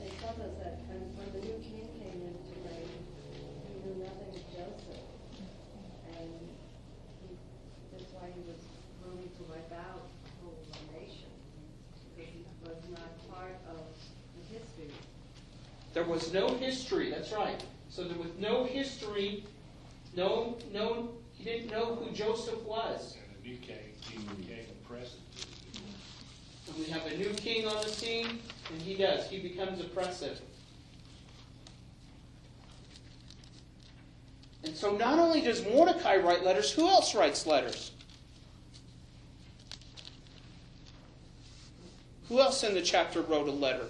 They 0.00 0.10
tell 0.20 0.30
us 0.30 0.52
that 0.62 0.80
when, 0.88 0.98
when 1.14 1.32
the 1.32 1.46
new 1.46 1.58
king 1.62 1.86
came 1.94 2.22
into 2.26 2.58
reign, 2.66 2.90
he 3.62 3.88
knew 3.88 4.02
nothing 4.02 4.34
of 4.34 4.42
Joseph. 4.50 5.02
And 6.18 6.28
he, 7.22 7.36
that's 7.92 8.10
why 8.12 8.26
he 8.34 8.40
was 8.50 8.58
willing 9.04 9.30
to 9.30 9.42
wipe 9.44 9.72
out 9.78 10.08
the 10.24 10.30
whole 10.42 10.58
nation, 11.00 11.30
because 12.16 12.32
he 12.34 12.44
was 12.64 12.82
not 12.90 13.30
part 13.30 13.54
of 13.70 13.78
the 14.34 14.58
history. 14.58 14.92
There 15.94 16.04
was 16.04 16.32
no 16.32 16.48
history, 16.56 17.10
that's 17.10 17.32
right. 17.32 17.62
So 17.90 18.02
there 18.02 18.18
was 18.18 18.32
no 18.40 18.64
history, 18.64 19.44
no, 20.16 20.58
no, 20.72 21.10
he 21.38 21.44
didn't 21.44 21.70
know 21.70 21.94
who 21.94 22.10
Joseph 22.12 22.62
was. 22.64 23.16
And 23.16 23.42
the 23.42 23.48
new 23.48 23.56
king, 23.58 23.76
king 24.02 24.20
became 24.36 24.66
a 24.70 24.88
precedent. 24.88 25.22
And 26.66 26.76
we 26.76 26.84
have 26.86 27.06
a 27.06 27.16
new 27.16 27.32
king 27.34 27.66
on 27.66 27.82
the 27.82 27.88
scene, 27.88 28.40
and 28.70 28.82
he 28.82 28.94
does. 28.94 29.28
He 29.30 29.38
becomes 29.38 29.80
oppressive. 29.80 30.40
And 34.64 34.76
so 34.76 34.96
not 34.96 35.18
only 35.18 35.40
does 35.40 35.64
Mordecai 35.64 36.16
write 36.16 36.44
letters, 36.44 36.72
who 36.72 36.88
else 36.88 37.14
writes 37.14 37.46
letters? 37.46 37.92
Who 42.28 42.40
else 42.40 42.62
in 42.64 42.74
the 42.74 42.82
chapter 42.82 43.22
wrote 43.22 43.48
a 43.48 43.52
letter? 43.52 43.86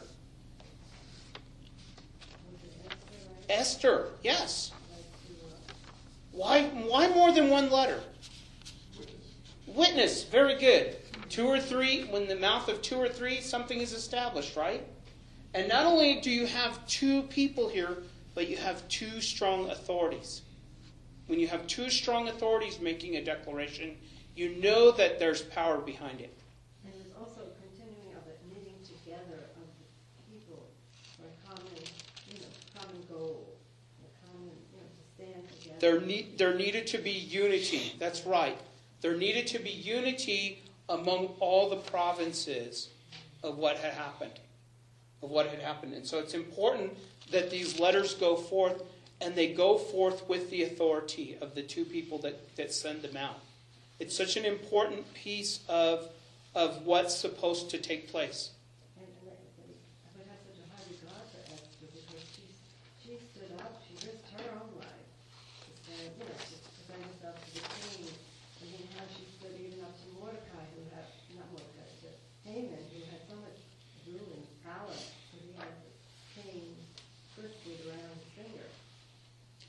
Esther, 3.48 4.10
yes. 4.22 4.72
Why, 6.38 6.68
why 6.68 7.08
more 7.08 7.32
than 7.32 7.50
one 7.50 7.68
letter? 7.68 8.00
Witness, 9.66 10.22
very 10.22 10.56
good. 10.56 10.96
Two 11.28 11.48
or 11.48 11.58
three, 11.58 12.04
when 12.04 12.28
the 12.28 12.36
mouth 12.36 12.68
of 12.68 12.80
two 12.80 12.94
or 12.94 13.08
three, 13.08 13.40
something 13.40 13.80
is 13.80 13.92
established, 13.92 14.54
right? 14.54 14.86
And 15.52 15.66
not 15.66 15.84
only 15.84 16.20
do 16.20 16.30
you 16.30 16.46
have 16.46 16.86
two 16.86 17.22
people 17.22 17.68
here, 17.68 18.04
but 18.36 18.48
you 18.48 18.56
have 18.56 18.86
two 18.86 19.20
strong 19.20 19.68
authorities. 19.70 20.42
When 21.26 21.40
you 21.40 21.48
have 21.48 21.66
two 21.66 21.90
strong 21.90 22.28
authorities 22.28 22.78
making 22.78 23.16
a 23.16 23.24
declaration, 23.24 23.96
you 24.36 24.54
know 24.62 24.92
that 24.92 25.18
there's 25.18 25.42
power 25.42 25.78
behind 25.78 26.20
it. 26.20 26.38
And 26.84 26.94
there's 26.94 27.12
also 27.18 27.40
a 27.40 27.66
continuing 27.66 28.14
of 28.16 28.22
the 28.22 28.54
knitting 28.54 28.78
together 28.86 29.50
of 29.56 29.66
the 29.74 30.32
people 30.32 30.68
for 31.16 31.26
a 31.26 31.52
common, 31.52 31.82
you 32.28 32.38
know, 32.38 32.80
common 32.80 33.02
goal, 33.10 33.56
a 34.04 34.26
common, 34.30 34.52
you 34.70 34.78
know, 34.78 34.86
to 34.86 35.02
stand 35.16 35.48
together. 35.48 35.67
There, 35.80 36.00
need, 36.00 36.38
there 36.38 36.54
needed 36.54 36.86
to 36.88 36.98
be 36.98 37.10
unity. 37.10 37.94
That's 37.98 38.26
right. 38.26 38.58
There 39.00 39.16
needed 39.16 39.46
to 39.48 39.58
be 39.58 39.70
unity 39.70 40.62
among 40.88 41.34
all 41.40 41.68
the 41.70 41.76
provinces 41.76 42.88
of 43.42 43.58
what 43.58 43.76
had 43.76 43.92
happened. 43.92 44.38
Of 45.22 45.30
what 45.30 45.46
had 45.46 45.60
happened. 45.60 45.94
And 45.94 46.06
so 46.06 46.18
it's 46.18 46.34
important 46.34 46.96
that 47.30 47.50
these 47.50 47.78
letters 47.78 48.14
go 48.14 48.36
forth 48.36 48.82
and 49.20 49.34
they 49.34 49.52
go 49.52 49.78
forth 49.78 50.28
with 50.28 50.48
the 50.50 50.62
authority 50.62 51.36
of 51.40 51.54
the 51.54 51.62
two 51.62 51.84
people 51.84 52.18
that, 52.18 52.56
that 52.56 52.72
send 52.72 53.02
them 53.02 53.16
out. 53.16 53.40
It's 53.98 54.16
such 54.16 54.36
an 54.36 54.44
important 54.44 55.12
piece 55.12 55.60
of, 55.68 56.08
of 56.54 56.86
what's 56.86 57.16
supposed 57.16 57.70
to 57.70 57.78
take 57.78 58.08
place. 58.08 58.50
And, 58.96 59.06
and 59.06 59.26
I, 59.26 59.34
I 59.34 60.10
would 60.14 60.26
have 60.30 60.38
such 60.46 60.62
a 60.62 60.66
high 60.70 60.86
regard 60.86 61.26
for 61.34 61.42
Esther 61.50 61.90
because 61.90 62.22
she, 62.30 62.46
she 63.02 63.18
stood 63.34 63.58
up, 63.58 63.82
she 63.90 63.98
risked 64.06 64.30
her 64.38 64.54
own 64.54 64.70
life 64.78 65.02
to 65.66 65.70
stand, 65.82 66.14
you 66.14 66.22
know, 66.22 66.38
to 66.38 66.54
defend 66.78 67.02
herself 67.10 67.42
to 67.42 67.50
the 67.58 67.64
king. 67.74 68.06
And 68.62 68.66
then 68.70 68.86
how 68.94 69.02
she 69.10 69.26
stood 69.34 69.58
even 69.58 69.82
up 69.82 69.98
to 69.98 70.06
Mordecai, 70.14 70.62
who 70.78 70.86
had, 70.94 71.10
not 71.34 71.50
Mordecai, 71.50 71.90
to 72.06 72.10
Haman, 72.46 72.86
who 72.94 73.02
had 73.10 73.26
so 73.26 73.34
much 73.42 73.58
ruling 74.06 74.46
power, 74.62 74.94
because 74.94 75.42
he 75.42 75.50
had 75.58 75.74
the 75.74 75.90
king 76.38 76.78
twisted 77.34 77.82
around 77.82 78.14
his 78.14 78.30
finger. 78.30 78.66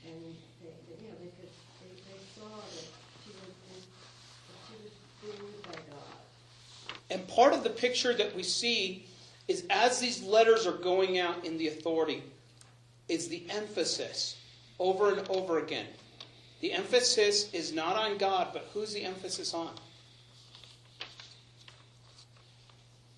And 0.06 0.16
they, 0.62 0.72
they, 0.86 1.02
you 1.02 1.12
know, 1.12 1.18
they 1.20 1.34
could, 1.34 1.52
they, 1.82 1.92
they 1.98 2.20
saw 2.32 2.48
that 2.62 2.88
she 3.20 3.30
was, 3.36 3.52
in, 3.68 3.84
that 3.84 4.58
she 4.64 4.74
was 4.80 4.94
being 5.20 5.36
used 5.44 5.62
by 5.68 5.76
God. 5.92 6.16
And 7.10 7.28
part 7.40 7.54
of 7.54 7.64
the 7.64 7.70
picture 7.70 8.12
that 8.12 8.36
we 8.36 8.42
see 8.42 9.06
is 9.48 9.64
as 9.70 9.98
these 9.98 10.22
letters 10.22 10.66
are 10.66 10.76
going 10.76 11.18
out 11.18 11.42
in 11.42 11.56
the 11.56 11.68
authority, 11.68 12.22
is 13.08 13.28
the 13.28 13.46
emphasis 13.48 14.36
over 14.78 15.10
and 15.14 15.26
over 15.30 15.58
again. 15.58 15.86
The 16.60 16.74
emphasis 16.74 17.50
is 17.54 17.72
not 17.72 17.96
on 17.96 18.18
God, 18.18 18.48
but 18.52 18.68
who's 18.74 18.92
the 18.92 19.04
emphasis 19.04 19.54
on? 19.54 19.70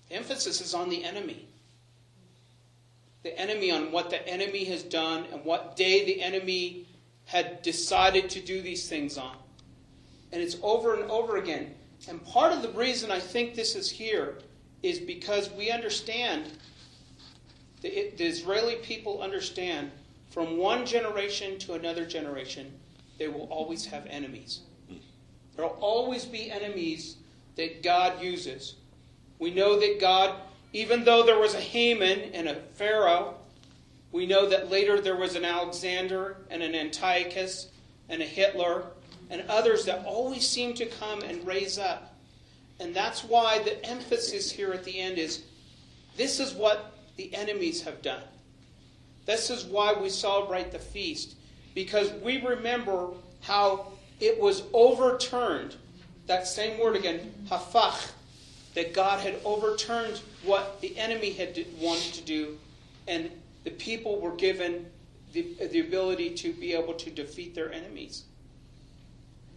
The 0.07 0.15
emphasis 0.15 0.61
is 0.61 0.73
on 0.73 0.89
the 0.89 1.03
enemy. 1.03 1.45
The 3.23 3.37
enemy, 3.37 3.71
on 3.71 3.91
what 3.91 4.09
the 4.09 4.25
enemy 4.25 4.63
has 4.63 4.83
done 4.83 5.25
and 5.33 5.43
what 5.43 5.75
day 5.75 6.05
the 6.05 6.21
enemy 6.21 6.87
had 7.25 7.61
decided 7.61 8.29
to 8.29 8.39
do 8.39 8.61
these 8.61 8.87
things 8.87 9.17
on. 9.17 9.35
And 10.31 10.41
it's 10.41 10.55
over 10.63 10.95
and 10.95 11.11
over 11.11 11.35
again. 11.35 11.75
And 12.07 12.23
part 12.25 12.51
of 12.51 12.61
the 12.61 12.69
reason 12.69 13.11
I 13.11 13.19
think 13.19 13.55
this 13.55 13.75
is 13.75 13.89
here 13.89 14.39
is 14.81 14.99
because 14.99 15.49
we 15.51 15.71
understand, 15.71 16.51
the, 17.81 18.11
the 18.17 18.25
Israeli 18.25 18.75
people 18.75 19.21
understand, 19.21 19.91
from 20.29 20.57
one 20.57 20.85
generation 20.85 21.57
to 21.59 21.73
another 21.73 22.05
generation, 22.05 22.73
they 23.17 23.27
will 23.27 23.47
always 23.49 23.85
have 23.85 24.05
enemies. 24.07 24.61
There 25.55 25.65
will 25.65 25.77
always 25.79 26.25
be 26.25 26.51
enemies 26.51 27.17
that 27.55 27.83
God 27.83 28.21
uses. 28.21 28.75
We 29.39 29.53
know 29.53 29.79
that 29.79 29.99
God, 29.99 30.35
even 30.73 31.03
though 31.05 31.23
there 31.23 31.39
was 31.39 31.53
a 31.53 31.59
Haman 31.59 32.31
and 32.33 32.47
a 32.47 32.55
Pharaoh, 32.73 33.35
we 34.11 34.25
know 34.25 34.49
that 34.49 34.71
later 34.71 34.99
there 34.99 35.15
was 35.15 35.35
an 35.35 35.45
Alexander 35.45 36.37
and 36.49 36.63
an 36.63 36.75
Antiochus 36.75 37.69
and 38.09 38.21
a 38.21 38.25
Hitler 38.25 38.87
and 39.29 39.43
others 39.49 39.85
that 39.85 40.05
always 40.05 40.47
seem 40.47 40.73
to 40.75 40.85
come 40.85 41.21
and 41.21 41.45
raise 41.45 41.77
up. 41.77 42.15
And 42.79 42.95
that's 42.95 43.23
why 43.23 43.59
the 43.59 43.83
emphasis 43.85 44.51
here 44.51 44.73
at 44.73 44.83
the 44.83 44.99
end 44.99 45.17
is 45.17 45.43
this 46.17 46.39
is 46.39 46.53
what 46.53 46.97
the 47.17 47.33
enemies 47.33 47.81
have 47.83 48.01
done. 48.01 48.23
This 49.25 49.49
is 49.49 49.65
why 49.65 49.93
we 49.93 50.09
celebrate 50.09 50.71
the 50.71 50.79
feast, 50.79 51.35
because 51.73 52.11
we 52.21 52.45
remember 52.45 53.09
how 53.41 53.93
it 54.19 54.39
was 54.39 54.63
overturned. 54.73 55.75
That 56.27 56.47
same 56.47 56.79
word 56.79 56.95
again, 56.95 57.33
hafach, 57.49 58.11
that 58.75 58.93
God 58.93 59.19
had 59.19 59.35
overturned 59.45 60.21
what 60.43 60.81
the 60.81 60.97
enemy 60.97 61.31
had 61.31 61.65
wanted 61.79 62.13
to 62.13 62.21
do, 62.21 62.57
and 63.07 63.29
the 63.63 63.71
people 63.71 64.19
were 64.19 64.35
given 64.35 64.85
the, 65.31 65.55
the 65.71 65.79
ability 65.79 66.31
to 66.31 66.53
be 66.53 66.73
able 66.73 66.93
to 66.93 67.09
defeat 67.09 67.55
their 67.55 67.71
enemies. 67.71 68.23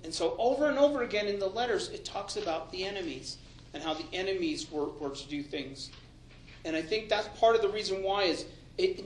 And 0.06 0.14
so, 0.14 0.36
over 0.38 0.68
and 0.68 0.78
over 0.78 1.02
again 1.02 1.26
in 1.26 1.40
the 1.40 1.48
letters, 1.48 1.88
it 1.88 2.04
talks 2.04 2.36
about 2.36 2.70
the 2.70 2.84
enemies 2.84 3.38
and 3.74 3.82
how 3.82 3.92
the 3.92 4.04
enemies 4.12 4.70
were, 4.70 4.86
were 5.00 5.10
to 5.10 5.28
do 5.28 5.42
things. 5.42 5.90
And 6.64 6.76
I 6.76 6.80
think 6.80 7.08
that's 7.08 7.26
part 7.40 7.56
of 7.56 7.62
the 7.62 7.68
reason 7.68 8.04
why 8.04 8.22
is 8.22 8.44
it, 8.78 9.04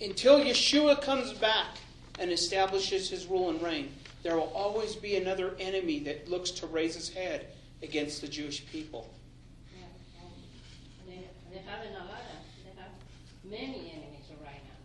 until 0.00 0.40
Yeshua 0.40 1.00
comes 1.00 1.32
back 1.32 1.78
and 2.18 2.32
establishes 2.32 3.08
his 3.08 3.26
rule 3.26 3.50
and 3.50 3.62
reign, 3.62 3.92
there 4.24 4.34
will 4.36 4.52
always 4.52 4.96
be 4.96 5.14
another 5.14 5.54
enemy 5.60 6.00
that 6.00 6.28
looks 6.28 6.50
to 6.50 6.66
raise 6.66 6.96
his 6.96 7.08
head 7.08 7.46
against 7.84 8.20
the 8.20 8.26
Jewish 8.26 8.66
people. 8.66 9.08
They, 11.06 11.14
have 11.58 11.80
they 11.82 12.70
have 12.76 12.90
many 13.44 13.92
enemies 13.92 14.26
right 14.42 14.60
now. 14.64 14.78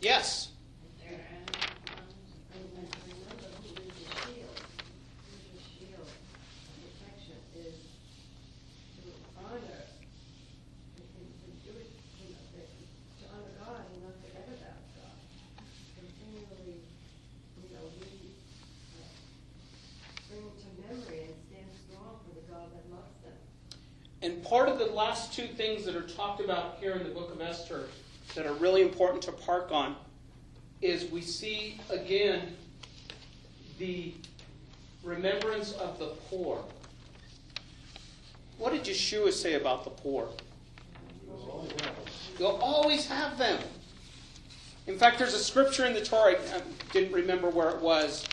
Yes. 0.00 0.50
They're, 1.00 1.14
um, 1.14 1.64
And, 2.54 2.64
and 2.78 2.88
remember 3.06 3.48
who 3.62 3.70
is 3.74 3.94
the 3.94 4.06
shield, 4.18 4.58
who's 5.28 5.44
the 5.54 5.62
shield 5.62 6.02
of 6.02 6.10
protection 6.82 7.38
is 7.54 7.76
to 8.98 9.10
honor, 9.38 9.78
and, 10.98 11.06
and 11.06 11.30
to 11.38 11.48
do 11.62 11.72
it, 11.78 11.90
you 12.18 12.34
know, 12.34 12.42
that- 12.58 12.66
to 12.66 13.24
honor 13.30 13.52
God 13.62 13.82
and 13.94 14.02
not 14.02 14.16
forget 14.18 14.48
about 14.50 14.82
God. 14.98 15.16
Continually, 15.94 16.82
you 17.62 17.68
know, 17.70 17.84
we, 17.94 18.34
uh, 18.98 19.14
bring 20.26 20.50
to 20.50 20.68
memory 20.82 21.30
and 21.30 21.36
stand 21.46 21.70
strong 21.86 22.18
for 22.26 22.34
the 22.34 22.42
God 22.50 22.66
that 22.74 22.84
loves 22.90 23.14
them. 23.22 23.38
And 24.22 24.37
part 24.48 24.68
of 24.68 24.78
the 24.78 24.86
last 24.86 25.34
two 25.34 25.46
things 25.46 25.84
that 25.84 25.94
are 25.94 26.02
talked 26.02 26.40
about 26.40 26.78
here 26.80 26.92
in 26.92 27.02
the 27.02 27.10
book 27.10 27.32
of 27.32 27.40
Esther 27.40 27.88
that 28.34 28.46
are 28.46 28.54
really 28.54 28.80
important 28.80 29.22
to 29.22 29.32
park 29.32 29.68
on 29.70 29.94
is 30.80 31.10
we 31.10 31.20
see 31.20 31.78
again 31.90 32.56
the 33.78 34.14
remembrance 35.02 35.72
of 35.72 35.98
the 35.98 36.06
poor. 36.30 36.64
What 38.56 38.72
did 38.72 38.84
Yeshua 38.84 39.32
say 39.32 39.54
about 39.54 39.84
the 39.84 39.90
poor? 39.90 40.28
You'll 42.38 42.58
always 42.62 43.06
have 43.06 43.36
them. 43.36 43.62
In 44.86 44.98
fact, 44.98 45.18
there's 45.18 45.34
a 45.34 45.38
scripture 45.38 45.84
in 45.84 45.92
the 45.92 46.00
Torah, 46.00 46.36
I 46.54 46.62
didn't 46.92 47.12
remember 47.12 47.50
where 47.50 47.68
it 47.70 47.82
was, 47.82 48.24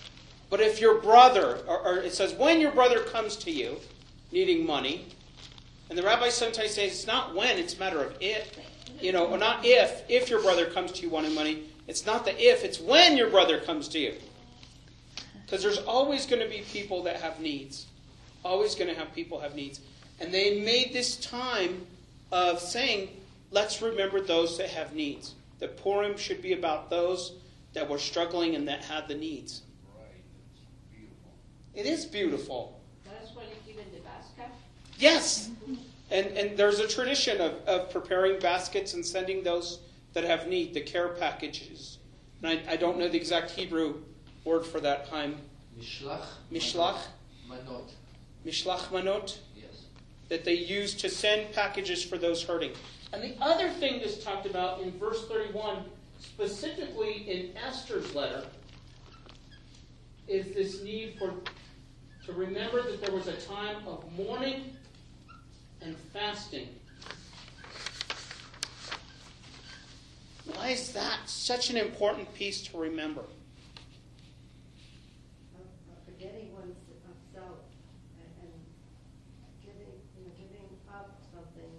but 0.49 0.61
if 0.61 0.79
your 0.79 1.01
brother, 1.01 1.59
or, 1.67 1.79
or 1.79 1.97
it 1.97 2.13
says, 2.13 2.33
when 2.33 2.61
your 2.61 2.71
brother 2.71 3.01
comes 3.01 3.35
to 3.37 3.51
you 3.51 3.77
needing 4.31 4.65
money, 4.65 5.07
and 5.89 5.97
the 5.97 6.03
rabbis 6.03 6.33
sometimes 6.33 6.71
say 6.71 6.87
it's 6.87 7.05
not 7.05 7.35
when, 7.35 7.57
it's 7.57 7.75
a 7.75 7.79
matter 7.79 8.03
of 8.03 8.15
if. 8.19 8.57
You 9.01 9.11
know, 9.11 9.27
or 9.27 9.37
not 9.37 9.59
if, 9.63 10.03
if 10.09 10.29
your 10.29 10.41
brother 10.41 10.65
comes 10.65 10.91
to 10.93 11.01
you 11.01 11.09
wanting 11.09 11.35
money. 11.35 11.63
It's 11.87 12.05
not 12.05 12.25
the 12.25 12.31
if, 12.41 12.63
it's 12.63 12.79
when 12.79 13.17
your 13.17 13.29
brother 13.29 13.59
comes 13.59 13.87
to 13.89 13.99
you. 13.99 14.13
Because 15.45 15.61
there's 15.61 15.77
always 15.79 16.25
going 16.25 16.41
to 16.41 16.49
be 16.49 16.63
people 16.71 17.03
that 17.03 17.21
have 17.21 17.39
needs. 17.39 17.85
Always 18.43 18.73
going 18.73 18.87
to 18.87 18.95
have 18.95 19.13
people 19.13 19.39
have 19.39 19.53
needs. 19.53 19.81
And 20.19 20.33
they 20.33 20.61
made 20.61 20.93
this 20.93 21.17
time 21.17 21.85
of 22.31 22.59
saying, 22.59 23.09
let's 23.51 23.81
remember 23.81 24.21
those 24.21 24.57
that 24.57 24.69
have 24.69 24.93
needs. 24.93 25.35
The 25.59 25.67
Purim 25.67 26.17
should 26.17 26.41
be 26.41 26.53
about 26.53 26.89
those 26.89 27.33
that 27.73 27.87
were 27.87 27.99
struggling 27.99 28.55
and 28.55 28.67
that 28.67 28.83
had 28.83 29.07
the 29.07 29.15
needs. 29.15 29.61
Right. 29.97 30.05
It 31.75 31.85
is 31.85 32.05
beautiful. 32.05 32.79
that's 33.05 33.35
why 33.35 33.43
you 33.43 33.55
give 33.71 33.83
in 33.85 33.91
the 33.93 33.99
basket. 33.99 34.49
Yes. 34.97 35.49
And, 36.11 36.27
and 36.27 36.57
there's 36.57 36.79
a 36.79 36.87
tradition 36.87 37.41
of, 37.41 37.53
of 37.65 37.89
preparing 37.89 38.39
baskets 38.39 38.93
and 38.93 39.05
sending 39.05 39.43
those 39.43 39.79
that 40.13 40.23
have 40.23 40.47
need, 40.47 40.73
the 40.73 40.81
care 40.81 41.09
packages. 41.09 41.97
And 42.41 42.59
I, 42.67 42.73
I 42.73 42.75
don't 42.75 42.97
know 42.97 43.07
the 43.07 43.17
exact 43.17 43.51
Hebrew 43.51 43.95
word 44.43 44.65
for 44.65 44.79
that, 44.79 45.07
Chaim. 45.07 45.37
Mishlach. 45.77 46.25
Mishlach? 46.51 46.99
Manot, 47.49 47.91
Mishlach 48.45 48.87
manot, 48.89 49.37
yes. 49.55 49.85
that 50.29 50.45
they 50.45 50.53
use 50.53 50.95
to 50.95 51.09
send 51.09 51.51
packages 51.53 52.03
for 52.03 52.17
those 52.17 52.43
hurting. 52.43 52.71
And 53.13 53.21
the 53.21 53.35
other 53.41 53.69
thing 53.69 53.99
that's 53.99 54.23
talked 54.23 54.45
about 54.45 54.81
in 54.81 54.91
verse 54.97 55.27
31, 55.27 55.83
specifically 56.19 57.29
in 57.29 57.57
Esther's 57.57 58.15
letter, 58.15 58.45
is 60.27 60.55
this 60.55 60.81
need 60.81 61.17
for 61.19 61.33
to 62.25 62.33
remember 62.33 62.81
that 62.81 63.01
there 63.01 63.13
was 63.13 63.27
a 63.27 63.37
time 63.41 63.87
of 63.87 64.03
mourning 64.17 64.74
and 65.85 65.95
fasting. 66.11 66.67
Why 70.45 70.69
is 70.69 70.91
that 70.93 71.19
such 71.25 71.69
an 71.69 71.77
important 71.77 72.33
piece 72.33 72.61
to 72.67 72.77
remember? 72.77 73.23
forgetting 76.05 76.53
one's 76.53 76.77
of 77.05 77.17
self 77.33 77.59
and, 78.17 78.49
giving, 79.61 79.91
you 80.17 80.23
know, 80.23 80.31
giving 80.37 80.65
up 80.89 81.19
something 81.33 81.69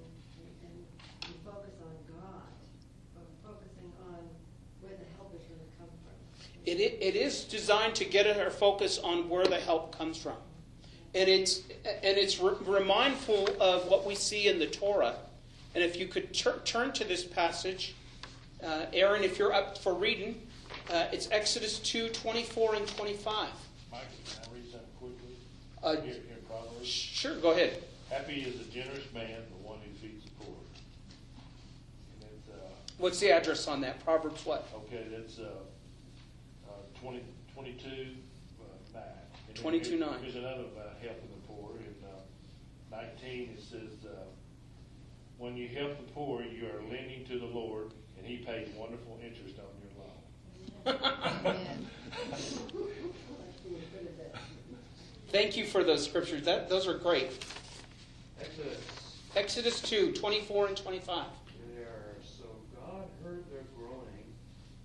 and, 0.62 0.84
and 1.24 1.34
focus 1.44 1.74
on 1.80 1.96
God, 2.06 2.52
or 3.16 3.22
focusing 3.42 3.90
on 4.08 4.28
where 4.80 4.92
the 4.92 5.06
help 5.16 5.34
is 5.34 5.42
gonna 5.48 5.62
come 5.78 5.88
from. 6.04 6.14
It, 6.64 6.78
it 6.78 7.16
is 7.16 7.44
designed 7.44 7.94
to 7.96 8.04
get 8.04 8.26
our 8.38 8.50
focus 8.50 8.98
on 8.98 9.28
where 9.28 9.46
the 9.46 9.58
help 9.58 9.96
comes 9.96 10.18
from. 10.18 10.36
And 11.16 11.30
it's, 11.30 11.60
and 11.86 12.18
it's 12.18 12.38
re- 12.40 12.52
remindful 12.66 13.48
of 13.58 13.88
what 13.88 14.04
we 14.06 14.14
see 14.14 14.48
in 14.48 14.58
the 14.58 14.66
Torah. 14.66 15.14
And 15.74 15.82
if 15.82 15.96
you 15.96 16.06
could 16.08 16.34
tur- 16.34 16.60
turn 16.66 16.92
to 16.92 17.04
this 17.04 17.24
passage, 17.24 17.94
uh, 18.62 18.84
Aaron, 18.92 19.24
if 19.24 19.38
you're 19.38 19.54
up 19.54 19.78
for 19.78 19.94
reading, 19.94 20.46
uh, 20.90 21.06
it's 21.12 21.30
Exodus 21.30 21.78
2 21.78 22.10
24 22.10 22.74
and 22.74 22.86
25. 22.86 23.48
Mike, 23.90 24.00
can 24.26 24.42
I 24.50 24.54
read 24.54 24.64
something 24.70 24.88
quickly? 25.00 25.36
Uh, 25.82 25.92
Here, 26.02 26.12
here. 26.12 26.22
Sure, 26.84 27.34
go 27.36 27.50
ahead. 27.52 27.82
Happy 28.10 28.42
is 28.42 28.60
a 28.60 28.70
generous 28.70 29.10
man, 29.14 29.40
the 29.58 29.66
one 29.66 29.78
who 29.78 29.92
feeds 29.98 30.22
the 30.24 30.30
poor. 30.44 30.54
And 32.20 32.28
it's, 32.30 32.48
uh, 32.50 32.68
What's 32.98 33.18
the 33.20 33.30
address 33.32 33.66
on 33.66 33.80
that? 33.80 34.04
Proverbs 34.04 34.44
what? 34.44 34.68
okay, 34.86 35.04
that's, 35.10 35.38
uh, 35.38 35.44
uh, 36.68 36.72
twenty, 37.00 37.22
twenty-two, 37.54 38.08
uh, 38.94 38.98
nine. 38.98 39.02
And 39.48 39.56
then 39.56 39.62
22, 39.62 39.90
here- 39.90 39.98
nine. 40.00 40.18
Here's 40.22 40.34
another 40.36 40.64
about 40.74 40.96
helping 41.00 41.28
the 41.30 41.46
poor. 41.46 41.70
In, 41.78 41.94
uh, 42.04 42.20
nineteen, 42.90 43.50
it 43.56 43.62
says, 43.62 44.04
uh, 44.04 44.24
when 45.38 45.56
you 45.56 45.68
help 45.68 45.96
the 45.98 46.12
poor, 46.12 46.42
you 46.42 46.66
are 46.66 46.82
lending 46.90 47.24
to 47.26 47.38
the 47.38 47.46
Lord, 47.46 47.92
and 48.18 48.26
he 48.26 48.38
pays 48.38 48.68
wonderful 48.76 49.18
interest 49.22 49.56
on 49.58 49.66
your 49.82 49.92
loan. 50.00 50.16
That's 52.30 52.50
being 53.62 53.82
good 53.92 54.06
at 54.06 54.32
that. 54.32 54.40
Thank 55.28 55.56
you 55.56 55.66
for 55.66 55.82
those 55.84 56.04
scriptures. 56.04 56.44
That, 56.44 56.68
those 56.68 56.86
are 56.86 56.94
great. 56.96 57.44
Exodus, 58.40 58.80
Exodus 59.34 59.80
2 59.82 60.12
24 60.12 60.68
and 60.68 60.76
25. 60.76 61.24
there, 61.74 62.14
so 62.22 62.44
God 62.74 63.04
heard 63.24 63.44
their 63.50 63.64
groaning, 63.76 64.32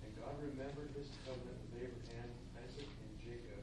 and 0.04 0.12
God 0.20 0.34
remembered 0.42 0.90
his 0.98 1.06
covenant 1.24 1.56
with 1.72 1.82
Abraham, 1.84 2.28
Isaac, 2.58 2.88
and 2.88 3.20
Jacob. 3.22 3.62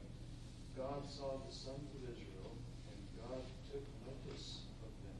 God 0.90 1.08
saw 1.08 1.38
the 1.46 1.54
sons 1.54 1.88
of 1.94 2.10
Israel, 2.10 2.56
and 2.88 2.98
God 3.16 3.42
took 3.70 3.82
notice 4.04 4.62
of 4.82 4.88
them. 5.04 5.14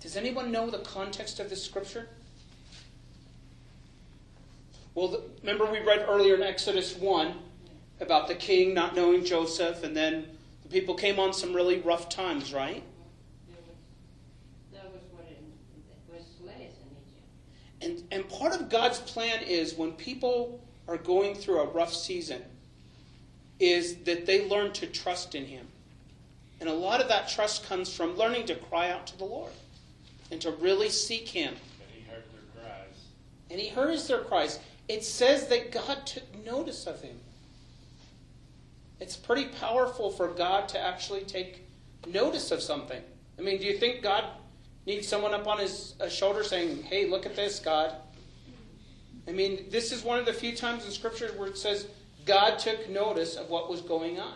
Does 0.00 0.14
anyone 0.14 0.52
know 0.52 0.68
the 0.68 0.80
context 0.80 1.40
of 1.40 1.48
this 1.48 1.64
scripture? 1.64 2.08
Well, 4.94 5.08
the, 5.08 5.22
remember 5.40 5.64
we 5.64 5.80
read 5.80 6.04
earlier 6.06 6.34
in 6.34 6.42
Exodus 6.42 6.94
1 6.96 7.34
about 8.00 8.28
the 8.28 8.34
king 8.34 8.74
not 8.74 8.94
knowing 8.94 9.24
Joseph, 9.24 9.82
and 9.84 9.96
then 9.96 10.26
the 10.64 10.68
people 10.68 10.94
came 10.94 11.18
on 11.18 11.32
some 11.32 11.54
really 11.54 11.80
rough 11.80 12.10
times, 12.10 12.52
right? 12.52 12.82
There 13.48 13.56
was, 13.66 13.76
that 14.74 14.92
was 14.92 15.02
what 15.12 15.24
it, 15.24 15.42
it 15.88 16.14
was 16.14 16.26
slaves 16.38 16.76
in 17.80 17.86
Egypt. 17.88 18.04
And, 18.10 18.12
and 18.12 18.28
part 18.28 18.54
of 18.54 18.68
God's 18.68 18.98
plan 18.98 19.42
is 19.42 19.74
when 19.74 19.92
people 19.92 20.62
are 20.86 20.98
going 20.98 21.34
through 21.34 21.60
a 21.60 21.66
rough 21.68 21.94
season, 21.94 22.42
is 23.62 23.96
that 24.04 24.26
they 24.26 24.48
learn 24.48 24.72
to 24.72 24.86
trust 24.86 25.34
in 25.34 25.46
Him. 25.46 25.66
And 26.60 26.68
a 26.68 26.74
lot 26.74 27.00
of 27.00 27.08
that 27.08 27.28
trust 27.28 27.66
comes 27.68 27.94
from 27.94 28.16
learning 28.16 28.46
to 28.46 28.54
cry 28.54 28.90
out 28.90 29.06
to 29.08 29.18
the 29.18 29.24
Lord 29.24 29.52
and 30.30 30.40
to 30.40 30.50
really 30.52 30.88
seek 30.88 31.28
Him. 31.28 31.54
And 31.80 31.90
he 31.94 32.00
heard 32.10 32.24
their 32.32 32.62
cries. 32.62 33.04
And 33.50 33.60
He 33.60 33.68
hears 33.68 34.06
their 34.08 34.20
cries. 34.20 34.58
It 34.88 35.04
says 35.04 35.46
that 35.48 35.72
God 35.72 36.06
took 36.06 36.44
notice 36.44 36.86
of 36.86 37.00
him. 37.00 37.18
It's 39.00 39.16
pretty 39.16 39.46
powerful 39.46 40.10
for 40.10 40.28
God 40.28 40.68
to 40.70 40.78
actually 40.78 41.22
take 41.22 41.66
notice 42.06 42.50
of 42.50 42.60
something. 42.62 43.00
I 43.38 43.42
mean, 43.42 43.58
do 43.58 43.66
you 43.66 43.78
think 43.78 44.02
God 44.02 44.24
needs 44.86 45.08
someone 45.08 45.34
up 45.34 45.46
on 45.46 45.58
his 45.58 45.94
shoulder 46.08 46.44
saying, 46.44 46.82
hey, 46.82 47.08
look 47.08 47.26
at 47.26 47.36
this, 47.36 47.58
God? 47.58 47.94
I 49.26 49.32
mean, 49.32 49.66
this 49.70 49.92
is 49.92 50.02
one 50.02 50.18
of 50.18 50.26
the 50.26 50.32
few 50.32 50.54
times 50.54 50.84
in 50.84 50.90
Scripture 50.90 51.32
where 51.36 51.48
it 51.48 51.56
says 51.56 51.86
God 52.24 52.58
took 52.58 52.88
notice 52.88 53.36
of 53.36 53.50
what 53.50 53.68
was 53.68 53.80
going 53.80 54.20
on. 54.20 54.34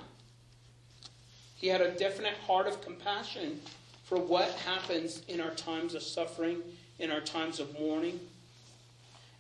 He 1.55 1.69
had 1.69 1.81
a 1.81 1.93
definite 1.93 2.35
heart 2.47 2.67
of 2.67 2.83
compassion 2.83 3.61
for 4.05 4.19
what 4.19 4.51
happens 4.51 5.23
in 5.27 5.41
our 5.41 5.51
times 5.51 5.95
of 5.95 6.03
suffering, 6.03 6.59
in 6.99 7.11
our 7.11 7.21
times 7.21 7.61
of 7.61 7.79
mourning. 7.79 8.21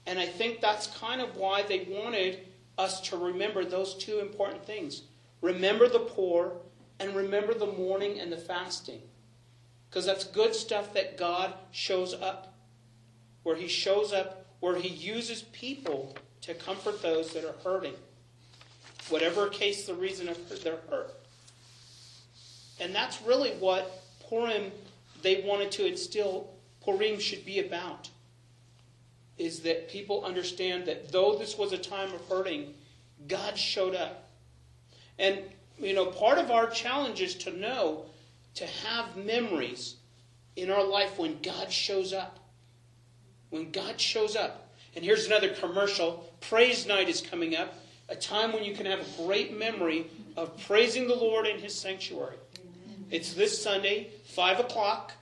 And 0.06 0.18
I 0.18 0.26
think 0.26 0.60
that's 0.60 0.86
kind 0.98 1.20
of 1.20 1.36
why 1.36 1.62
they 1.62 1.86
wanted 1.88 2.40
us 2.78 3.00
to 3.02 3.16
remember 3.16 3.64
those 3.64 3.94
two 3.94 4.18
important 4.18 4.64
things 4.64 5.02
remember 5.42 5.88
the 5.88 6.00
poor 6.00 6.52
and 6.98 7.14
remember 7.14 7.54
the 7.54 7.66
mourning 7.66 8.18
and 8.18 8.32
the 8.32 8.36
fasting. 8.36 9.00
Because 9.88 10.06
that's 10.06 10.24
good 10.24 10.54
stuff 10.54 10.92
that 10.94 11.16
God 11.16 11.52
shows 11.70 12.14
up. 12.14 12.54
Where 13.42 13.56
He 13.56 13.68
shows 13.68 14.12
up, 14.12 14.46
where 14.60 14.76
He 14.76 14.88
uses 14.88 15.42
people 15.42 16.16
to 16.42 16.54
comfort 16.54 17.02
those 17.02 17.32
that 17.34 17.44
are 17.44 17.54
hurting. 17.62 17.94
Whatever 19.08 19.48
case 19.48 19.86
the 19.86 19.94
reason 19.94 20.28
of 20.28 20.64
their 20.64 20.78
hurt. 20.90 21.14
And 22.80 22.94
that's 22.94 23.22
really 23.22 23.50
what 23.52 24.02
Purim, 24.28 24.72
they 25.22 25.42
wanted 25.42 25.70
to 25.72 25.86
instill, 25.86 26.48
Purim 26.84 27.18
should 27.18 27.44
be 27.44 27.60
about. 27.60 28.10
Is 29.38 29.60
that 29.60 29.88
people 29.88 30.24
understand 30.24 30.86
that 30.86 31.12
though 31.12 31.36
this 31.36 31.56
was 31.56 31.72
a 31.72 31.78
time 31.78 32.12
of 32.12 32.28
hurting, 32.28 32.74
God 33.28 33.58
showed 33.58 33.94
up. 33.94 34.28
And, 35.18 35.40
you 35.78 35.94
know, 35.94 36.06
part 36.06 36.38
of 36.38 36.50
our 36.50 36.68
challenge 36.68 37.20
is 37.20 37.34
to 37.36 37.50
know, 37.50 38.06
to 38.54 38.66
have 38.66 39.16
memories 39.16 39.96
in 40.56 40.70
our 40.70 40.84
life 40.84 41.18
when 41.18 41.40
God 41.42 41.70
shows 41.70 42.12
up. 42.12 42.38
When 43.50 43.70
God 43.70 44.00
shows 44.00 44.36
up. 44.36 44.74
And 44.94 45.04
here's 45.04 45.26
another 45.26 45.50
commercial 45.50 46.24
Praise 46.40 46.86
Night 46.86 47.08
is 47.08 47.20
coming 47.20 47.54
up, 47.54 47.74
a 48.08 48.16
time 48.16 48.52
when 48.52 48.64
you 48.64 48.74
can 48.74 48.86
have 48.86 49.00
a 49.00 49.22
great 49.24 49.58
memory 49.58 50.06
of 50.36 50.56
praising 50.62 51.08
the 51.08 51.14
Lord 51.14 51.46
in 51.46 51.58
His 51.58 51.74
sanctuary. 51.74 52.36
It's 53.10 53.34
this 53.34 53.62
Sunday, 53.62 54.10
5 54.26 54.60
o'clock. 54.60 55.12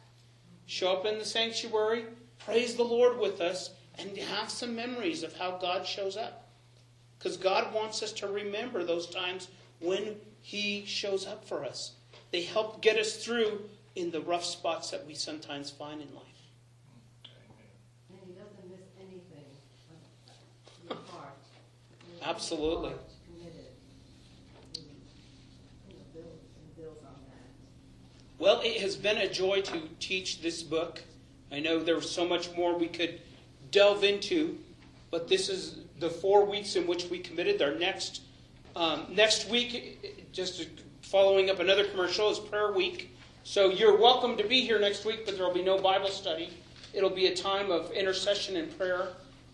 Show 0.66 0.92
up 0.92 1.04
in 1.04 1.18
the 1.18 1.24
sanctuary, 1.24 2.04
praise 2.38 2.74
the 2.74 2.84
Lord 2.84 3.18
with 3.18 3.40
us, 3.40 3.70
and 3.98 4.16
have 4.16 4.50
some 4.50 4.74
memories 4.74 5.22
of 5.22 5.36
how 5.36 5.58
God 5.58 5.86
shows 5.86 6.16
up. 6.16 6.48
Because 7.18 7.36
God 7.36 7.72
wants 7.74 8.02
us 8.02 8.12
to 8.12 8.28
remember 8.28 8.82
those 8.82 9.06
times 9.06 9.48
when 9.80 10.16
He 10.40 10.84
shows 10.86 11.26
up 11.26 11.46
for 11.46 11.64
us. 11.64 11.92
They 12.32 12.42
help 12.42 12.80
get 12.82 12.98
us 12.98 13.16
through 13.16 13.60
in 13.94 14.10
the 14.10 14.20
rough 14.20 14.44
spots 14.44 14.90
that 14.90 15.06
we 15.06 15.14
sometimes 15.14 15.70
find 15.70 16.02
in 16.02 16.12
life. 16.14 16.24
And 18.10 18.18
he 18.26 18.32
doesn't 18.32 18.70
miss 18.70 18.80
anything 18.98 19.46
of 19.90 20.90
your 20.90 20.98
heart. 21.12 21.34
Your 22.10 22.13
Absolutely. 22.13 22.13
heart 22.13 22.13
Committed. 22.13 22.13
He, 22.13 22.13
you 22.13 22.13
know, 22.13 22.13
builds 22.13 22.13
and 22.13 22.13
builds 22.13 22.13
on 22.13 22.13
that. 22.82 22.98
Well, 28.38 28.62
it 28.64 28.80
has 28.80 28.96
been 28.96 29.18
a 29.18 29.28
joy 29.28 29.60
to 29.60 29.82
teach 30.00 30.40
this 30.40 30.62
book. 30.62 31.02
I 31.52 31.60
know 31.60 31.80
there's 31.80 32.08
so 32.08 32.26
much 32.26 32.54
more 32.56 32.78
we 32.78 32.88
could 32.88 33.20
delve 33.70 34.04
into, 34.04 34.58
but 35.10 35.28
this 35.28 35.50
is 35.50 35.80
the 36.00 36.08
four 36.08 36.46
weeks 36.46 36.76
in 36.76 36.86
which 36.86 37.10
we 37.10 37.18
committed. 37.18 37.60
Our 37.60 37.74
next 37.74 38.22
um, 38.74 39.04
next 39.10 39.50
week, 39.50 40.32
just 40.32 40.66
following 41.02 41.50
up 41.50 41.60
another 41.60 41.84
commercial, 41.84 42.30
is 42.30 42.38
prayer 42.38 42.72
week. 42.72 43.14
So 43.44 43.68
you're 43.68 43.98
welcome 43.98 44.38
to 44.38 44.44
be 44.44 44.62
here 44.62 44.80
next 44.80 45.04
week, 45.04 45.26
but 45.26 45.36
there 45.36 45.46
will 45.46 45.52
be 45.52 45.62
no 45.62 45.78
Bible 45.78 46.08
study. 46.08 46.48
It'll 46.94 47.10
be 47.10 47.26
a 47.26 47.36
time 47.36 47.70
of 47.70 47.90
intercession 47.92 48.56
and 48.56 48.76
prayer. 48.78 49.08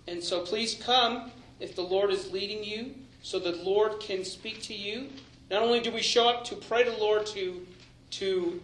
And 0.06 0.22
so 0.22 0.42
please 0.42 0.74
come 0.74 1.32
if 1.60 1.76
the 1.76 1.82
Lord 1.82 2.10
is 2.10 2.32
leading 2.32 2.64
you, 2.64 2.94
so 3.22 3.38
the 3.38 3.52
Lord 3.56 4.00
can 4.00 4.24
speak 4.24 4.62
to 4.62 4.74
you. 4.74 5.08
Not 5.50 5.62
only 5.62 5.80
do 5.80 5.90
we 5.90 6.02
show 6.02 6.28
up 6.28 6.44
to 6.46 6.56
pray 6.56 6.84
to 6.84 6.90
the 6.90 6.96
Lord 6.96 7.26
to 7.26 7.66
to 8.12 8.60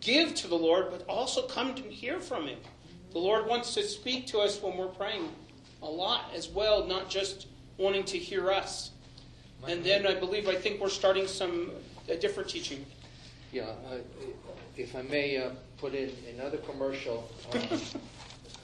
give 0.00 0.34
to 0.34 0.48
the 0.48 0.58
Lord, 0.58 0.90
but 0.90 1.04
also 1.06 1.46
come 1.46 1.74
to 1.74 1.82
hear 1.82 2.18
from 2.18 2.46
Him. 2.48 2.58
The 3.12 3.18
Lord 3.18 3.46
wants 3.46 3.74
to 3.74 3.82
speak 3.82 4.26
to 4.28 4.40
us 4.40 4.60
when 4.60 4.76
we're 4.76 4.86
praying 4.86 5.28
a 5.82 5.86
lot 5.86 6.32
as 6.34 6.48
well, 6.48 6.86
not 6.86 7.08
just 7.08 7.46
wanting 7.76 8.04
to 8.04 8.18
hear 8.18 8.50
us. 8.50 8.90
And 9.68 9.84
then 9.84 10.06
I 10.06 10.14
believe, 10.14 10.48
I 10.48 10.56
think 10.56 10.80
we're 10.80 10.88
starting 10.88 11.28
some 11.28 11.70
a 12.08 12.16
different 12.16 12.48
teaching. 12.48 12.84
Yeah, 13.52 13.64
uh, 13.90 13.98
if 14.76 14.96
I 14.96 15.02
may 15.02 15.36
uh, 15.36 15.50
put 15.78 15.94
in 15.94 16.10
another 16.34 16.56
commercial, 16.58 17.30
uh, 17.52 17.58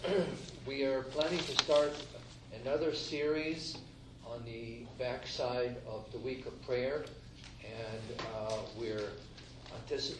we 0.67 0.85
are 0.85 1.03
planning 1.03 1.39
to 1.39 1.53
start 1.63 1.93
another 2.65 2.95
series 2.95 3.77
on 4.27 4.45
the 4.45 4.81
backside 4.99 5.77
of 5.87 6.11
the 6.13 6.19
week 6.19 6.47
of 6.47 6.63
prayer, 6.67 7.05
and 7.63 8.21
uh, 8.37 8.57
we're 8.79 9.11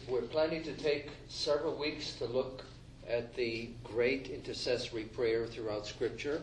we're 0.07 0.21
planning 0.21 0.63
to 0.63 0.73
take 0.73 1.09
several 1.27 1.75
weeks 1.75 2.13
to 2.13 2.25
look 2.25 2.63
at 3.07 3.35
the 3.35 3.69
great 3.83 4.29
intercessory 4.29 5.03
prayer 5.03 5.45
throughout 5.45 5.85
Scripture. 5.85 6.41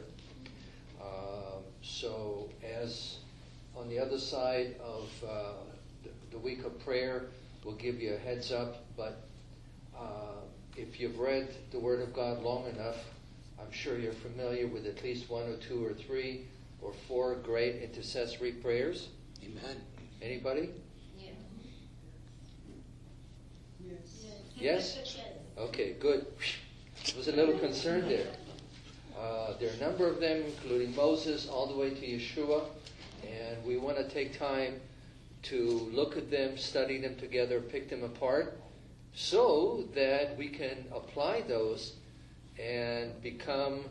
Um, 1.01 1.62
so, 1.82 2.51
as 2.64 3.18
on 3.76 3.88
the 3.88 3.99
other 3.99 4.18
side 4.18 4.76
of 4.80 5.11
uh, 5.28 5.53
the, 6.03 6.11
the 6.30 6.38
week 6.38 6.64
of 6.64 6.78
prayer, 6.84 7.24
we'll 7.64 7.74
give 7.74 8.01
you 8.01 8.14
a 8.14 8.18
heads 8.18 8.53
up. 8.53 8.84
But 8.97 9.24
uh, 9.97 10.40
if 10.76 11.01
you've 11.01 11.18
read 11.18 11.49
the 11.70 11.78
Word 11.78 12.01
of 12.01 12.12
God 12.12 12.42
long 12.42 12.66
enough, 12.68 12.97
I'm 13.61 13.72
sure 13.72 13.98
you're 13.98 14.12
familiar 14.12 14.66
with 14.66 14.86
at 14.86 15.02
least 15.02 15.30
one 15.30 15.48
or 15.48 15.57
two 15.57 15.84
or 15.84 15.92
three 15.94 16.46
or 16.82 16.92
four 17.09 17.36
great 17.36 17.82
intercessory 17.82 18.52
prayers. 18.52 19.09
Amen. 19.42 19.76
Anybody? 20.22 20.70
Yeah. 21.18 21.30
Yes. 24.57 24.98
Yes? 24.98 25.18
Okay, 25.59 25.94
good. 26.00 26.26
I 27.12 27.16
was 27.16 27.28
a 27.28 27.32
little 27.32 27.59
concerned 27.59 28.11
there. 28.11 28.26
Uh, 29.18 29.54
there 29.59 29.70
are 29.70 29.74
a 29.74 29.80
number 29.80 30.07
of 30.07 30.20
them, 30.20 30.42
including 30.44 30.94
Moses, 30.94 31.48
all 31.48 31.66
the 31.66 31.76
way 31.76 31.90
to 31.90 32.07
Yeshua, 32.07 32.64
and 33.26 33.64
we 33.64 33.78
want 33.78 33.96
to 33.96 34.09
take 34.09 34.38
time 34.38 34.80
to 35.44 35.90
look 35.92 36.16
at 36.16 36.30
them, 36.30 36.59
study 36.59 36.98
them 36.98 37.16
together, 37.16 37.61
pick 37.61 37.88
them 37.88 38.02
apart, 38.02 38.59
so 39.14 39.84
that 39.94 40.36
we 40.36 40.48
can 40.48 40.84
apply 40.92 41.40
those 41.42 41.94
and 42.59 43.20
become 43.22 43.84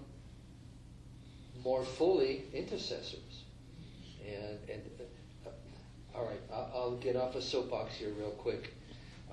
more 1.63 1.84
fully 1.84 2.43
intercessors. 2.53 3.43
And, 4.26 4.57
and 4.70 4.82
uh, 5.45 5.49
all 6.16 6.26
right, 6.26 6.41
I'll, 6.51 6.72
I'll 6.74 6.95
get 6.97 7.16
off 7.16 7.36
a 7.36 7.41
soapbox 7.41 7.95
here 7.95 8.11
real 8.18 8.32
quick. 8.32 8.74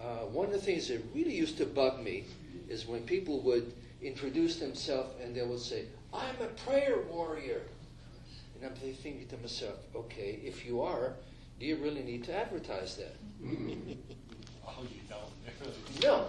Uh, 0.01 0.27
one 0.27 0.47
of 0.47 0.53
the 0.53 0.59
things 0.59 0.89
that 0.89 1.01
really 1.15 1.35
used 1.35 1.57
to 1.59 1.67
bug 1.67 2.03
me 2.03 2.25
is 2.69 2.87
when 2.87 3.03
people 3.03 3.41
would 3.41 3.73
introduce 4.03 4.57
themselves 4.57 5.15
and 5.23 5.35
they 5.35 5.43
would 5.43 5.61
say, 5.61 5.85
I'm 6.13 6.35
a 6.41 6.49
prayer 6.69 6.99
warrior. 7.11 7.63
And 8.55 8.71
I'm 8.71 8.75
thinking 8.77 9.27
to 9.29 9.37
myself, 9.39 9.77
okay, 9.95 10.41
if 10.45 10.67
you 10.67 10.83
are, 10.83 11.15
do 11.59 11.67
you 11.67 11.77
really 11.77 12.03
need 12.03 12.25
to 12.25 12.37
advertise 12.37 12.97
that? 12.97 13.17
Oh, 14.65 14.85
you 14.95 15.01
don't. 15.09 16.03
No. 16.03 16.27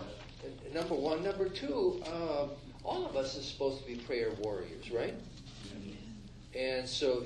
Number 0.74 0.96
one. 0.96 1.24
Number 1.24 1.48
two, 1.48 2.02
um, 2.08 2.50
all 2.84 3.06
of 3.06 3.16
us 3.16 3.38
are 3.38 3.42
supposed 3.42 3.82
to 3.82 3.88
be 3.88 3.96
prayer 3.96 4.32
warriors, 4.40 4.92
right? 4.92 5.16
And 6.56 6.88
so, 6.88 7.24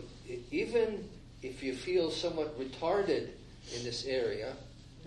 even 0.52 1.08
if 1.42 1.62
you 1.62 1.74
feel 1.74 2.12
somewhat 2.12 2.58
retarded 2.60 3.30
in 3.76 3.84
this 3.84 4.06
area, 4.06 4.54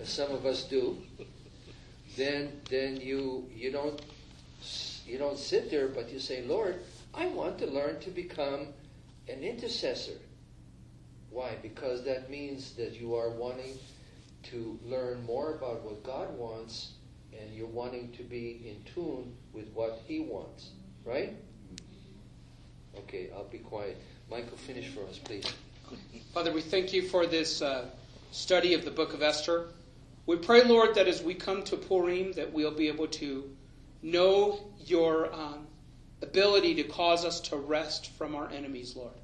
as 0.01 0.09
some 0.09 0.31
of 0.33 0.47
us 0.47 0.65
do, 0.65 0.99
then 2.17 2.61
then 2.69 2.97
you 2.97 3.49
you 3.55 3.71
don't 3.71 4.03
you 5.07 5.19
don't 5.19 5.39
sit 5.39 5.71
there, 5.71 5.89
but 5.89 6.13
you 6.13 6.19
say, 6.19 6.43
Lord, 6.43 6.81
I 7.15 7.27
want 7.27 7.59
to 7.59 7.67
learn 7.67 7.99
to 8.01 8.11
become 8.11 8.69
an 9.29 9.43
intercessor. 9.43 10.19
Why? 11.31 11.57
Because 11.63 12.05
that 12.05 12.31
means 12.31 12.73
that 12.75 13.01
you 13.01 13.15
are 13.15 13.31
wanting 13.31 13.79
to 14.45 14.79
learn 14.85 15.25
more 15.25 15.55
about 15.55 15.83
what 15.83 16.03
God 16.03 16.37
wants 16.37 16.93
and 17.39 17.55
you're 17.55 17.67
wanting 17.67 18.13
to 18.13 18.23
be 18.23 18.63
in 18.67 18.93
tune 18.93 19.35
with 19.53 19.69
what 19.73 20.03
He 20.07 20.21
wants, 20.21 20.71
right? 21.05 21.35
Okay, 22.97 23.31
I'll 23.35 23.45
be 23.45 23.59
quiet. 23.59 24.01
Michael, 24.31 24.57
finish 24.57 24.89
for 24.89 25.05
us, 25.07 25.19
please. 25.19 25.45
Father, 26.33 26.53
we 26.53 26.61
thank 26.61 26.93
you 26.93 27.03
for 27.09 27.27
this 27.27 27.63
uh, 27.63 27.87
study 28.31 28.75
of 28.75 28.85
the 28.85 28.91
book 28.91 29.15
of 29.15 29.23
Esther. 29.23 29.69
We 30.27 30.37
pray, 30.37 30.63
Lord, 30.63 30.95
that 30.95 31.09
as 31.09 31.23
we 31.23 31.35
come 31.35 31.63
to 31.65 31.77
Purim, 31.77 32.33
that 32.33 32.53
we'll 32.53 32.71
be 32.71 32.89
able 32.89 33.09
to 33.09 33.51
know 34.03 34.61
your 34.79 35.33
um, 35.35 35.67
ability 36.23 36.75
to 36.77 36.85
cause 36.85 37.25
us 37.25 37.41
to 37.41 37.57
rest 37.57 38.13
from 38.13 38.35
our 38.35 38.49
enemies, 38.51 38.95
Lord. 38.97 39.15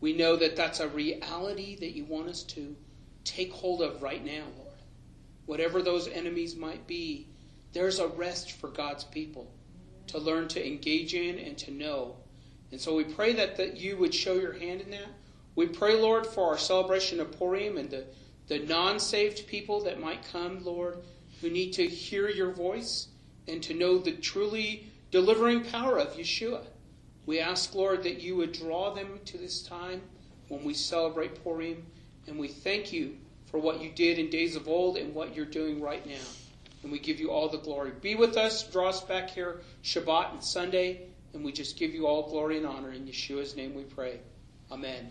We 0.00 0.12
know 0.12 0.36
that 0.36 0.56
that's 0.56 0.80
a 0.80 0.88
reality 0.88 1.76
that 1.76 1.96
you 1.96 2.04
want 2.04 2.28
us 2.28 2.42
to 2.44 2.76
take 3.24 3.52
hold 3.52 3.82
of 3.82 4.02
right 4.02 4.24
now, 4.24 4.44
Lord. 4.56 4.67
Whatever 5.48 5.80
those 5.80 6.08
enemies 6.08 6.56
might 6.56 6.86
be, 6.86 7.26
there's 7.72 8.00
a 8.00 8.08
rest 8.08 8.52
for 8.52 8.68
God's 8.68 9.04
people 9.04 9.50
to 10.08 10.18
learn 10.18 10.46
to 10.48 10.66
engage 10.66 11.14
in 11.14 11.38
and 11.38 11.56
to 11.56 11.70
know. 11.70 12.16
And 12.70 12.78
so 12.78 12.94
we 12.94 13.04
pray 13.04 13.32
that, 13.32 13.56
that 13.56 13.78
you 13.78 13.96
would 13.96 14.12
show 14.12 14.34
your 14.34 14.52
hand 14.52 14.82
in 14.82 14.90
that. 14.90 15.08
We 15.54 15.66
pray, 15.66 15.98
Lord, 15.98 16.26
for 16.26 16.50
our 16.50 16.58
celebration 16.58 17.18
of 17.18 17.32
Purim 17.32 17.78
and 17.78 17.88
the, 17.88 18.04
the 18.48 18.58
non 18.58 19.00
saved 19.00 19.46
people 19.46 19.82
that 19.84 19.98
might 19.98 20.22
come, 20.30 20.62
Lord, 20.62 20.98
who 21.40 21.48
need 21.48 21.72
to 21.72 21.88
hear 21.88 22.28
your 22.28 22.52
voice 22.52 23.08
and 23.48 23.62
to 23.62 23.72
know 23.72 23.96
the 23.96 24.12
truly 24.12 24.92
delivering 25.10 25.64
power 25.64 25.98
of 25.98 26.12
Yeshua. 26.12 26.66
We 27.24 27.40
ask, 27.40 27.74
Lord, 27.74 28.02
that 28.02 28.20
you 28.20 28.36
would 28.36 28.52
draw 28.52 28.92
them 28.92 29.18
to 29.24 29.38
this 29.38 29.62
time 29.62 30.02
when 30.48 30.62
we 30.62 30.74
celebrate 30.74 31.42
Purim, 31.42 31.86
and 32.26 32.38
we 32.38 32.48
thank 32.48 32.92
you 32.92 33.16
for 33.50 33.58
what 33.58 33.82
you 33.82 33.90
did 33.90 34.18
in 34.18 34.30
days 34.30 34.56
of 34.56 34.68
old 34.68 34.96
and 34.96 35.14
what 35.14 35.34
you're 35.34 35.46
doing 35.46 35.80
right 35.80 36.06
now. 36.06 36.14
And 36.82 36.92
we 36.92 36.98
give 36.98 37.18
you 37.18 37.30
all 37.30 37.48
the 37.48 37.58
glory. 37.58 37.92
Be 38.00 38.14
with 38.14 38.36
us, 38.36 38.62
draw 38.70 38.88
us 38.88 39.02
back 39.02 39.30
here 39.30 39.60
Shabbat 39.82 40.32
and 40.32 40.44
Sunday, 40.44 41.08
and 41.34 41.44
we 41.44 41.52
just 41.52 41.78
give 41.78 41.94
you 41.94 42.06
all 42.06 42.28
glory 42.30 42.56
and 42.56 42.66
honor. 42.66 42.92
In 42.92 43.06
Yeshua's 43.06 43.56
name 43.56 43.74
we 43.74 43.82
pray. 43.82 44.20
Amen. 44.70 45.06